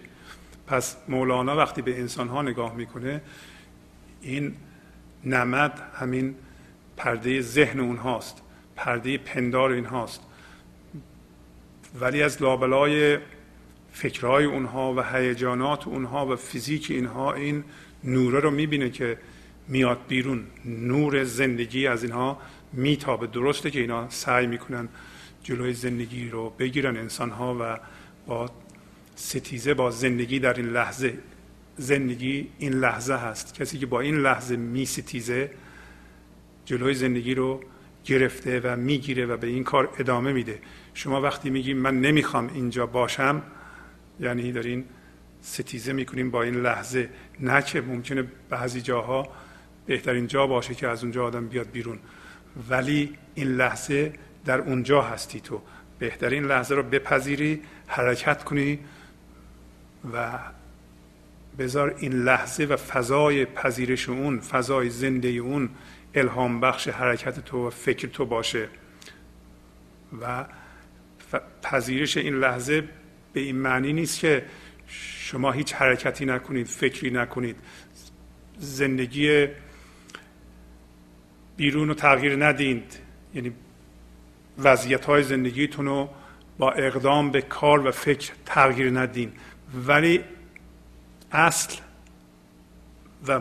پس 0.68 0.98
مولانا 1.08 1.56
وقتی 1.56 1.82
به 1.82 2.00
انسان 2.00 2.28
ها 2.28 2.42
نگاه 2.42 2.76
می‌کنه 2.76 3.22
این 4.22 4.56
نمد 5.24 5.82
همین 5.96 6.36
پرده 6.98 7.42
ذهن 7.42 7.80
اونهاست. 7.80 8.42
پرده 8.76 9.18
پندار 9.18 9.72
اینهاست. 9.72 10.22
ولی 12.00 12.24
از 12.24 12.42
لابلای 12.42 13.18
فکرهای 13.92 14.46
اونها 14.46 14.94
و 14.94 15.02
هیجانات 15.02 15.88
اونها 15.88 16.26
و 16.26 16.36
فیزیک 16.36 16.92
اینها 16.92 17.34
این 17.34 17.64
نوره 18.04 18.40
رو 18.40 18.52
می‌بینه 18.52 18.90
که 18.90 19.18
میاد 19.68 20.00
بیرون. 20.08 20.44
نور 20.66 21.24
زندگی 21.24 21.88
از 21.88 22.04
اینها 22.04 22.42
میتابه. 22.74 23.28
درسته 23.28 23.72
که 23.72 23.80
اینا 23.80 24.10
سعی 24.10 24.48
می‌کنن 24.48 24.90
جلوی 25.44 25.74
زندگی 25.74 26.30
رو 26.30 26.50
بگیرن 26.50 26.98
انسان 26.98 27.30
ها 27.30 27.58
و 27.60 27.80
با 28.28 28.50
ستیزه 29.16 29.74
با 29.74 29.92
زندگی 29.92 30.40
در 30.40 30.54
این 30.54 30.70
لحظه. 30.70 31.18
زندگی 31.78 32.48
این 32.58 32.74
لحظه 32.74 33.14
هست. 33.14 33.54
کسی 33.54 33.78
که 33.78 33.86
با 33.86 34.02
این 34.02 34.16
لحظه 34.16 34.56
می 34.56 34.86
ستیزه 34.86 35.52
جلوی 36.66 36.94
زندگی 36.94 37.36
رو 37.36 37.62
گرفته 38.06 38.60
و 38.60 38.76
می‌گیره 38.76 39.26
و 39.26 39.38
به 39.38 39.48
این 39.48 39.64
کار 39.64 39.90
ادامه 40.00 40.34
میده. 40.34 40.60
شما 40.94 41.22
وقتی 41.22 41.50
میگیم 41.50 41.78
من 41.78 42.02
نمی‌خوام 42.02 42.50
اینجا 42.54 42.86
باشم 42.86 43.42
یعنی 44.20 44.52
دارین 44.52 44.86
ستیزه 45.42 45.94
می‌کنیم 45.94 46.32
با 46.32 46.44
این 46.44 46.56
لحظه. 46.56 47.10
نه 47.40 47.62
که 47.62 47.82
ممکنه 47.82 48.24
بعضی 48.50 48.82
جاها 48.82 49.28
بهترین 49.86 50.28
جا 50.28 50.48
باشه 50.48 50.76
که 50.76 50.88
از 50.88 51.04
اونجا 51.04 51.26
آدم 51.26 51.48
بیاد 51.48 51.72
بیرون. 51.72 52.00
ولی 52.70 53.14
این 53.36 53.48
لحظه 53.48 54.14
در 54.46 54.60
اونجا 54.60 55.02
هستی 55.02 55.40
تو. 55.40 55.62
بهترین 56.00 56.44
لحظه 56.44 56.76
رو 56.76 56.84
بپذیری 56.84 57.62
حرکت 57.88 58.44
کنی 58.44 58.80
و 60.14 60.40
بذار 61.58 61.96
این 62.00 62.14
لحظه 62.14 62.66
و 62.66 62.76
فضای 62.76 63.46
پذیرش 63.46 64.10
اون 64.10 64.40
فضای 64.40 64.90
زنده 64.90 65.28
اون 65.28 65.70
الهام 66.16 66.60
بخش 66.60 66.88
حرکت 66.88 67.40
تو 67.40 67.68
و 67.68 67.70
فکر 67.70 68.08
تو 68.08 68.26
باشه 68.26 68.68
و 70.22 70.46
پذیرش 71.64 72.18
این 72.18 72.40
لحظه 72.40 72.84
به 73.34 73.40
این 73.40 73.56
معنی 73.56 73.94
نیست 73.94 74.20
که 74.20 74.46
شما 74.88 75.52
هیچ 75.52 75.74
حرکتی 75.74 76.26
نکنید 76.26 76.68
فکری 76.68 77.12
نکنید. 77.12 77.56
زندگی 78.58 79.48
بیرون 81.58 81.88
رو 81.88 81.94
تغییر 81.94 82.46
ندید. 82.46 83.00
یعنی 83.34 83.52
وضعیت 84.58 85.06
های 85.06 85.24
زندگیتون 85.24 85.86
رو 85.86 86.10
با 86.58 86.72
اقدام 86.72 87.32
به 87.32 87.42
کار 87.42 87.88
و 87.88 87.92
فکر 87.92 88.32
تغییر 88.46 89.00
ندین. 89.00 89.32
ولی 89.88 90.24
اصل 91.32 91.80
و 93.28 93.40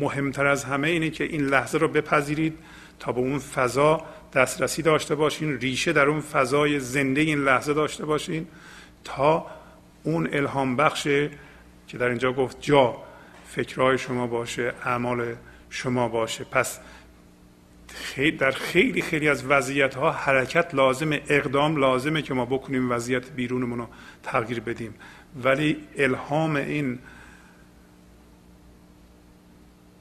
مهمتر 0.00 0.46
از 0.46 0.64
همه 0.64 0.88
اینه 0.88 1.10
که 1.10 1.24
این 1.24 1.46
لحظه 1.46 1.78
رو 1.78 1.88
بپذیرید 1.88 2.58
تا 2.98 3.12
به 3.12 3.20
اون 3.20 3.38
فضا 3.38 4.02
دسترسی 4.34 4.82
داشته 4.82 5.14
باشین 5.14 5.58
ریشه 5.58 5.92
در 5.92 6.08
اون 6.08 6.20
فضای 6.20 6.80
زنده 6.80 7.20
این 7.20 7.44
لحظه 7.44 7.74
داشته 7.74 8.04
باشین 8.04 8.46
تا 9.04 9.46
اون 10.02 10.28
الهام 10.32 10.76
بخش 10.76 11.02
که 11.88 11.98
در 11.98 12.08
اینجا 12.08 12.32
گفت 12.32 12.56
جا 12.60 12.96
فکرهای 13.46 13.98
شما 13.98 14.26
باشه 14.26 14.72
اعمال 14.84 15.34
شما 15.70 16.08
باشه. 16.08 16.44
پس 16.44 16.80
در 18.38 18.50
خیلی 18.50 19.02
خیلی 19.02 19.28
از 19.28 19.44
وضعیت 19.44 19.94
ها 19.94 20.10
حرکت 20.10 20.74
لازم 20.74 21.10
اقدام 21.12 21.76
لازمه 21.76 22.22
که 22.22 22.34
ما 22.34 22.44
بکنیم 22.44 22.92
وضعیت 22.92 23.30
بیرونمون 23.30 23.78
رو 23.78 23.88
تغییر 24.22 24.60
بدیم. 24.60 24.94
ولی 25.44 25.76
الهام 25.98 26.56
این 26.56 26.98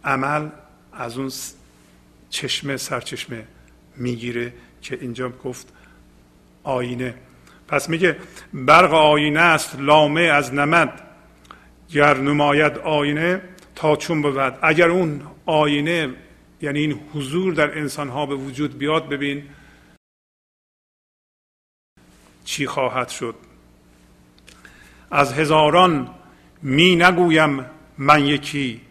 عمل 0.03 0.49
از 0.93 1.17
اون 1.17 1.31
چشمه 2.29 2.77
سرچشمه 2.77 3.47
می‌گیره 3.95 4.53
که 4.81 4.97
اینجا 5.01 5.29
گفت 5.29 5.73
آینه. 6.63 7.15
پس 7.67 7.89
میگه 7.89 8.17
برق 8.53 8.93
آینه 8.93 9.39
است 9.39 9.75
لامه 9.79 10.21
از 10.21 10.53
نمد. 10.53 11.01
گر 11.91 12.17
نماید 12.17 12.77
آینه 12.77 13.41
تا 13.75 13.95
چون 13.95 14.21
بود؟ 14.21 14.59
اگر 14.61 14.89
اون 14.89 15.21
آینه 15.45 16.15
یعنی 16.61 16.79
این 16.79 16.99
حضور 17.13 17.53
در 17.53 17.77
انسان 17.77 18.09
ها 18.09 18.25
به 18.25 18.35
وجود 18.35 18.77
بیاد 18.77 19.09
ببین 19.09 19.43
چی 22.45 22.67
خواهد 22.67 23.09
شد. 23.09 23.35
از 25.11 25.33
هزاران 25.33 26.09
می 26.61 26.95
نگویم 26.95 27.65
من 27.97 28.25
یکی 28.25 28.81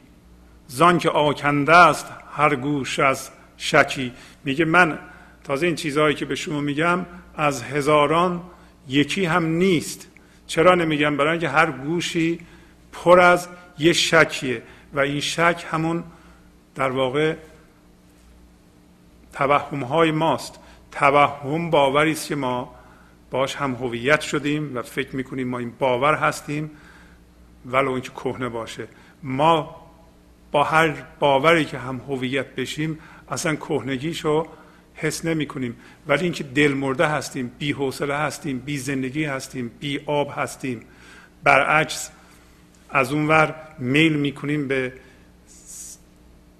زان 0.68 0.98
که 0.98 1.10
آکنده 1.10 1.76
است 1.76 2.06
هر 2.32 2.54
گوش 2.54 2.98
از 2.98 3.30
شکی. 3.56 4.12
میگه 4.44 4.64
من 4.64 4.98
تازه 5.44 5.66
این 5.66 5.74
چیزهایی 5.74 6.14
که 6.14 6.24
به 6.24 6.34
شما 6.34 6.60
میگم 6.60 7.06
از 7.36 7.62
هزاران 7.62 8.42
یکی 8.88 9.24
هم 9.24 9.44
نیست. 9.44 10.08
چرا 10.46 10.74
نمیگم؟ 10.74 11.16
برای 11.16 11.30
اینکه 11.30 11.48
هر 11.48 11.70
گوشی 11.70 12.40
پر 12.92 13.20
از 13.20 13.48
یه 13.78 13.92
شکیه 13.92 14.62
و 14.94 15.00
این 15.00 15.20
شک 15.20 15.64
همون 15.70 16.04
در 16.74 16.90
واقع 16.90 17.34
توهم 19.32 19.82
های 19.82 20.10
ماست. 20.10 20.58
توهم 20.92 21.70
باوری 21.70 22.12
است 22.12 22.28
که 22.28 22.34
ما 22.34 22.74
باش 23.30 23.56
هم 23.56 23.74
هویت 23.74 24.20
شدیم 24.20 24.76
و 24.76 24.82
فکر 24.82 25.16
می‌کنیم 25.16 25.48
ما 25.48 25.58
این 25.58 25.72
باور 25.78 26.14
هستیم 26.14 26.70
ولو 27.66 27.90
اینکه 27.90 28.10
کهنه 28.10 28.48
باشه. 28.48 28.88
ما 29.22 29.87
با 30.52 30.64
هر 30.64 30.94
باوری 31.18 31.64
که 31.64 31.78
هم 31.78 32.00
هویت 32.08 32.46
بشیم 32.46 32.98
اصلا 33.28 33.56
کهنگیشو 33.56 34.46
حس 34.94 35.24
نمی 35.24 35.46
کنیم. 35.46 35.76
ولی 36.06 36.24
اینکه 36.24 36.44
دل 36.44 36.72
مرده 36.72 37.06
هستیم 37.06 37.52
بی 37.58 37.72
حوصله 37.72 38.14
هستیم 38.14 38.58
بی 38.58 38.78
زندگی 38.78 39.24
هستیم 39.24 39.70
بی 39.80 40.00
آب 40.06 40.32
هستیم. 40.36 40.80
برعکس 41.44 42.10
از 42.90 43.12
اونور 43.12 43.54
میل 43.78 44.12
می‌کنیم 44.12 44.68
به 44.68 44.92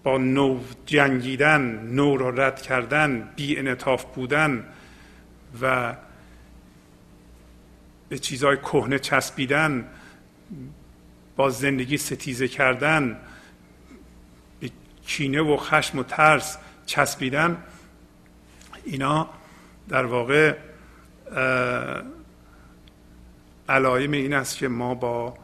با 0.02 0.18
نو 0.18 0.60
جنگیدن 0.86 1.60
نو 1.92 2.16
را 2.16 2.30
رد 2.30 2.62
کردن 2.62 3.28
بی 3.36 3.58
انطاف 3.58 4.04
بودن 4.04 4.64
و 5.62 5.96
به 8.08 8.18
چیزهای 8.18 8.56
کهنه 8.56 8.98
چسبیدن 8.98 9.84
با 11.36 11.50
زندگی 11.50 11.96
ستیزه 11.96 12.48
کردن 12.48 13.20
کینه 15.08 15.40
و 15.40 15.56
خشم 15.56 15.98
و 15.98 16.02
ترس 16.02 16.58
چسبیدن 16.86 17.62
اینا 18.84 19.28
در 19.88 20.04
واقع 20.04 20.56
علائم 23.68 24.12
این 24.12 24.34
است 24.34 24.56
که 24.58 24.68
ما 24.68 24.94
با 24.94 25.34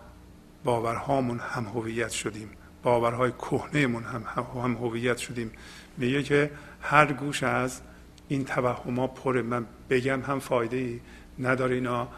باورهامون 0.64 1.38
هم 1.38 1.64
هویت 1.64 2.10
شدیم. 2.10 2.50
باورهای 2.82 3.32
کهنهمون 3.32 4.04
هم 4.04 4.24
هم 4.62 4.74
هویت 4.74 5.18
شدیم. 5.18 5.50
میگه 5.96 6.22
که 6.22 6.50
هر 6.82 7.12
گوش 7.12 7.42
از 7.42 7.80
این 8.28 8.44
توهما 8.44 9.06
پره 9.06 9.42
من 9.42 9.66
بگم 9.90 10.20
هم 10.20 10.40
فایده 10.40 10.76
ای 10.76 11.00
نداره. 11.38 11.74
اینا 11.74 12.08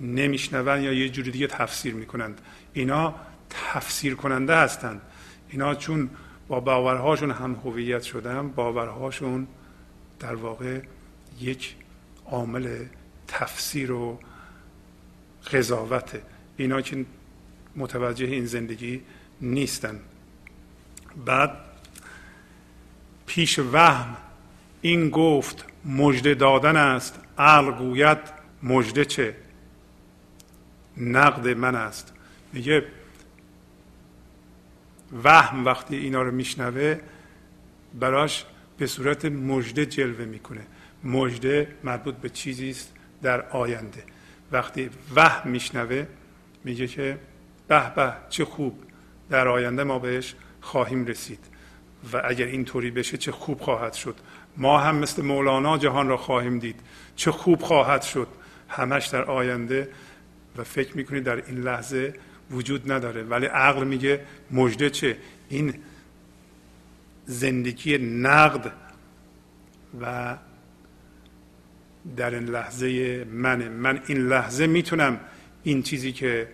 نمیشنون 0.00 0.82
یا 0.82 0.92
یه 0.92 1.08
جوری 1.08 1.30
دیگه 1.30 1.46
تفسیر 1.46 1.94
می‌کنند. 1.94 2.40
اینا 2.72 3.14
تفسیر 3.50 4.14
کننده 4.14 4.56
هستند. 4.56 5.00
اینا 5.48 5.74
چون 5.74 6.10
با 6.48 6.60
باورهاشون 6.60 7.30
هم 7.30 7.54
هویت 7.64 8.02
شدن 8.02 8.48
باورهاشون 8.48 9.46
در 10.20 10.34
واقع 10.34 10.80
یک 11.40 11.76
عامل 12.26 12.84
تفسیر 13.28 13.92
و 13.92 14.18
قضاوت 15.52 16.20
اینا 16.56 16.80
که 16.80 17.04
متوجه 17.76 18.26
این 18.26 18.46
زندگی 18.46 19.02
نیستن. 19.40 20.00
بعد 21.26 21.50
پیش 23.26 23.58
وهم 23.58 24.16
این 24.82 25.10
گفت 25.10 25.64
مژده 25.84 26.34
دادن 26.34 26.76
است 26.76 27.20
عقل 27.38 27.72
گوید 27.72 28.18
مژده 28.62 29.04
چه؟ 29.04 29.36
نقد 30.96 31.48
من 31.48 31.74
است. 31.74 32.12
میگه 32.52 32.84
وهم 35.24 35.64
وقتی 35.64 35.96
اینا 35.96 36.22
رو 36.22 36.30
میشنوه 36.30 37.00
براش 37.94 38.44
به 38.78 38.86
صورت 38.86 39.24
مژده 39.24 39.86
جلوه 39.86 40.24
می‌کنه. 40.24 40.66
مژده 41.04 41.68
مربوط 41.84 42.14
به 42.14 42.28
چیزی 42.28 42.70
است 42.70 42.92
در 43.22 43.48
آینده. 43.48 44.04
وقتی 44.52 44.90
وهم 45.14 45.50
میشنوه 45.50 46.06
میگه 46.64 46.86
که 46.86 47.18
به 47.68 47.94
به 47.94 48.12
چه 48.28 48.44
خوب 48.44 48.82
در 49.30 49.48
آینده 49.48 49.84
ما 49.84 49.98
بهش 49.98 50.34
خواهیم 50.60 51.06
رسید. 51.06 51.40
و 52.12 52.22
اگر 52.24 52.46
اینطوری 52.46 52.90
بشه 52.90 53.16
چه 53.16 53.32
خوب 53.32 53.60
خواهد 53.60 53.92
شد. 53.92 54.14
ما 54.56 54.78
هم 54.78 54.96
مثل 54.96 55.22
مولانا 55.22 55.78
جهان 55.78 56.08
را 56.08 56.16
خواهیم 56.16 56.58
دید. 56.58 56.80
چه 57.16 57.30
خوب 57.30 57.62
خواهد 57.62 58.02
شد. 58.02 58.28
همش 58.68 59.06
در 59.06 59.24
آینده. 59.24 59.88
و 60.56 60.64
فکر 60.64 60.96
می‌کنید 60.96 61.24
در 61.24 61.36
این 61.46 61.58
لحظه 61.58 62.14
وجود 62.50 62.92
نداره. 62.92 63.22
ولی 63.22 63.46
عقل 63.46 63.84
میگه 63.84 64.20
مژده 64.50 64.90
چه؟ 64.90 65.16
این 65.48 65.74
زندگی 67.26 67.98
نقد 67.98 68.72
و 70.00 70.36
در 72.16 72.34
این 72.34 72.44
لحظه 72.44 73.24
منه. 73.32 73.68
من 73.68 74.00
این 74.06 74.28
لحظه 74.28 74.66
می‌تونم 74.66 75.20
این 75.62 75.82
چیزی 75.82 76.12
که 76.12 76.48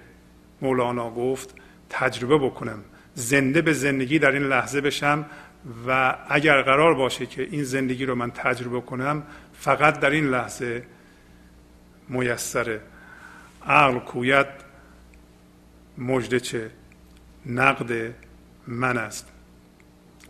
مولانا 0.62 1.10
گفت 1.10 1.54
تجربه 1.90 2.38
بکنم. 2.38 2.84
زنده 3.14 3.62
به 3.62 3.72
زندگی 3.72 4.18
در 4.18 4.32
این 4.32 4.42
لحظه 4.42 4.80
بشم 4.80 5.26
و 5.88 6.16
اگر 6.28 6.62
قرار 6.62 6.94
باشه 6.94 7.26
که 7.26 7.42
این 7.42 7.64
زندگی 7.64 8.06
رو 8.06 8.14
من 8.14 8.30
تجربه 8.30 8.80
کنم 8.80 9.22
فقط 9.52 10.00
در 10.00 10.10
این 10.10 10.24
لحظه 10.24 10.84
میسره. 12.08 12.80
عقل 13.66 13.98
کویت 13.98 14.46
مجده 15.98 16.40
چه 16.40 16.70
نقد 17.46 18.14
من 18.66 18.98
است. 18.98 19.26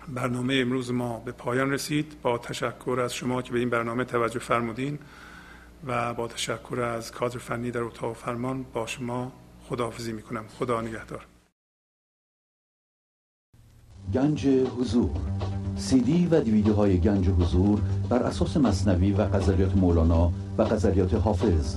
برنامه 0.09 0.55
امروز 0.55 0.93
ما 0.93 1.19
به 1.19 1.33
پایان 1.33 1.73
رسید. 1.73 2.17
با 2.23 2.39
تشکر 2.39 3.01
از 3.05 3.15
شما 3.15 3.43
که 3.43 3.53
به 3.53 3.59
این 3.59 3.71
برنامه 3.71 4.05
توجه 4.05 4.39
فرمودین 4.39 4.99
و 5.87 6.15
با 6.15 6.29
تشکر 6.29 6.81
از 6.81 7.13
کادر 7.13 7.39
فنی 7.39 7.71
در 7.71 7.81
اتاق 7.81 8.17
فرمان 8.17 8.63
با 8.63 8.87
شما 8.87 9.33
خداحافظی 9.69 10.13
می‌کنم. 10.13 10.45
خدا 10.49 10.81
نگهدار. 10.81 11.27
گنج 14.15 14.47
حضور. 14.47 15.11
سی 15.77 16.01
دی 16.01 16.27
و 16.27 16.41
دیویدیو 16.41 16.75
های 16.75 17.01
گنج 17.01 17.29
حضور 17.29 17.81
بر 18.09 18.23
اساس 18.23 18.57
مصنوی 18.57 19.13
و 19.13 19.25
غزلیات 19.25 19.77
مولانا 19.77 20.33
و 20.59 20.65
غزلیات 20.65 21.15
حافظ 21.15 21.77